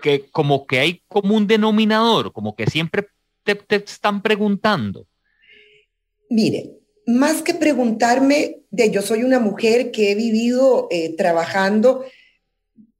que 0.00 0.24
como 0.30 0.66
que 0.66 0.78
hay 0.78 1.02
como 1.08 1.36
un 1.36 1.46
denominador, 1.46 2.32
como 2.32 2.56
que 2.56 2.64
siempre 2.68 3.08
te, 3.42 3.58
están 3.68 4.22
preguntando. 4.22 5.06
Mire, 6.30 6.70
más 7.06 7.42
que 7.42 7.52
preguntarme 7.52 8.60
de 8.70 8.90
yo 8.90 9.02
soy 9.02 9.24
una 9.24 9.40
mujer 9.40 9.90
que 9.90 10.12
he 10.12 10.14
vivido 10.14 10.88
eh, 10.90 11.14
trabajando 11.18 12.06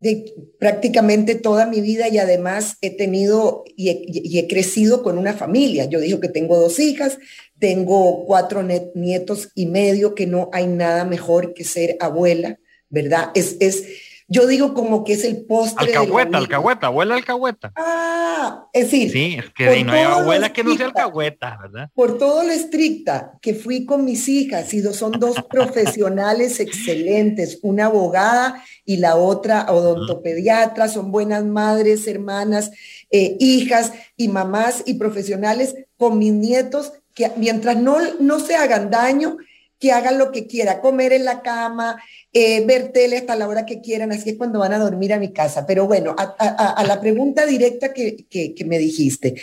de 0.01 0.34
prácticamente 0.59 1.34
toda 1.34 1.66
mi 1.66 1.80
vida 1.80 2.09
y 2.09 2.18
además 2.18 2.76
he 2.82 2.90
tenido 2.90 3.64
y 3.76 4.38
he, 4.38 4.49
crecido 4.49 5.03
con 5.03 5.18
una 5.18 5.32
familia. 5.32 5.86
Yo 5.86 6.01
digo 6.01 6.20
que 6.20 6.28
tengo 6.28 6.59
dos 6.59 6.78
hijas, 6.78 7.18
tengo 7.59 8.24
cuatro 8.26 8.62
nietos 8.62 9.51
y 9.55 9.66
medio, 9.66 10.14
que 10.14 10.26
no 10.26 10.51
hay 10.53 10.66
nada 10.66 11.05
mejor 11.05 11.55
que 11.55 11.64
ser 11.64 11.97
abuela, 12.01 12.59
¿verdad? 12.90 13.30
Es, 13.34 13.57
es, 13.61 13.84
yo 14.28 14.46
digo 14.46 14.74
como 14.74 15.04
que 15.04 15.12
es 15.12 15.24
el 15.24 15.44
postre. 15.44 15.86
Alcahueta, 15.86 16.38
alcahueta, 16.38 16.86
abuela 16.88 17.14
alcahueta. 17.14 17.72
Ah, 17.76 18.66
es 18.72 18.90
decir. 18.90 19.10
Sí, 19.10 19.36
es 19.38 19.50
que 19.50 19.84
no 19.84 19.92
hay 19.92 20.02
abuela 20.02 20.52
que 20.52 20.64
no 20.64 20.76
sea 20.76 20.86
alcahueta, 20.86 21.58
¿verdad? 21.62 21.90
Por 21.94 22.18
todo 22.18 22.42
lo 22.42 22.50
estricta 22.50 23.38
que 23.40 23.54
fui 23.54 23.86
con 23.86 24.04
mis 24.04 24.28
hijas, 24.28 24.74
y 24.74 24.82
son 24.92 25.12
dos 25.12 25.36
profesionales 25.50 26.58
excelentes, 26.58 27.60
una 27.62 27.86
abogada 27.86 28.62
y 28.84 28.96
la 28.96 29.16
otra 29.16 29.66
odontopediatra, 29.70 30.88
son 30.88 31.12
buenas 31.12 31.44
madres, 31.44 32.06
hermanas, 32.08 32.72
eh, 33.10 33.36
hijas 33.38 33.92
y 34.16 34.28
mamás 34.28 34.82
y 34.86 34.94
profesionales 34.94 35.76
con 35.96 36.18
mis 36.18 36.32
nietos 36.32 36.92
que 37.16 37.32
mientras 37.36 37.78
no, 37.78 37.96
no 38.20 38.38
se 38.40 38.56
hagan 38.56 38.90
daño, 38.90 39.38
que 39.78 39.92
hagan 39.92 40.18
lo 40.18 40.32
que 40.32 40.46
quiera, 40.46 40.80
comer 40.80 41.12
en 41.12 41.24
la 41.24 41.42
cama, 41.42 42.02
eh, 42.32 42.64
ver 42.64 42.92
tele 42.92 43.18
hasta 43.18 43.36
la 43.36 43.48
hora 43.48 43.66
que 43.66 43.80
quieran, 43.80 44.12
así 44.12 44.30
es 44.30 44.36
cuando 44.36 44.60
van 44.60 44.72
a 44.72 44.78
dormir 44.78 45.12
a 45.12 45.18
mi 45.18 45.32
casa. 45.32 45.66
Pero 45.66 45.86
bueno, 45.86 46.14
a, 46.16 46.84
la 46.86 47.00
pregunta 47.00 47.44
directa 47.46 47.92
que, 47.92 48.54
me 48.64 48.78
dijiste, 48.78 49.34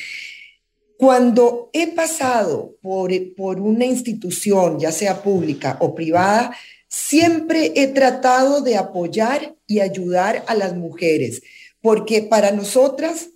cuando 0.97 1.69
he 1.73 1.88
pasado 1.88 2.75
por, 2.81 3.11
por 3.36 3.59
una 3.59 3.86
institución, 3.86 4.79
ya 4.79 4.91
sea 4.91 5.21
pública 5.21 5.77
o 5.79 5.93
privada, 5.93 6.55
siempre 6.88 7.73
he 7.75 7.88
tratado 7.88 8.61
de 8.61 8.77
apoyar 8.77 9.55
y 9.67 9.79
ayudar 9.79 10.43
a 10.47 10.55
las 10.55 10.75
mujeres, 10.75 11.41
porque 11.81 12.21
para 12.21 12.51
nosotras, 12.51 13.29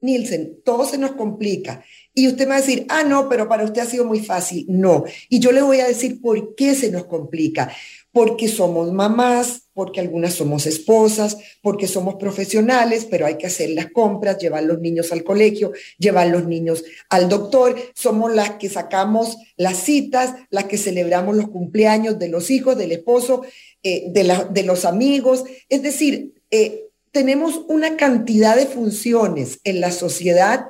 Nielsen, 0.00 0.60
todo 0.64 0.86
se 0.86 0.98
nos 0.98 1.12
complica. 1.12 1.84
Y 2.16 2.28
usted 2.28 2.44
me 2.44 2.50
va 2.50 2.56
a 2.56 2.60
decir, 2.60 2.86
ah, 2.88 3.02
no, 3.02 3.28
pero 3.28 3.48
para 3.48 3.64
usted 3.64 3.82
ha 3.82 3.86
sido 3.86 4.04
muy 4.04 4.20
fácil. 4.20 4.64
No. 4.68 5.04
Y 5.28 5.40
yo 5.40 5.50
le 5.50 5.62
voy 5.62 5.80
a 5.80 5.88
decir 5.88 6.20
por 6.20 6.54
qué 6.54 6.76
se 6.76 6.90
nos 6.92 7.06
complica. 7.06 7.74
Porque 8.12 8.46
somos 8.46 8.92
mamás, 8.92 9.62
porque 9.74 9.98
algunas 9.98 10.34
somos 10.34 10.66
esposas, 10.66 11.36
porque 11.60 11.88
somos 11.88 12.14
profesionales, 12.14 13.08
pero 13.10 13.26
hay 13.26 13.36
que 13.36 13.48
hacer 13.48 13.70
las 13.70 13.90
compras, 13.90 14.38
llevar 14.38 14.62
los 14.62 14.78
niños 14.78 15.10
al 15.10 15.24
colegio, 15.24 15.72
llevar 15.98 16.28
los 16.28 16.46
niños 16.46 16.84
al 17.10 17.28
doctor. 17.28 17.74
Somos 17.94 18.32
las 18.32 18.52
que 18.52 18.68
sacamos 18.68 19.36
las 19.56 19.78
citas, 19.78 20.34
las 20.50 20.64
que 20.66 20.78
celebramos 20.78 21.34
los 21.34 21.48
cumpleaños 21.48 22.20
de 22.20 22.28
los 22.28 22.52
hijos, 22.52 22.78
del 22.78 22.92
esposo, 22.92 23.42
eh, 23.82 24.04
de, 24.12 24.62
los 24.62 24.84
amigos. 24.84 25.42
Es 25.68 25.82
decir, 25.82 26.34
eh, 26.52 26.84
tenemos 27.10 27.62
una 27.66 27.96
cantidad 27.96 28.54
de 28.54 28.66
funciones 28.66 29.58
en 29.64 29.80
la 29.80 29.90
sociedad 29.90 30.66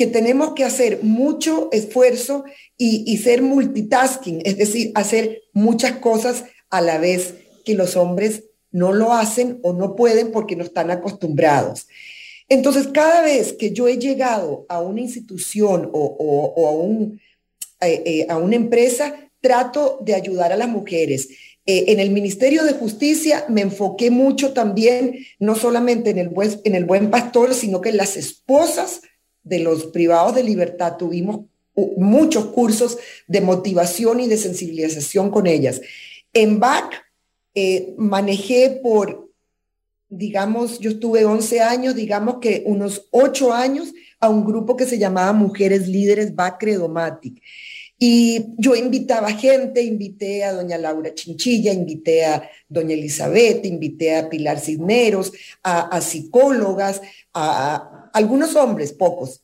que 0.00 0.06
tenemos 0.06 0.54
que 0.54 0.64
hacer 0.64 1.00
mucho 1.02 1.68
esfuerzo 1.72 2.44
y, 2.78 3.18
ser 3.18 3.42
multitasking, 3.42 4.40
es 4.46 4.56
decir, 4.56 4.92
hacer 4.94 5.42
muchas 5.52 5.98
cosas 5.98 6.46
a 6.70 6.80
la 6.80 6.96
vez 6.96 7.34
que 7.66 7.74
los 7.74 7.96
hombres 7.96 8.44
no 8.70 8.94
lo 8.94 9.12
hacen 9.12 9.58
o 9.62 9.74
no 9.74 9.96
pueden 9.96 10.32
porque 10.32 10.56
no 10.56 10.64
están 10.64 10.90
acostumbrados. 10.90 11.86
Entonces, 12.48 12.88
cada 12.94 13.20
vez 13.20 13.52
que 13.52 13.72
yo 13.72 13.88
he 13.88 13.98
llegado 13.98 14.64
a 14.70 14.80
una 14.80 15.02
institución 15.02 15.90
o, 15.92 16.54
a, 16.66 16.70
un, 16.70 17.20
eh, 17.82 18.02
eh, 18.06 18.26
a 18.30 18.38
una 18.38 18.56
empresa, 18.56 19.30
trato 19.42 19.98
de 20.00 20.14
ayudar 20.14 20.50
a 20.50 20.56
las 20.56 20.70
mujeres. 20.70 21.28
Eh, 21.66 21.84
en 21.88 22.00
el 22.00 22.08
Ministerio 22.08 22.64
de 22.64 22.72
Justicia 22.72 23.44
me 23.50 23.60
enfoqué 23.60 24.10
mucho 24.10 24.54
también, 24.54 25.26
no 25.38 25.56
solamente 25.56 26.08
en 26.08 26.16
el, 26.16 26.30
buen, 26.30 26.58
en 26.64 26.74
el 26.74 26.86
buen 26.86 27.10
pastor, 27.10 27.52
sino 27.52 27.82
que 27.82 27.90
en 27.90 27.98
las 27.98 28.16
esposas 28.16 29.02
de 29.42 29.60
los 29.60 29.86
privados 29.86 30.34
de 30.34 30.42
libertad 30.42 30.96
tuvimos 30.96 31.40
muchos 31.96 32.46
cursos 32.46 32.98
de 33.26 33.40
motivación 33.40 34.20
y 34.20 34.28
de 34.28 34.36
sensibilización 34.36 35.30
con 35.30 35.46
ellas. 35.46 35.80
En 36.32 36.60
BAC 36.60 37.04
manejé 37.96 38.80
por 38.82 39.30
digamos, 40.10 40.80
yo 40.80 40.90
estuve 40.90 41.24
11 41.24 41.60
años, 41.60 41.94
digamos 41.94 42.38
que 42.40 42.64
unos 42.66 43.06
8 43.12 43.52
años 43.52 43.94
a 44.18 44.28
un 44.28 44.44
grupo 44.44 44.76
que 44.76 44.84
se 44.84 44.98
llamaba 44.98 45.32
Mujeres 45.32 45.88
Líderes 45.88 46.34
Bacredomatic. 46.34 47.40
Y 48.02 48.46
yo 48.56 48.74
invitaba 48.74 49.30
gente, 49.32 49.82
invité 49.82 50.42
a 50.42 50.52
doña 50.52 50.78
Laura 50.78 51.14
Chinchilla, 51.14 51.72
invité 51.72 52.24
a 52.24 52.50
doña 52.68 52.94
Elizabeth, 52.94 53.64
invité 53.66 54.16
a 54.16 54.28
Pilar 54.28 54.58
Cisneros, 54.58 55.32
a, 55.62 56.00
psicólogas, 56.00 57.02
a, 57.34 57.99
algunos 58.12 58.56
hombres, 58.56 58.92
pocos. 58.92 59.42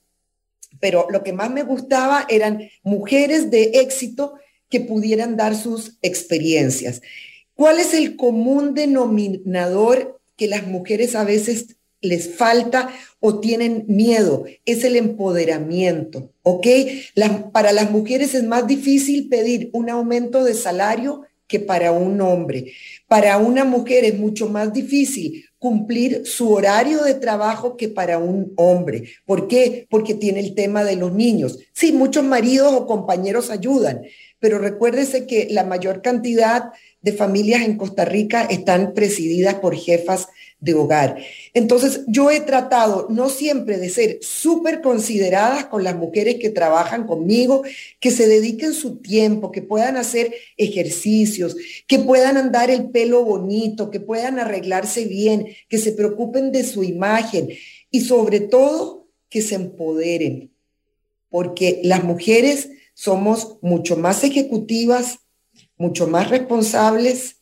Pero 0.81 1.07
lo 1.11 1.23
que 1.23 1.33
más 1.33 1.51
me 1.51 1.63
gustaba 1.63 2.27
eran 2.29 2.69
mujeres 2.83 3.51
de 3.51 3.81
éxito 3.81 4.35
que 4.69 4.81
pudieran 4.81 5.37
dar 5.37 5.57
sus 5.57 5.99
experiencias. 6.03 7.01
¿Cuál 7.55 7.79
es 7.79 7.95
el 7.95 8.17
común 8.17 8.75
denominador 8.75 10.21
que 10.37 10.49
las 10.49 10.67
mujeres 10.67 11.15
a 11.15 11.25
veces 11.25 11.77
les 12.01 12.35
falta 12.35 12.91
o 13.21 13.41
tienen 13.41 13.85
miedo, 13.89 14.45
es 14.65 14.85
el 14.85 14.97
empoderamiento, 14.97 16.33
¿ok? 16.43 16.67
para 17.53 17.73
las 17.73 17.91
mujeres 17.91 18.35
es 18.35 18.45
más 18.45 18.67
difícil 18.67 19.29
pedir 19.29 19.71
un 19.73 19.91
aumento 19.91 20.45
de 20.45 20.55
salario 20.55 21.23
que 21.49 21.61
para 21.61 21.93
un 21.93 22.21
hombre. 22.21 22.73
Para 23.09 23.39
una 23.39 23.65
mujer 23.65 24.05
es 24.05 24.19
mucho 24.19 24.49
más 24.49 24.73
difícil 24.73 25.46
cumplir 25.59 26.27
su 26.27 26.53
horario 26.53 27.03
de 27.03 27.15
trabajo 27.15 27.77
que 27.77 27.89
para 27.89 28.19
un 28.19 28.53
hombre. 28.57 29.05
¿Por 29.25 29.49
qué? 29.49 29.87
Porque 29.91 30.15
tiene 30.15 30.41
el 30.41 30.55
tema 30.55 30.85
de 30.85 30.97
los 30.97 31.13
niños. 31.13 31.59
Sí, 31.73 31.93
muchos 31.93 32.25
maridos 32.25 32.73
o 32.73 32.87
compañeros 32.87 33.51
ayudan, 33.51 34.03
pero 34.39 34.59
recuérdese 34.59 35.27
que 35.27 35.49
la 35.51 35.65
mayor 35.65 36.03
cantidad 36.03 36.71
de 37.07 37.13
familias 37.13 37.63
en 37.63 37.77
Costa 37.77 38.05
Rica 38.05 38.49
están 38.51 38.93
presididas 38.93 39.55
por 39.55 39.77
jefas 39.77 40.27
de 40.59 40.75
hogar. 40.75 41.19
Entonces, 41.55 42.01
yo 42.09 42.33
he 42.33 42.41
tratado 42.41 43.07
no 43.11 43.29
siempre 43.29 43.79
de 43.79 43.91
ser 43.91 44.19
súper 44.23 44.81
consideradas 44.81 45.67
con 45.67 45.85
las 45.85 45.95
mujeres 45.95 46.39
que 46.41 46.51
trabajan 46.51 47.07
conmigo, 47.07 47.63
que 48.01 48.11
se 48.11 48.27
dediquen 48.27 48.73
su 48.73 48.97
tiempo, 48.97 49.53
que 49.53 49.63
puedan 49.63 49.97
hacer 49.97 50.35
ejercicios, 50.57 51.57
que 51.87 52.01
puedan 52.01 52.37
andar 52.39 52.71
el 52.71 52.91
pelo 52.91 53.25
bonito, 53.25 53.89
que 53.93 54.01
puedan 54.01 54.41
arreglarse 54.41 55.05
bien, 55.05 55.47
que 55.69 55.79
se 55.79 55.93
preocupen 55.93 56.51
de 56.51 56.65
su 56.65 56.83
imagen 56.83 57.51
y 57.93 58.01
sobre 58.01 58.41
todo 58.41 59.07
que 59.29 59.43
se 59.43 59.55
empoderen, 59.55 60.51
porque 61.29 61.83
las 61.85 62.03
mujeres 62.03 62.71
somos 62.95 63.59
mucho 63.63 63.97
más 63.97 64.25
ejecutivas, 64.25 65.21
mucho 65.79 66.07
más 66.07 66.31
responsables 66.31 67.37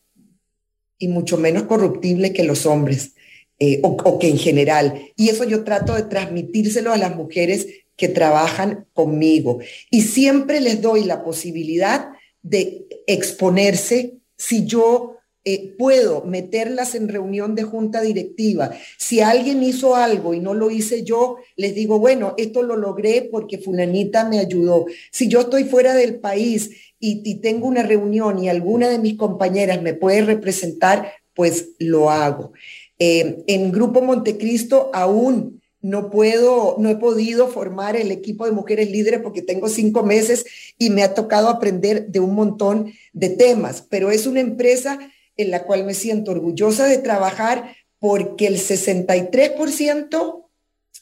y 0.98 1.08
mucho 1.08 1.36
menos 1.36 1.64
corruptibles 1.64 2.32
que 2.32 2.44
los 2.44 2.66
hombres, 2.66 3.14
eh, 3.58 3.80
o, 3.82 4.18
que 4.18 4.28
en 4.28 4.38
general. 4.38 5.00
Y 5.16 5.28
eso 5.28 5.44
yo 5.44 5.64
trato 5.64 5.94
de 5.94 6.02
transmitírselo 6.02 6.92
a 6.92 6.98
las 6.98 7.14
mujeres 7.16 7.66
que 7.96 8.08
trabajan 8.08 8.86
conmigo. 8.92 9.60
Y 9.90 10.02
siempre 10.02 10.60
les 10.60 10.80
doy 10.80 11.04
la 11.04 11.22
posibilidad 11.22 12.08
de 12.42 12.86
exponerse 13.06 14.18
si 14.36 14.66
yo 14.66 15.14
eh, 15.46 15.74
puedo 15.76 16.24
meterlas 16.24 16.94
en 16.94 17.08
reunión 17.08 17.54
de 17.54 17.64
junta 17.64 18.00
directiva. 18.00 18.72
Si 18.96 19.20
alguien 19.20 19.62
hizo 19.62 19.94
algo 19.94 20.32
y 20.32 20.40
no 20.40 20.54
lo 20.54 20.70
hice 20.70 21.04
yo, 21.04 21.36
les 21.56 21.74
digo, 21.74 21.98
bueno, 21.98 22.34
esto 22.38 22.62
lo 22.62 22.76
logré 22.76 23.28
porque 23.30 23.58
fulanita 23.58 24.26
me 24.26 24.38
ayudó. 24.38 24.86
Si 25.12 25.28
yo 25.28 25.42
estoy 25.42 25.64
fuera 25.64 25.94
del 25.94 26.18
país 26.18 26.70
y, 27.06 27.34
tengo 27.36 27.66
una 27.66 27.82
reunión 27.82 28.38
y 28.38 28.48
alguna 28.48 28.88
de 28.88 28.98
mis 28.98 29.16
compañeras 29.16 29.82
me 29.82 29.92
puede 29.92 30.22
representar, 30.22 31.12
pues 31.34 31.70
lo 31.78 32.10
hago. 32.10 32.52
Eh, 32.98 33.44
en 33.46 33.72
Grupo 33.72 34.00
Montecristo 34.00 34.90
aún 34.94 35.60
no 35.82 36.10
puedo, 36.10 36.76
no 36.78 36.88
he 36.88 36.96
podido 36.96 37.48
formar 37.48 37.94
el 37.94 38.10
equipo 38.10 38.46
de 38.46 38.52
mujeres 38.52 38.90
líderes 38.90 39.20
porque 39.20 39.42
tengo 39.42 39.68
cinco 39.68 40.02
meses 40.02 40.46
y 40.78 40.88
me 40.88 41.02
ha 41.02 41.12
tocado 41.12 41.50
aprender 41.50 42.06
de 42.06 42.20
un 42.20 42.34
montón 42.34 42.92
de 43.12 43.28
temas, 43.28 43.84
pero 43.90 44.10
es 44.10 44.26
una 44.26 44.40
empresa 44.40 44.98
en 45.36 45.50
la 45.50 45.64
cual 45.64 45.84
me 45.84 45.92
siento 45.92 46.30
orgullosa 46.30 46.86
de 46.86 46.98
trabajar 46.98 47.76
porque 47.98 48.46
el 48.46 48.56
63% 48.56 50.43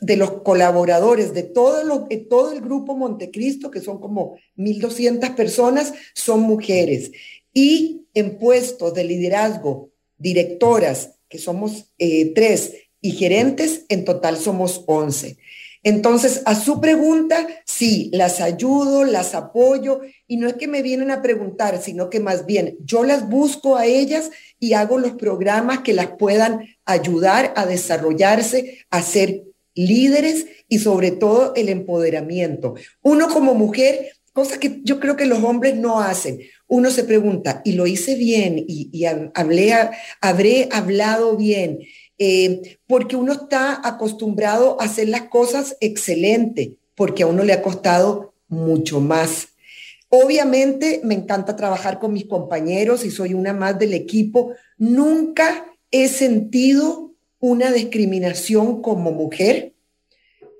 de 0.00 0.16
los 0.16 0.42
colaboradores 0.42 1.34
de 1.34 1.42
todo, 1.42 1.84
lo, 1.84 2.00
de 2.00 2.18
todo 2.18 2.52
el 2.52 2.60
grupo 2.60 2.96
Montecristo, 2.96 3.70
que 3.70 3.80
son 3.80 4.00
como 4.00 4.36
1.200 4.56 5.34
personas, 5.34 5.92
son 6.14 6.40
mujeres. 6.40 7.12
Y 7.52 8.06
en 8.14 8.38
puestos 8.38 8.94
de 8.94 9.04
liderazgo, 9.04 9.90
directoras, 10.18 11.18
que 11.28 11.38
somos 11.38 11.92
eh, 11.98 12.32
tres, 12.34 12.74
y 13.02 13.12
gerentes, 13.12 13.84
en 13.88 14.04
total 14.04 14.38
somos 14.38 14.84
11. 14.86 15.36
Entonces, 15.82 16.42
a 16.46 16.54
su 16.54 16.80
pregunta, 16.80 17.44
sí, 17.66 18.08
las 18.12 18.40
ayudo, 18.40 19.02
las 19.02 19.34
apoyo, 19.34 20.00
y 20.28 20.36
no 20.36 20.46
es 20.46 20.54
que 20.54 20.68
me 20.68 20.80
vienen 20.80 21.10
a 21.10 21.20
preguntar, 21.20 21.82
sino 21.82 22.08
que 22.08 22.20
más 22.20 22.46
bien 22.46 22.76
yo 22.84 23.02
las 23.02 23.28
busco 23.28 23.76
a 23.76 23.86
ellas 23.86 24.30
y 24.60 24.74
hago 24.74 24.98
los 24.98 25.12
programas 25.14 25.80
que 25.80 25.92
las 25.92 26.12
puedan 26.16 26.76
ayudar 26.84 27.52
a 27.56 27.66
desarrollarse, 27.66 28.78
a 28.90 29.02
ser 29.02 29.42
líderes 29.74 30.46
y 30.68 30.78
sobre 30.78 31.10
todo 31.10 31.54
el 31.54 31.68
empoderamiento. 31.68 32.74
Uno 33.02 33.28
como 33.28 33.54
mujer, 33.54 34.12
cosa 34.32 34.58
que 34.58 34.80
yo 34.84 35.00
creo 35.00 35.16
que 35.16 35.26
los 35.26 35.42
hombres 35.42 35.76
no 35.76 36.00
hacen, 36.00 36.40
uno 36.66 36.90
se 36.90 37.04
pregunta, 37.04 37.60
¿y 37.64 37.72
lo 37.72 37.86
hice 37.86 38.14
bien? 38.14 38.64
¿Y, 38.66 39.04
hablé, 39.34 39.74
habré 40.20 40.68
hablado 40.72 41.36
bien? 41.36 41.80
Eh, 42.18 42.78
porque 42.86 43.16
uno 43.16 43.32
está 43.32 43.86
acostumbrado 43.86 44.80
a 44.80 44.84
hacer 44.84 45.08
las 45.08 45.22
cosas 45.22 45.76
excelente, 45.80 46.76
porque 46.94 47.24
a 47.24 47.26
uno 47.26 47.42
le 47.42 47.52
ha 47.52 47.62
costado 47.62 48.34
mucho 48.48 49.00
más. 49.00 49.48
Obviamente 50.08 51.00
me 51.04 51.14
encanta 51.14 51.56
trabajar 51.56 51.98
con 51.98 52.12
mis 52.12 52.26
compañeros 52.26 53.04
y 53.04 53.10
soy 53.10 53.32
una 53.32 53.54
más 53.54 53.78
del 53.78 53.94
equipo. 53.94 54.52
Nunca 54.76 55.66
he 55.90 56.06
sentido 56.08 57.11
una 57.42 57.72
discriminación 57.72 58.80
como 58.82 59.10
mujer. 59.10 59.74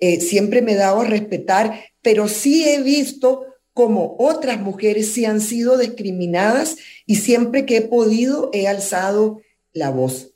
Eh, 0.01 0.21
siempre 0.21 0.63
me 0.63 0.73
he 0.73 0.75
dado 0.75 1.03
a 1.03 1.05
respetar, 1.05 1.85
pero 2.03 2.27
sí 2.27 2.69
he 2.69 2.83
visto 2.83 3.47
como 3.73 4.17
otras 4.19 4.61
mujeres 4.61 5.13
sí 5.13 5.25
han 5.25 5.41
sido 5.41 5.79
discriminadas 5.79 6.77
y 7.07 7.17
siempre 7.17 7.65
que 7.67 7.77
he 7.79 7.83
podido 7.83 8.51
he 8.53 8.67
alzado 8.67 9.41
la 9.73 9.91
voz. 9.91 10.35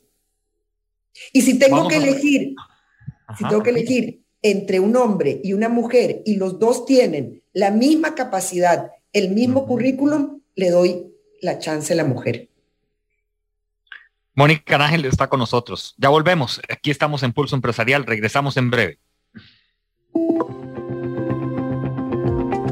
Y 1.33 1.41
si 1.41 1.59
tengo 1.59 1.89
que 1.89 1.97
elegir, 1.97 2.55
si 3.37 3.43
tengo 3.47 3.61
que 3.61 3.71
elegir 3.71 4.23
entre 4.41 4.79
un 4.79 4.95
hombre 4.95 5.41
y 5.43 5.51
una 5.51 5.67
mujer 5.67 6.21
y 6.25 6.37
los 6.37 6.59
dos 6.59 6.85
tienen 6.85 7.43
la 7.51 7.71
misma 7.71 8.15
capacidad, 8.15 8.91
el 9.11 9.31
mismo 9.31 9.67
currículum, 9.67 10.39
le 10.55 10.69
doy 10.69 11.13
la 11.41 11.59
chance 11.59 11.91
a 11.91 11.97
la 11.97 12.05
mujer. 12.05 12.47
Mónica 14.37 14.75
Ángel 14.75 15.03
está 15.05 15.27
con 15.27 15.39
nosotros. 15.39 15.95
Ya 15.97 16.09
volvemos. 16.09 16.61
Aquí 16.69 16.91
estamos 16.91 17.23
en 17.23 17.33
Pulso 17.33 17.55
Empresarial. 17.55 18.05
Regresamos 18.05 18.55
en 18.55 18.69
breve. 18.69 18.99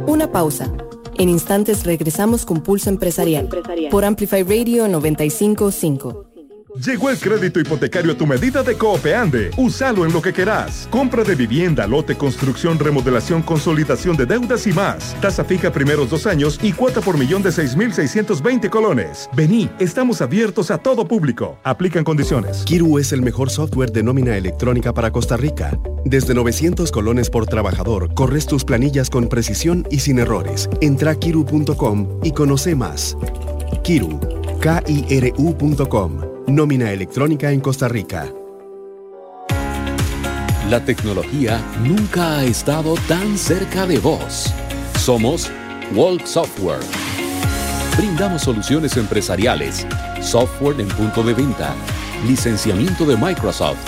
Una 0.05 0.32
pausa. 0.32 0.72
En 1.18 1.28
instantes 1.28 1.84
regresamos 1.84 2.45
con 2.45 2.61
Pulso 2.61 2.91
Empresarial, 2.91 3.49
por 3.89 4.05
Amplify 4.05 4.43
Radio 4.43 4.88
955. 4.88 6.34
Llegó 6.78 7.09
el 7.09 7.17
crédito 7.17 7.61
hipotecario 7.61 8.11
a 8.11 8.17
tu 8.17 8.28
medida 8.28 8.61
de 8.61 8.78
Coopeande. 8.78 9.51
Úsalo 9.55 10.05
en 10.05 10.11
lo 10.11 10.21
que 10.21 10.34
querás. 10.34 10.89
Compra 10.91 11.23
de 11.23 11.34
vivienda, 11.34 11.88
lote, 11.88 12.17
construcción, 12.17 12.78
remodelación, 12.78 13.41
consolidación 13.43 14.17
de 14.17 14.26
deudas 14.26 14.67
y 14.67 14.73
más. 14.73 15.15
Tasa 15.21 15.45
fija 15.45 15.71
primeros 15.71 16.09
dos 16.09 16.28
años 16.28 16.59
y 16.61 16.73
cuota 16.73 16.99
por 16.99 17.17
millón 17.17 17.41
de 17.43 17.51
6.620 17.51 18.69
colones. 18.69 19.30
Vení, 19.34 19.69
estamos 19.80 20.21
abiertos 20.21 20.69
a 20.69 20.78
todo 20.78 21.07
público. 21.07 21.57
Aplican 21.63 22.03
condiciones. 22.03 22.63
Kiru 22.65 22.99
es 22.99 23.13
el 23.13 23.21
mejor 23.21 23.49
software 23.49 23.93
de 23.93 24.03
nómina 24.03 24.36
electrónica 24.36 24.93
para 24.93 25.11
Costa 25.11 25.38
Rica. 25.38 25.80
Desde 26.03 26.34
900 26.34 26.91
colones 26.91 27.30
por 27.30 27.45
trabajador, 27.45 28.13
corres 28.13 28.47
tus 28.47 28.65
planillas 28.65 29.09
con 29.09 29.30
precisión 29.30 29.88
y 29.89 29.99
sin 29.99 30.19
errores. 30.19 30.69
Entra 30.82 31.11
a 31.11 31.15
kiru.com 31.15 32.19
y 32.21 32.34
conoce 32.34 32.76
más. 32.76 33.15
Kiru, 33.82 34.19
K-I-R-U.com 34.59 36.34
Nómina 36.47 36.91
electrónica 36.91 37.51
en 37.51 37.59
Costa 37.59 37.87
Rica. 37.87 38.31
La 40.69 40.85
tecnología 40.85 41.59
nunca 41.81 42.37
ha 42.37 42.43
estado 42.43 42.93
tan 43.07 43.35
cerca 43.35 43.87
de 43.87 43.97
vos. 43.97 44.53
Somos 44.99 45.49
Walk 45.95 46.23
Software. 46.27 46.81
Brindamos 47.97 48.43
soluciones 48.43 48.95
empresariales, 48.95 49.87
software 50.21 50.79
en 50.79 50.87
punto 50.89 51.23
de 51.23 51.33
venta, 51.33 51.73
licenciamiento 52.27 53.05
de 53.05 53.17
Microsoft, 53.17 53.79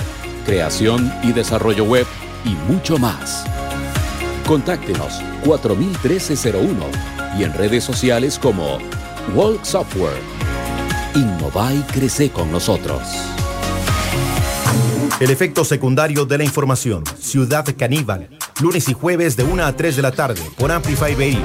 creación 0.44 1.14
y 1.22 1.34
desarrollo 1.34 1.84
web 1.84 2.08
y 2.44 2.56
mucho 2.72 2.98
más. 2.98 3.46
Contáctenos 4.48 5.22
401301 5.46 6.86
y 7.38 7.44
en 7.44 7.54
redes 7.54 7.84
sociales 7.84 8.40
como 8.40 8.80
Walk 9.36 9.64
Software. 9.64 10.47
Innova 11.18 11.74
y 11.74 11.82
crece 11.82 12.30
con 12.30 12.52
nosotros. 12.52 13.02
El 15.20 15.32
efecto 15.32 15.66
secundario 15.66 16.26
de 16.28 16.38
la 16.38 16.44
información. 16.44 17.04
Ciudad 17.20 17.66
Caníbal. 17.76 18.30
Lunes 18.62 18.88
y 18.88 18.94
jueves 18.94 19.36
de 19.36 19.44
1 19.44 19.66
a 19.66 19.76
3 19.76 19.96
de 19.96 20.02
la 20.04 20.12
tarde 20.12 20.42
por 20.60 20.72
Amplify 20.72 21.16
Radio. 21.16 21.40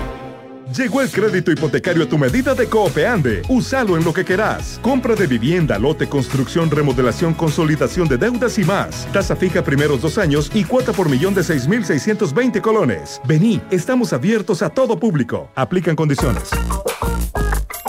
Llegó 0.76 1.00
el 1.00 1.10
crédito 1.10 1.50
hipotecario 1.50 2.04
a 2.04 2.06
tu 2.06 2.18
medida 2.18 2.54
de 2.54 2.66
Coopeande. 2.66 3.42
Úsalo 3.48 3.96
en 3.96 4.04
lo 4.04 4.12
que 4.12 4.26
querás. 4.26 4.78
Compra 4.82 5.14
de 5.14 5.26
vivienda, 5.26 5.78
lote, 5.78 6.06
construcción, 6.06 6.70
remodelación, 6.70 7.32
consolidación 7.32 8.08
de 8.08 8.18
deudas 8.18 8.58
y 8.58 8.64
más. 8.64 9.08
Tasa 9.10 9.34
fija 9.34 9.64
primeros 9.64 10.02
dos 10.02 10.18
años 10.18 10.50
y 10.52 10.64
cuota 10.64 10.92
por 10.92 11.08
millón 11.08 11.32
de 11.32 11.40
6.620 11.40 12.60
colones. 12.60 13.22
Vení, 13.26 13.62
estamos 13.70 14.12
abiertos 14.12 14.60
a 14.60 14.68
todo 14.68 14.98
público. 14.98 15.50
Aplican 15.54 15.96
condiciones. 15.96 16.50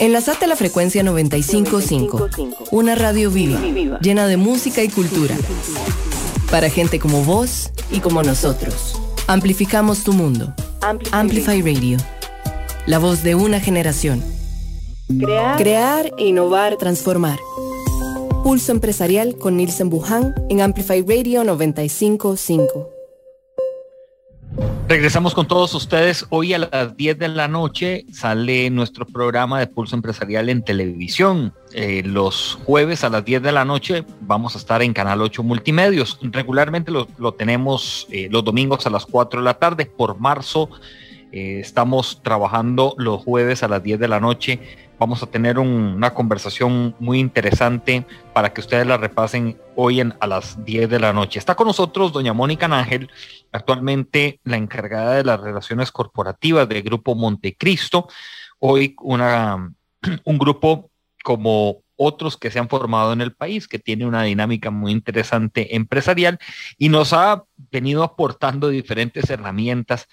Enlazate 0.04 0.44
a 0.44 0.48
la 0.50 0.58
frecuencia 0.58 1.02
955, 1.02 2.28
una 2.72 2.94
radio 2.94 3.32
viva, 3.32 3.58
llena 4.02 4.28
de 4.28 4.36
música 4.36 4.84
y 4.84 4.90
cultura. 4.90 5.34
Para 6.52 6.70
gente 6.70 7.00
como 7.00 7.24
vos 7.24 7.72
y 7.90 8.02
como 8.02 8.22
nosotros. 8.22 9.00
Amplificamos 9.28 10.04
tu 10.04 10.12
mundo. 10.12 10.54
Amplify 11.14 11.62
Radio. 11.62 11.98
La 12.86 13.00
voz 13.00 13.24
de 13.24 13.36
una 13.36 13.62
generación. 13.62 14.22
Crear, 15.08 15.58
Crear 15.58 16.12
innovar, 16.18 16.76
transformar. 16.76 17.40
Pulso 18.44 18.74
empresarial 18.74 19.38
con 19.38 19.56
Nielsen 19.56 19.90
Buján 19.90 20.36
en 20.50 20.60
Amplify 20.60 21.02
Radio 21.02 21.46
955. 21.46 23.03
Regresamos 24.94 25.34
con 25.34 25.48
todos 25.48 25.74
ustedes. 25.74 26.28
Hoy 26.30 26.54
a 26.54 26.60
las 26.60 26.96
10 26.96 27.18
de 27.18 27.28
la 27.28 27.48
noche 27.48 28.06
sale 28.12 28.70
nuestro 28.70 29.08
programa 29.08 29.60
de 29.60 29.66
Pulso 29.66 29.96
Empresarial 29.96 30.50
en 30.50 30.64
televisión. 30.64 31.52
Eh, 31.74 32.04
los 32.06 32.60
jueves 32.64 33.04
a 33.04 33.10
las 33.10 33.26
10 33.26 33.42
de 33.42 33.52
la 33.52 33.66
noche 33.66 34.06
vamos 34.22 34.54
a 34.54 34.60
estar 34.60 34.84
en 34.84 34.94
Canal 34.94 35.24
8 35.24 35.42
Multimedios. 35.42 36.20
Regularmente 36.22 36.92
lo, 36.92 37.34
tenemos 37.34 38.06
eh, 38.12 38.28
los 38.30 38.46
domingos 38.46 38.86
a 38.86 38.92
las 38.92 39.08
4 39.08 39.40
de 39.40 39.46
la 39.46 39.56
tarde. 39.56 39.88
Por 39.88 40.20
marzo 40.20 40.70
eh, 41.32 41.60
estamos 41.60 42.22
trabajando 42.22 42.94
los 43.00 43.24
jueves 43.24 43.64
a 43.64 43.68
las 43.68 43.82
10 43.82 44.00
de 44.00 44.08
la 44.08 44.20
noche 44.20 44.60
Vamos 45.00 45.24
a 45.24 45.28
tener 45.28 45.60
una 45.60 46.14
conversación 46.14 46.96
muy 47.00 47.20
interesante 47.20 48.06
para 48.34 48.54
que 48.54 48.62
ustedes 48.62 48.86
la 48.86 48.98
repasen 48.98 49.58
hoy 49.76 50.00
en, 50.00 50.14
a 50.20 50.28
las 50.28 50.64
10 50.64 50.90
de 50.90 51.00
la 51.00 51.14
noche. 51.14 51.40
Está 51.40 51.56
con 51.56 51.68
nosotros 51.68 52.14
doña 52.14 52.34
Mónica 52.34 52.68
Ángel, 52.68 53.10
actualmente 53.52 54.40
la 54.44 54.58
encargada 54.58 55.16
de 55.16 55.24
las 55.24 55.40
relaciones 55.42 55.92
corporativas 55.92 56.70
del 56.70 56.84
Grupo 56.84 57.16
Montecristo. 57.16 58.08
Hoy 58.60 58.96
una, 59.02 59.74
un 60.24 60.38
grupo 60.38 60.90
como 61.24 61.84
otros 61.96 62.38
que 62.38 62.52
se 62.52 62.60
han 62.60 62.70
formado 62.70 63.14
en 63.14 63.22
el 63.22 63.34
país, 63.34 63.68
que 63.68 63.80
tiene 63.80 64.06
una 64.06 64.24
dinámica 64.24 64.72
muy 64.72 64.92
interesante 64.92 65.76
empresarial 65.76 66.40
y 66.78 66.90
nos 66.90 67.14
ha 67.14 67.44
venido 67.72 68.04
aportando 68.04 68.70
diferentes 68.70 69.30
herramientas 69.30 70.08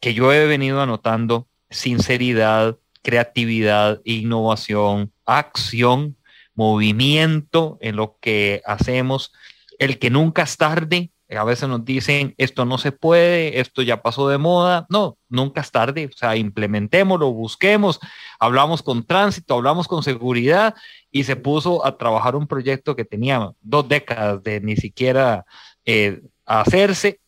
que 0.00 0.14
yo 0.14 0.32
he 0.32 0.46
venido 0.46 0.80
anotando, 0.80 1.48
sinceridad, 1.70 2.76
creatividad, 3.02 4.00
innovación, 4.04 5.12
acción, 5.26 6.16
movimiento 6.54 7.78
en 7.80 7.96
lo 7.96 8.18
que 8.20 8.62
hacemos, 8.64 9.32
el 9.78 9.98
que 9.98 10.10
nunca 10.10 10.42
es 10.42 10.56
tarde. 10.56 11.10
A 11.34 11.44
veces 11.44 11.66
nos 11.66 11.82
dicen, 11.82 12.34
esto 12.36 12.66
no 12.66 12.76
se 12.76 12.92
puede, 12.92 13.58
esto 13.58 13.80
ya 13.80 14.02
pasó 14.02 14.28
de 14.28 14.36
moda. 14.36 14.86
No, 14.90 15.16
nunca 15.30 15.62
es 15.62 15.70
tarde. 15.70 16.10
O 16.12 16.16
sea, 16.16 16.36
implementémoslo, 16.36 17.32
busquemos, 17.32 18.00
hablamos 18.38 18.82
con 18.82 19.02
tránsito, 19.06 19.54
hablamos 19.54 19.88
con 19.88 20.02
seguridad 20.02 20.74
y 21.10 21.24
se 21.24 21.36
puso 21.36 21.86
a 21.86 21.96
trabajar 21.96 22.36
un 22.36 22.46
proyecto 22.46 22.94
que 22.94 23.06
tenía 23.06 23.50
dos 23.62 23.88
décadas 23.88 24.42
de 24.42 24.60
ni 24.60 24.76
siquiera 24.76 25.46
eh, 25.86 26.20
hacerse. 26.44 27.21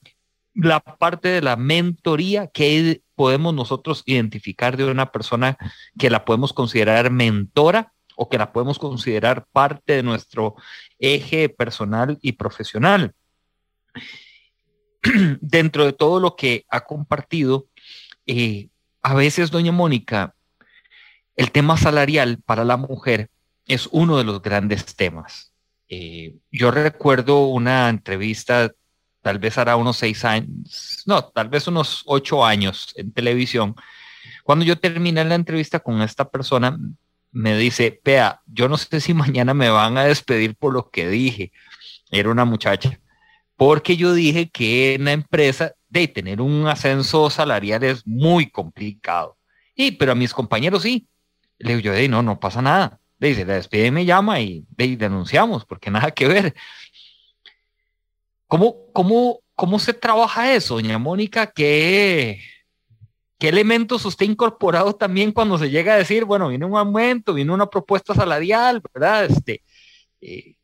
La 0.55 0.81
parte 0.81 1.29
de 1.29 1.43
la 1.43 1.57
mentoría, 1.57 2.47
que 2.47 3.03
podemos 3.15 3.55
nosotros 3.55 4.03
identificar 4.07 4.77
de 4.77 4.85
una 4.85 5.11
persona 5.11 5.59
que 5.99 6.11
la 6.11 6.25
podemos 6.25 6.53
considerar 6.53 7.11
mentora 7.11 7.93
o 8.17 8.29
que 8.29 8.39
la 8.39 8.53
podemos 8.53 8.79
considerar 8.79 9.47
parte 9.53 9.95
de 9.95 10.03
nuestro 10.03 10.55
eje 10.99 11.49
personal 11.49 12.19
y 12.23 12.33
profesional. 12.33 13.15
Dentro 15.41 15.85
de 15.85 15.93
todo 15.93 16.21
lo 16.21 16.37
que 16.37 16.65
ha 16.69 16.85
compartido, 16.85 17.67
eh, 18.27 18.69
a 19.03 19.15
veces, 19.15 19.51
doña 19.51 19.73
Mónica, 19.73 20.35
el 21.37 21.51
tema 21.51 21.77
salarial 21.77 22.39
para 22.45 22.65
la 22.65 22.77
mujer 22.77 23.29
es 23.67 23.89
uno 23.91 24.19
de 24.19 24.25
los 24.25 24.41
grandes 24.41 24.95
temas. 24.97 25.53
Eh, 25.89 26.37
yo 26.51 26.71
recuerdo 26.71 27.47
una 27.47 27.89
entrevista 27.89 28.73
tal 29.25 29.39
vez 29.39 29.57
hará 29.57 29.75
unos 29.77 29.97
seis 29.97 30.22
años, 30.25 31.03
no, 31.07 31.25
tal 31.25 31.49
vez 31.49 31.66
unos 31.66 32.03
ocho 32.05 32.45
años 32.45 32.93
en 32.95 33.11
televisión. 33.11 33.75
Cuando 34.45 34.66
yo 34.66 34.79
terminé 34.79 35.25
la 35.25 35.35
entrevista 35.35 35.81
con 35.81 36.03
esta 36.03 36.29
persona, 36.29 36.79
me 37.33 37.57
dice, 37.57 37.91
Pea, 37.91 38.43
yo 38.47 38.68
no 38.68 38.77
sé 38.77 39.01
si 39.01 39.14
mañana 39.14 39.55
me 39.55 39.70
van 39.70 39.97
a 39.97 40.05
despedir 40.05 40.55
por 40.57 40.75
lo 40.75 40.91
que 40.91 41.09
dije. 41.09 41.53
Era 42.11 42.31
una 42.31 42.45
muchacha. 42.45 43.01
Porque 43.57 43.97
yo 43.97 44.12
dije 44.12 44.51
que 44.51 44.95
en 44.95 45.07
la 45.07 45.12
empresa 45.12 45.72
de 45.89 46.07
tener 46.07 46.43
un 46.43 46.66
ascenso 46.66 47.31
salarial 47.31 47.83
es 47.83 48.07
muy 48.07 48.51
complicado. 48.51 49.39
Y, 49.75 49.93
pero 49.93 50.12
a 50.12 50.14
mis 50.14 50.35
compañeros 50.35 50.83
sí. 50.83 51.09
Le 51.59 51.77
digo 51.77 51.95
yo, 51.95 52.09
no, 52.11 52.22
no 52.22 52.39
pasa 52.39 52.61
nada. 52.61 53.01
Le 53.18 53.29
dice, 53.29 53.47
la 53.47 53.55
despide 53.55 53.91
me 53.91 54.05
llama 54.05 54.41
y, 54.41 54.66
y 54.77 54.97
denunciamos, 54.97 55.64
porque 55.64 55.91
nada 55.91 56.11
que 56.11 56.29
ver. 56.29 56.55
¿Cómo, 58.47 58.92
cómo, 58.92 59.40
cómo 59.55 59.78
se 59.78 59.95
trabaja 59.95 60.55
eso, 60.55 60.74
doña 60.74 60.99
Mónica? 60.99 61.51
¿Qué, 61.51 62.40
¿Qué 63.38 63.49
elementos 63.49 64.05
usted 64.05 64.26
ha 64.26 64.30
incorporado 64.30 64.95
también 64.95 65.32
cuando 65.32 65.59
se 65.59 65.70
llega 65.70 65.95
a 65.95 65.99
decir, 65.99 66.24
bueno, 66.24 66.49
viene 66.49 66.66
un 66.66 66.76
aumento, 66.76 67.34
viene 67.34 67.53
una 67.53 67.68
propuesta 67.68 68.14
salarial, 68.14 68.82
¿verdad? 68.92 69.26
Este, 69.26 69.62
eh, 70.20 70.57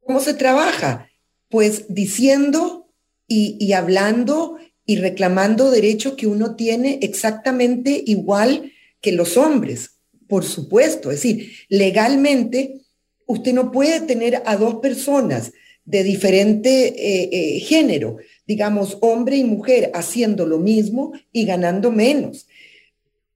¿Cómo 0.00 0.20
se 0.20 0.34
trabaja? 0.34 1.08
Pues 1.48 1.86
diciendo 1.88 2.88
y, 3.26 3.56
y 3.60 3.72
hablando 3.72 4.58
y 4.84 4.96
reclamando 4.96 5.70
derecho 5.70 6.16
que 6.16 6.26
uno 6.26 6.56
tiene 6.56 6.98
exactamente 7.02 8.02
igual 8.06 8.72
que 9.00 9.12
los 9.12 9.36
hombres, 9.36 10.00
por 10.28 10.44
supuesto. 10.44 11.10
Es 11.10 11.22
decir, 11.22 11.52
legalmente 11.68 12.80
usted 13.26 13.52
no 13.52 13.70
puede 13.70 14.00
tener 14.00 14.42
a 14.46 14.56
dos 14.56 14.76
personas 14.76 15.52
de 15.90 16.04
diferente 16.04 16.70
eh, 16.70 17.28
eh, 17.32 17.60
género, 17.60 18.18
digamos, 18.46 18.98
hombre 19.00 19.36
y 19.36 19.44
mujer, 19.44 19.90
haciendo 19.92 20.46
lo 20.46 20.58
mismo 20.58 21.12
y 21.32 21.44
ganando 21.44 21.90
menos. 21.90 22.46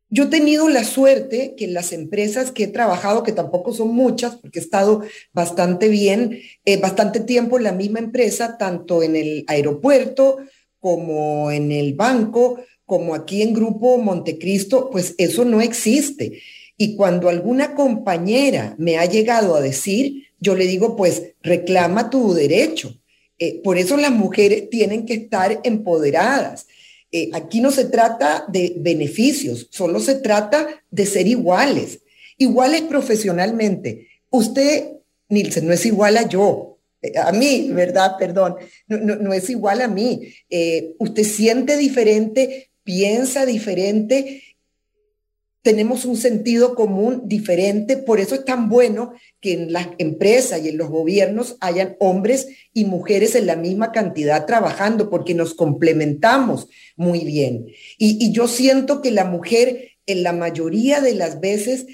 Yo 0.09 0.25
he 0.25 0.29
tenido 0.29 0.69
la 0.69 0.85
suerte 0.85 1.57
que 1.57 1.67
las 1.67 1.93
empresas 1.93 2.53
que 2.53 2.65
he 2.65 2.69
trabajado, 2.69 3.25
que 3.25 3.33
tampoco 3.33 3.73
son 3.73 3.93
muchas, 3.93 4.37
porque 4.37 4.61
he 4.61 4.63
estado 4.63 5.03
bastante 5.33 5.89
bien, 5.89 6.39
eh, 6.65 6.77
bastante 6.77 7.19
tiempo 7.19 7.57
en 7.57 7.65
la 7.65 7.73
misma 7.73 7.99
empresa, 7.99 8.57
tanto 8.57 9.03
en 9.03 9.17
el 9.17 9.45
aeropuerto 9.49 10.39
como 10.79 11.51
en 11.51 11.73
el 11.73 11.95
banco, 11.95 12.61
como 12.87 13.17
aquí 13.17 13.43
en 13.43 13.53
Grupo 13.53 13.99
Montecristo, 13.99 14.91
pues 14.91 15.17
eso 15.19 15.45
no 15.45 15.61
existe. 15.61 16.41
Y 16.77 16.95
cuando 16.95 17.29
alguna 17.29 17.75
compañera 17.75 18.77
me 18.79 18.99
ha 18.99 19.07
llegado 19.07 19.57
a 19.57 19.61
decir, 19.61 20.24
yo 20.45 20.55
le 20.55 20.67
digo, 20.67 20.95
pues 20.95 21.23
reclama 21.43 22.11
tu 22.11 22.35
derecho. 22.35 22.95
Eh, 23.39 23.61
por 23.65 23.79
eso 23.79 23.97
las 23.97 24.13
mujeres 24.13 24.69
tienen 24.71 25.07
que 25.07 25.15
estar 25.15 25.61
empoderadas. 25.65 26.67
Eh, 27.11 27.31
aquí 27.33 27.61
no 27.61 27.71
se 27.71 27.87
trata 27.87 28.45
de 28.49 28.75
beneficios, 28.77 29.69
solo 29.71 30.01
se 30.01 30.17
trata 30.17 30.67
de 30.91 31.07
ser 31.07 31.27
iguales, 31.27 32.01
iguales 32.37 32.83
profesionalmente. 32.83 34.09
Usted, 34.31 34.89
Nilsen, 35.29 35.67
no 35.67 35.73
es 35.73 35.87
igual 35.87 36.17
a 36.17 36.29
yo, 36.29 36.79
eh, 37.03 37.13
a 37.19 37.33
mí, 37.33 37.71
¿verdad? 37.73 38.17
Perdón, 38.19 38.57
no, 38.87 38.99
no 38.99 39.33
es 39.33 39.49
igual 39.49 39.81
a 39.81 39.89
mí. 39.89 40.35
usted 40.99 41.25
siente 41.25 41.77
diferente, 41.77 42.71
piensa 42.85 43.47
diferente 43.47 44.43
tenemos 45.65 46.05
un 46.05 46.19
sentido 46.19 46.75
común 46.75 47.23
diferente, 47.25 47.97
por 47.97 48.21
eso 48.21 48.35
es 48.35 48.45
tan 48.45 48.69
bueno 48.69 49.15
que 49.41 49.55
en 49.55 49.73
las 49.73 49.89
empresas 49.97 50.63
y 50.63 50.69
en 50.69 50.77
los 50.77 50.91
gobiernos 50.91 51.57
hayan 51.61 51.97
hombres 52.01 52.49
y 52.75 52.85
mujeres 52.85 53.35
en 53.35 53.47
la 53.47 53.57
misma 53.57 53.91
cantidad 53.91 54.45
trabajando, 54.45 55.09
porque 55.09 55.33
nos 55.33 55.55
complementamos 55.55 56.69
muy 56.97 57.21
bien. 57.21 57.65
Y, 57.97 58.31
yo 58.31 58.47
siento 58.47 59.01
que 59.01 59.11
la 59.11 59.25
mujer 59.25 59.93
en 60.05 60.23
la 60.23 60.35
mayoría 60.35 61.01
de 61.01 61.15
las 61.15 61.41
veces 61.41 61.87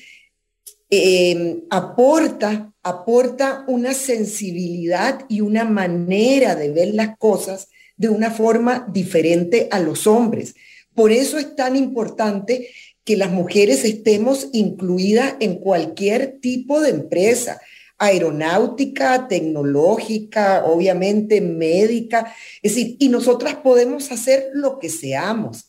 eh, 0.91 1.63
aporta, 1.71 2.73
aporta 2.83 3.65
una 3.69 3.95
sensibilidad 3.95 5.27
y 5.29 5.43
una 5.43 5.65
manera 5.65 6.57
de 6.57 6.73
ver 6.73 6.93
las 6.93 7.17
cosas 7.19 7.69
de 7.97 8.09
una 8.09 8.33
forma 8.33 8.89
diferente 8.93 9.69
a 9.71 9.79
los 9.79 10.09
hombres. 10.09 10.57
Por 10.93 11.13
eso 11.13 11.39
es 11.39 11.55
tan 11.55 11.77
importante 11.77 12.69
que 13.11 13.17
las 13.17 13.33
mujeres 13.33 13.85
estemos 13.85 14.51
incluidas 14.53 15.35
en 15.41 15.57
cualquier 15.57 16.39
tipo 16.41 16.81
de 16.81 16.91
empresa, 16.91 17.61
aeronáutica, 17.99 19.27
tecnológica, 19.27 20.65
obviamente 20.65 21.41
médica, 21.41 22.33
es 22.63 22.77
decir, 22.77 22.95
y 23.01 23.09
nosotras 23.09 23.57
podemos 23.57 24.13
hacer 24.13 24.51
lo 24.55 24.79
que 24.79 24.91
seamos, 24.91 25.69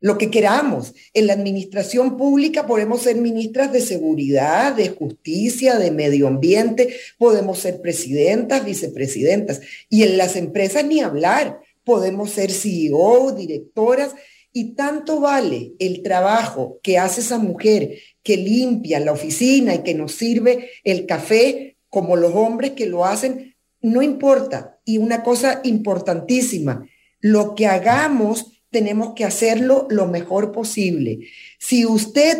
lo 0.00 0.16
que 0.16 0.30
queramos. 0.30 0.94
En 1.12 1.26
la 1.26 1.34
administración 1.34 2.16
pública 2.16 2.66
podemos 2.66 3.02
ser 3.02 3.16
ministras 3.16 3.70
de 3.74 3.82
seguridad, 3.82 4.74
de 4.74 4.88
justicia, 4.88 5.78
de 5.78 5.90
medio 5.90 6.28
ambiente, 6.28 6.96
podemos 7.18 7.58
ser 7.58 7.82
presidentas, 7.82 8.64
vicepresidentas, 8.64 9.60
y 9.90 10.04
en 10.04 10.16
las 10.16 10.34
empresas 10.34 10.82
ni 10.86 11.00
hablar, 11.00 11.60
podemos 11.84 12.30
ser 12.30 12.50
CEO, 12.50 13.32
directoras, 13.32 14.14
y 14.52 14.74
tanto 14.74 15.20
vale 15.20 15.74
el 15.78 16.02
trabajo 16.02 16.80
que 16.82 16.98
hace 16.98 17.20
esa 17.20 17.38
mujer 17.38 17.98
que 18.22 18.36
limpia 18.36 19.00
la 19.00 19.12
oficina 19.12 19.74
y 19.74 19.82
que 19.82 19.94
nos 19.94 20.12
sirve 20.12 20.70
el 20.84 21.06
café 21.06 21.76
como 21.88 22.16
los 22.16 22.34
hombres 22.34 22.72
que 22.72 22.86
lo 22.86 23.04
hacen, 23.04 23.56
no 23.80 24.02
importa. 24.02 24.78
Y 24.84 24.98
una 24.98 25.22
cosa 25.22 25.60
importantísima, 25.64 26.86
lo 27.20 27.54
que 27.54 27.66
hagamos 27.66 28.62
tenemos 28.70 29.14
que 29.14 29.24
hacerlo 29.24 29.86
lo 29.90 30.06
mejor 30.06 30.52
posible. 30.52 31.20
Si 31.58 31.84
usted 31.84 32.38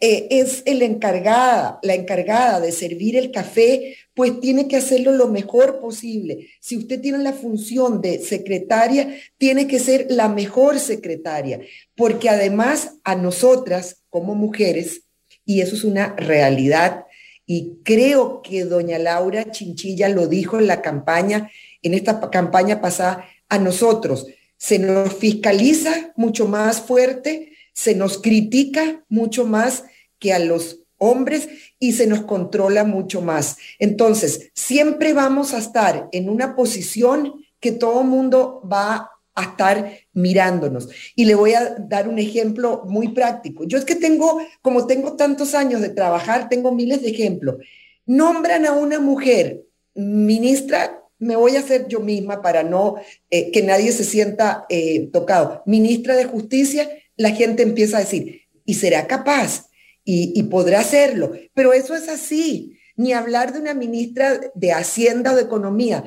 eh, 0.00 0.28
es 0.30 0.62
el 0.64 0.78
la 0.78 1.94
encargada 1.94 2.60
de 2.60 2.72
servir 2.72 3.16
el 3.16 3.30
café, 3.30 3.96
pues 4.18 4.40
tiene 4.40 4.66
que 4.66 4.74
hacerlo 4.74 5.12
lo 5.12 5.28
mejor 5.28 5.78
posible. 5.78 6.48
Si 6.58 6.76
usted 6.76 7.00
tiene 7.00 7.18
la 7.18 7.32
función 7.32 8.00
de 8.00 8.18
secretaria, 8.18 9.14
tiene 9.36 9.68
que 9.68 9.78
ser 9.78 10.08
la 10.10 10.28
mejor 10.28 10.80
secretaria, 10.80 11.60
porque 11.94 12.28
además 12.28 12.96
a 13.04 13.14
nosotras 13.14 14.02
como 14.10 14.34
mujeres, 14.34 15.02
y 15.44 15.60
eso 15.60 15.76
es 15.76 15.84
una 15.84 16.16
realidad, 16.16 17.04
y 17.46 17.74
creo 17.84 18.42
que 18.42 18.64
doña 18.64 18.98
Laura 18.98 19.52
Chinchilla 19.52 20.08
lo 20.08 20.26
dijo 20.26 20.58
en 20.58 20.66
la 20.66 20.82
campaña, 20.82 21.48
en 21.82 21.94
esta 21.94 22.28
campaña 22.28 22.80
pasada, 22.80 23.24
a 23.48 23.60
nosotros 23.60 24.26
se 24.56 24.80
nos 24.80 25.14
fiscaliza 25.14 26.12
mucho 26.16 26.48
más 26.48 26.80
fuerte, 26.80 27.52
se 27.72 27.94
nos 27.94 28.18
critica 28.18 29.04
mucho 29.08 29.46
más 29.46 29.84
que 30.18 30.32
a 30.32 30.40
los 30.40 30.80
hombres 30.98 31.48
y 31.78 31.92
se 31.92 32.06
nos 32.06 32.22
controla 32.22 32.84
mucho 32.84 33.22
más. 33.22 33.56
Entonces, 33.78 34.50
siempre 34.54 35.12
vamos 35.12 35.54
a 35.54 35.58
estar 35.58 36.08
en 36.12 36.28
una 36.28 36.54
posición 36.54 37.34
que 37.60 37.72
todo 37.72 38.04
mundo 38.04 38.62
va 38.70 39.10
a 39.34 39.42
estar 39.42 39.92
mirándonos. 40.12 40.88
Y 41.14 41.24
le 41.24 41.34
voy 41.34 41.54
a 41.54 41.76
dar 41.78 42.08
un 42.08 42.18
ejemplo 42.18 42.82
muy 42.86 43.08
práctico. 43.08 43.64
Yo 43.64 43.78
es 43.78 43.84
que 43.84 43.94
tengo, 43.94 44.40
como 44.62 44.86
tengo 44.86 45.14
tantos 45.14 45.54
años 45.54 45.80
de 45.80 45.90
trabajar, 45.90 46.48
tengo 46.48 46.72
miles 46.72 47.02
de 47.02 47.10
ejemplos. 47.10 47.56
Nombran 48.04 48.66
a 48.66 48.72
una 48.72 48.98
mujer 48.98 49.62
ministra, 49.94 51.02
me 51.18 51.36
voy 51.36 51.56
a 51.56 51.60
hacer 51.60 51.88
yo 51.88 52.00
misma 52.00 52.42
para 52.42 52.62
no 52.62 52.96
eh, 53.30 53.50
que 53.50 53.62
nadie 53.62 53.92
se 53.92 54.04
sienta 54.04 54.66
eh, 54.68 55.08
tocado, 55.12 55.62
ministra 55.66 56.14
de 56.14 56.24
Justicia, 56.24 56.88
la 57.16 57.30
gente 57.30 57.64
empieza 57.64 57.96
a 57.96 58.00
decir, 58.00 58.42
¿y 58.64 58.74
será 58.74 59.06
capaz? 59.06 59.67
Y, 60.10 60.42
podrá 60.44 60.80
hacerlo. 60.80 61.32
Pero 61.52 61.74
eso 61.74 61.94
es 61.94 62.08
así, 62.08 62.78
ni 62.96 63.12
hablar 63.12 63.52
de 63.52 63.60
una 63.60 63.74
ministra 63.74 64.40
de 64.54 64.72
Hacienda 64.72 65.32
o 65.32 65.36
de 65.36 65.42
Economía. 65.42 66.02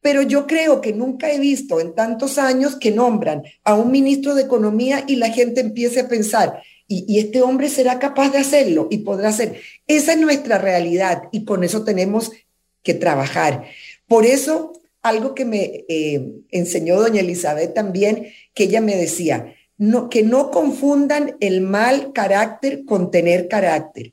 Pero 0.00 0.22
yo 0.22 0.48
creo 0.48 0.80
que 0.80 0.92
nunca 0.92 1.30
he 1.30 1.38
visto 1.38 1.78
en 1.78 1.94
tantos 1.94 2.38
años 2.38 2.74
que 2.74 2.90
nombran 2.90 3.44
a 3.62 3.74
un 3.76 3.92
ministro 3.92 4.34
de 4.34 4.42
Economía 4.42 5.04
y 5.06 5.16
la 5.16 5.30
gente 5.30 5.60
empiece 5.60 6.00
a 6.00 6.08
pensar, 6.08 6.60
y, 6.88 7.20
este 7.20 7.40
hombre 7.40 7.68
será 7.68 8.00
capaz 8.00 8.30
de 8.30 8.38
hacerlo 8.38 8.88
y 8.90 8.98
podrá 8.98 9.28
hacer. 9.28 9.60
Esa 9.86 10.14
es 10.14 10.18
nuestra 10.18 10.58
realidad 10.58 11.22
y 11.30 11.44
con 11.44 11.62
eso 11.62 11.84
tenemos 11.84 12.32
que 12.82 12.94
trabajar. 12.94 13.64
Por 14.08 14.26
eso, 14.26 14.72
algo 15.02 15.36
que 15.36 15.44
me 15.44 15.84
eh, 15.88 16.32
enseñó 16.50 17.00
doña 17.00 17.20
Elizabeth 17.20 17.74
también, 17.74 18.26
que 18.54 18.64
ella 18.64 18.80
me 18.80 18.96
decía, 18.96 19.55
que 20.10 20.22
no 20.22 20.50
confundan 20.50 21.36
el 21.40 21.60
mal 21.60 22.12
carácter 22.12 22.84
con 22.84 23.10
tener 23.10 23.48
carácter. 23.48 24.12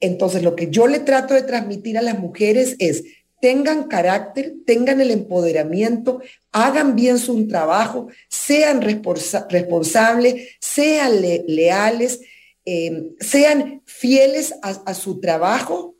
Entonces, 0.00 0.42
lo 0.42 0.56
que 0.56 0.70
yo 0.70 0.86
le 0.86 1.00
trato 1.00 1.34
de 1.34 1.42
transmitir 1.42 1.98
a 1.98 2.02
las 2.02 2.18
mujeres 2.18 2.76
es, 2.78 3.04
tengan 3.40 3.84
carácter, 3.84 4.54
tengan 4.66 5.00
el 5.00 5.10
empoderamiento, 5.10 6.20
hagan 6.52 6.96
bien 6.96 7.18
su 7.18 7.46
trabajo, 7.46 8.08
sean 8.28 8.80
responsables, 8.82 10.56
sean 10.60 11.20
leales, 11.20 12.20
em, 12.64 13.14
sean 13.20 13.82
fieles 13.84 14.54
a 14.62 14.94
su 14.94 15.20
trabajo, 15.20 15.94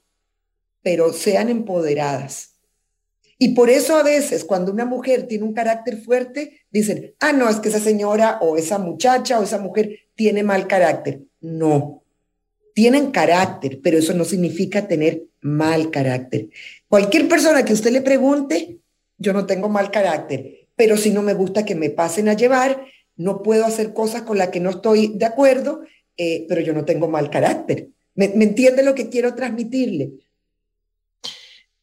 pero 0.83 1.13
sean 1.13 1.49
empoderadas. 1.49 2.58
Y 3.39 3.55
por 3.55 3.71
eso 3.71 3.97
a 3.97 4.03
veces 4.03 4.45
cuando 4.45 4.73
una 4.73 4.85
mujer 4.85 5.29
tiene 5.29 5.45
un 5.45 5.55
carácter 5.55 5.99
fuerte, 5.99 6.61
dicen, 6.71 7.15
ah, 7.21 7.33
no, 7.33 7.49
es 7.49 7.57
que 7.57 7.69
esa 7.69 7.79
señora 7.79 8.39
o 8.41 8.57
esa 8.57 8.79
muchacha 8.79 9.39
o 9.39 9.45
esa 9.45 9.59
mujer 9.59 10.01
tiene 10.17 10.43
mal 10.43 10.67
carácter. 10.67 11.21
No, 11.41 12.03
tienen 12.75 13.13
carácter, 13.13 13.81
pero 13.83 13.99
eso 13.99 14.13
no 14.13 14.25
significa 14.25 14.89
tener 14.89 15.25
mal 15.41 15.91
carácter. 15.91 16.49
Cualquier 16.89 17.29
persona 17.29 17.65
que 17.65 17.73
usted 17.73 17.93
le 17.93 18.03
pregunte, 18.03 18.79
yo 19.19 19.33
no 19.33 19.47
tengo 19.47 19.69
mal 19.69 19.91
carácter, 19.91 20.67
pero 20.75 20.97
si 20.97 21.11
no 21.11 21.23
me 21.23 21.35
gusta 21.35 21.65
que 21.65 21.77
me 21.77 21.91
pasen 21.91 22.29
a 22.29 22.35
llevar, 22.35 22.85
no 23.17 23.43
puedo 23.43 23.65
hacer 23.65 23.93
cosas 23.93 24.23
con 24.23 24.39
las 24.39 24.49
que 24.49 24.61
no 24.61 24.71
estoy 24.71 25.09
de 25.15 25.27
acuerdo, 25.27 25.83
eh, 26.17 26.47
pero 26.49 26.61
yo 26.61 26.73
no 26.73 26.85
tengo 26.85 27.09
mal 27.09 27.31
carácter. 27.31 27.89
¿Me, 28.15 28.29
¿Me 28.29 28.45
entiende 28.45 28.83
lo 28.83 28.95
que 28.95 29.09
quiero 29.09 29.35
transmitirle? 29.35 30.13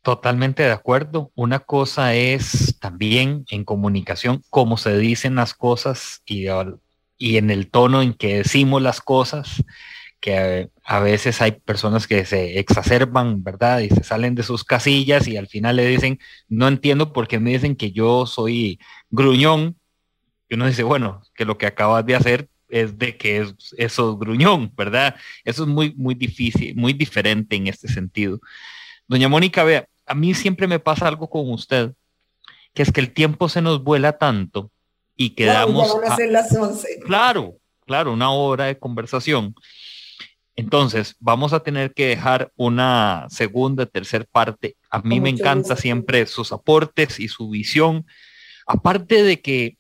Totalmente 0.06 0.62
de 0.62 0.72
acuerdo. 0.72 1.32
Una 1.34 1.62
cosa 1.62 2.14
es 2.14 2.78
también 2.80 3.44
en 3.50 3.64
comunicación 3.66 4.44
cómo 4.52 4.78
se 4.78 4.96
dicen 5.00 5.34
las 5.34 5.56
cosas 5.56 6.22
y, 6.28 6.46
y 7.18 7.38
en 7.38 7.50
el 7.50 7.72
tono 7.72 8.04
en 8.04 8.14
que 8.14 8.38
decimos 8.38 8.84
las 8.84 9.02
cosas, 9.02 9.64
que 10.20 10.70
a, 10.84 11.00
veces 11.00 11.42
hay 11.42 11.54
personas 11.54 12.06
que 12.06 12.24
se 12.26 12.60
exacerban, 12.60 13.44
¿verdad? 13.44 13.80
Y 13.80 13.90
se 13.90 14.04
salen 14.04 14.36
de 14.36 14.44
sus 14.44 14.64
casillas 14.64 15.28
y 15.28 15.38
al 15.38 15.48
final 15.48 15.78
le 15.78 15.88
dicen, 15.88 16.20
no 16.50 16.68
entiendo 16.68 17.12
por 17.12 17.28
qué 17.28 17.40
me 17.40 17.54
dicen 17.54 17.76
que 17.76 17.92
yo 17.92 18.28
soy 18.28 18.80
gruñón. 19.10 19.76
Y 20.48 20.54
uno 20.54 20.68
dice, 20.68 20.84
bueno, 20.84 21.24
que 21.34 21.46
lo 21.46 21.58
que 21.58 21.66
acabas 21.66 22.06
de 22.06 22.16
hacer 22.16 22.48
es 22.70 22.96
de 23.00 23.18
que 23.18 23.40
es, 23.40 23.56
eso 23.76 24.12
es 24.12 24.20
gruñón, 24.20 24.72
¿verdad? 24.78 25.16
Eso 25.44 25.64
es 25.64 25.68
muy, 25.68 25.96
muy 25.96 26.14
difícil, 26.14 26.76
muy 26.76 26.94
diferente 26.94 27.56
en 27.56 27.66
este 27.66 27.88
sentido. 27.88 28.40
Doña 29.08 29.30
Mónica, 29.30 29.64
vea, 29.64 29.88
a 30.06 30.16
mí 30.16 30.34
siempre 30.34 30.68
me 30.68 30.80
pasa 30.80 31.08
algo 31.08 31.30
con 31.30 31.52
usted, 31.52 31.94
que 32.74 32.84
es 32.84 32.92
que 32.92 33.02
el 33.02 33.14
tiempo 33.14 33.50
se 33.50 33.62
nos 33.62 33.84
vuela 33.84 34.18
tanto 34.18 34.72
y 35.16 35.32
quedamos... 35.32 35.96
Claro, 37.06 37.56
claro, 37.86 38.14
una 38.14 38.32
hora 38.32 38.66
de 38.66 38.78
conversación. 38.78 39.56
Entonces, 40.56 41.16
vamos 41.20 41.54
a 41.54 41.62
tener 41.62 41.94
que 41.94 42.08
dejar 42.08 42.52
una 42.56 43.26
segunda, 43.30 43.86
tercera 43.86 44.26
parte. 44.32 44.78
A 44.90 45.00
mí 45.00 45.20
me 45.20 45.30
encanta 45.30 45.76
siempre 45.76 46.26
sus 46.28 46.54
aportes 46.54 47.20
y 47.20 47.28
su 47.28 47.50
visión. 47.50 48.06
Aparte 48.66 49.24
de 49.24 49.42
que, 49.42 49.78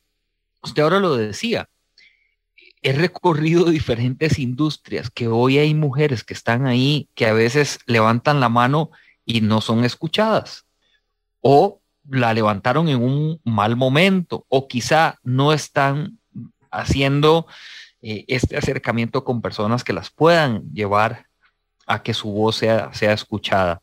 usted 0.61 0.83
ahora 0.83 0.99
lo 0.99 1.15
decía, 1.15 1.69
he 2.81 2.91
recorrido 2.91 3.65
diferentes 3.65 4.37
industrias, 4.37 5.09
que 5.09 5.27
hoy 5.27 5.57
hay 5.57 5.73
mujeres 5.73 6.23
que 6.23 6.33
están 6.33 6.67
ahí, 6.67 7.09
que 7.15 7.25
a 7.25 7.33
veces 7.33 7.79
levantan 7.85 8.39
la 8.39 8.49
mano 8.49 8.91
y 9.25 9.41
no 9.41 9.61
son 9.61 9.83
escuchadas. 9.83 10.65
O 11.41 11.81
la 12.09 12.33
levantaron 12.33 12.87
en 12.87 13.01
un 13.01 13.41
mal 13.43 13.75
momento 13.75 14.45
o 14.49 14.67
quizá 14.67 15.19
no 15.23 15.53
están 15.53 16.19
haciendo 16.71 17.47
eh, 18.01 18.25
este 18.27 18.57
acercamiento 18.57 19.23
con 19.23 19.41
personas 19.41 19.83
que 19.83 19.93
las 19.93 20.09
puedan 20.09 20.71
llevar 20.73 21.25
a 21.87 22.03
que 22.03 22.13
su 22.13 22.31
voz 22.31 22.57
sea, 22.57 22.93
sea 22.93 23.13
escuchada. 23.13 23.81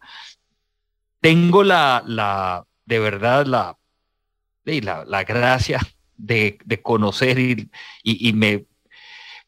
Tengo 1.20 1.62
la, 1.62 2.02
la, 2.06 2.64
de 2.84 2.98
verdad, 2.98 3.46
la, 3.46 3.78
la, 4.64 5.04
la 5.04 5.24
gracia 5.24 5.80
de, 6.16 6.58
de 6.64 6.82
conocer 6.82 7.38
y, 7.38 7.70
y, 8.02 8.28
y, 8.28 8.32
me, 8.32 8.66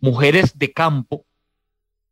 mujeres 0.01 0.59
de 0.59 0.73
campo 0.73 1.25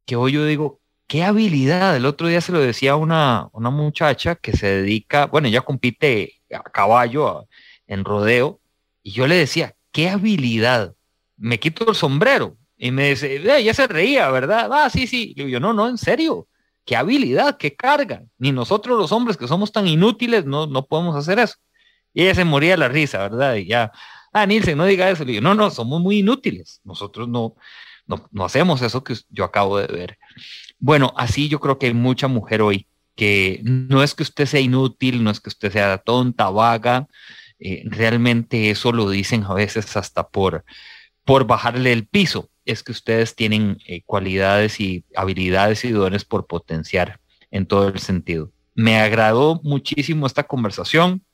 que 0.05 0.17
hoy 0.17 0.33
yo 0.33 0.45
digo, 0.45 0.82
qué 1.13 1.25
habilidad. 1.25 1.95
El 1.95 2.07
otro 2.07 2.27
día 2.27 2.41
se 2.41 2.53
lo 2.53 2.61
decía 2.61 2.93
a 2.93 2.97
una, 2.97 3.51
una 3.53 3.69
muchacha 3.69 4.35
que 4.35 4.57
se 4.57 4.67
dedica, 4.67 5.27
bueno, 5.27 5.47
ella 5.47 5.61
compite 5.61 6.41
a 6.51 6.63
caballo 6.63 7.49
en 7.87 8.03
rodeo, 8.03 8.61
y 9.03 9.13
yo 9.13 9.27
le 9.27 9.35
decía, 9.35 9.77
qué 9.91 10.09
habilidad. 10.09 10.95
Me 11.37 11.61
quito 11.61 11.87
el 11.91 11.97
sombrero. 11.97 12.57
Y 12.79 12.93
me 12.93 13.11
dice, 13.11 13.37
ella 13.37 13.75
se 13.75 13.87
reía, 13.89 14.31
¿verdad? 14.31 14.71
Ah, 14.73 14.89
sí, 14.89 15.07
sí. 15.07 15.35
Y 15.37 15.51
yo, 15.51 15.61
no, 15.61 15.75
no, 15.75 15.87
en 15.87 15.99
serio. 15.99 16.49
Qué 16.87 16.97
habilidad, 16.97 17.59
qué 17.59 17.77
carga. 17.77 18.23
Ni 18.39 18.51
nosotros 18.51 18.99
los 18.99 19.13
hombres 19.13 19.37
que 19.37 19.47
somos 19.47 19.71
tan 19.71 19.87
inútiles 19.87 20.47
no, 20.47 20.67
no 20.67 20.87
podemos 20.87 21.15
hacer 21.15 21.39
eso. 21.39 21.57
Y 22.15 22.23
ella 22.23 22.35
se 22.35 22.47
moría 22.47 22.71
de 22.71 22.79
la 22.79 22.89
risa, 22.89 23.19
¿verdad? 23.19 23.57
Y 23.57 23.67
ya, 23.67 23.93
ah, 24.33 24.47
Nielsen, 24.47 24.79
no 24.79 24.87
diga 24.87 25.11
eso. 25.11 25.27
Le 25.27 25.33
digo, 25.33 25.43
no, 25.43 25.55
no, 25.55 25.71
somos 25.71 26.01
muy 26.01 26.21
inútiles. 26.21 26.81
Nosotros 26.85 27.29
no, 27.29 27.55
no, 28.07 28.27
no 28.33 28.45
hacemos 28.47 28.81
eso 28.81 29.05
que 29.05 29.15
yo 29.29 29.45
acabo 29.45 29.77
de 29.79 29.89
ver. 29.89 30.19
Bueno, 30.83 31.15
así 31.17 31.49
yo 31.49 31.61
creo 31.61 31.79
que 31.79 31.87
hay 31.87 31.95
mucha 31.95 32.27
mujer 32.27 32.61
hoy 32.61 32.89
que 33.15 33.61
no 33.63 34.03
es 34.03 34.17
que 34.17 34.25
usted 34.25 34.47
sea 34.47 34.59
inútil, 34.59 35.23
no 35.23 35.31
es 35.31 35.39
que 35.39 35.49
usted 35.49 35.71
sea 35.71 35.97
tonta, 35.99 36.51
vaga, 36.51 37.07
eh, 37.61 37.85
realmente 37.85 38.69
eso 38.69 38.91
lo 38.91 39.09
dicen 39.09 39.45
a 39.45 39.55
veces 39.55 39.97
hasta 39.97 40.29
por, 40.29 40.65
por 41.25 41.47
bajarle 41.47 41.93
el 41.93 42.09
piso. 42.09 42.51
Es 42.65 42.83
que 42.83 42.91
ustedes 42.91 43.37
tienen 43.37 43.79
eh, 43.87 44.03
cualidades 44.05 44.81
y 44.81 45.05
habilidades 45.15 45.85
y 45.85 45.93
dones 45.93 46.25
por 46.25 46.49
potenciar 46.49 47.21
en 47.53 47.67
todo 47.67 47.87
el 47.87 48.01
sentido. 48.01 48.51
Me 48.75 48.99
agradó 48.99 49.61
muchísimo 49.63 50.27
esta 50.27 50.43
conversación. 50.49 51.25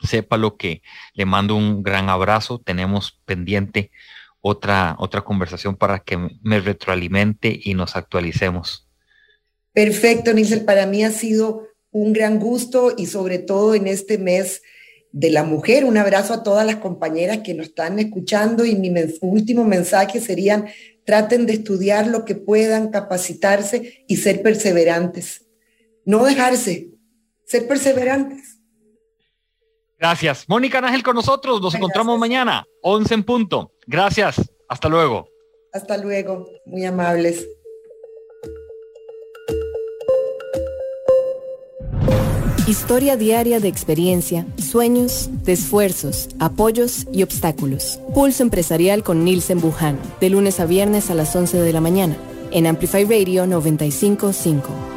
Sepa 0.00 0.36
lo 0.36 0.56
que 0.56 0.82
le 1.12 1.24
mando 1.24 1.56
un 1.56 1.82
gran 1.82 2.08
abrazo. 2.08 2.60
Tenemos 2.64 3.20
pendiente 3.24 3.90
otra, 4.40 4.96
otra 4.98 5.22
conversación 5.22 5.76
para 5.76 5.98
que 6.00 6.18
me 6.42 6.60
retroalimente 6.60 7.58
y 7.62 7.74
nos 7.74 7.96
actualicemos. 7.96 8.88
Perfecto, 9.72 10.32
Nilsen. 10.32 10.64
Para 10.64 10.86
mí 10.86 11.04
ha 11.04 11.10
sido 11.10 11.68
un 11.90 12.12
gran 12.12 12.38
gusto 12.38 12.94
y 12.96 13.06
sobre 13.06 13.38
todo 13.38 13.74
en 13.74 13.86
este 13.86 14.18
mes 14.18 14.62
de 15.12 15.30
la 15.30 15.44
mujer. 15.44 15.84
Un 15.84 15.96
abrazo 15.96 16.34
a 16.34 16.42
todas 16.42 16.66
las 16.66 16.76
compañeras 16.76 17.38
que 17.38 17.54
nos 17.54 17.68
están 17.68 17.98
escuchando 17.98 18.64
y 18.64 18.74
mi 18.76 18.92
último 19.20 19.64
mensaje 19.64 20.20
serían, 20.20 20.66
traten 21.04 21.46
de 21.46 21.54
estudiar 21.54 22.06
lo 22.06 22.24
que 22.24 22.34
puedan, 22.34 22.90
capacitarse 22.90 24.04
y 24.06 24.16
ser 24.16 24.42
perseverantes. 24.42 25.46
No 26.04 26.24
dejarse, 26.24 26.90
ser 27.46 27.66
perseverantes. 27.66 28.60
Gracias. 29.98 30.44
Mónica 30.48 30.78
Ángel 30.78 31.02
con 31.02 31.16
nosotros. 31.16 31.60
Nos 31.62 31.74
encontramos 31.74 32.18
mañana, 32.18 32.66
11 32.82 33.14
en 33.14 33.22
punto. 33.24 33.72
Gracias. 33.86 34.36
Hasta 34.68 34.88
luego. 34.88 35.28
Hasta 35.72 35.96
luego. 35.96 36.48
Muy 36.64 36.84
amables. 36.84 37.46
Historia 42.66 43.16
diaria 43.16 43.60
de 43.60 43.68
experiencia, 43.68 44.44
sueños, 44.58 45.30
de 45.44 45.52
esfuerzos, 45.52 46.28
apoyos 46.40 47.06
y 47.12 47.22
obstáculos. 47.22 48.00
Pulso 48.12 48.42
empresarial 48.42 49.04
con 49.04 49.24
Nielsen 49.24 49.60
Buján, 49.60 50.00
de 50.20 50.30
lunes 50.30 50.58
a 50.58 50.66
viernes 50.66 51.08
a 51.08 51.14
las 51.14 51.36
11 51.36 51.60
de 51.60 51.72
la 51.72 51.80
mañana, 51.80 52.16
en 52.50 52.66
Amplify 52.66 53.04
Radio 53.04 53.46
955. 53.46 54.95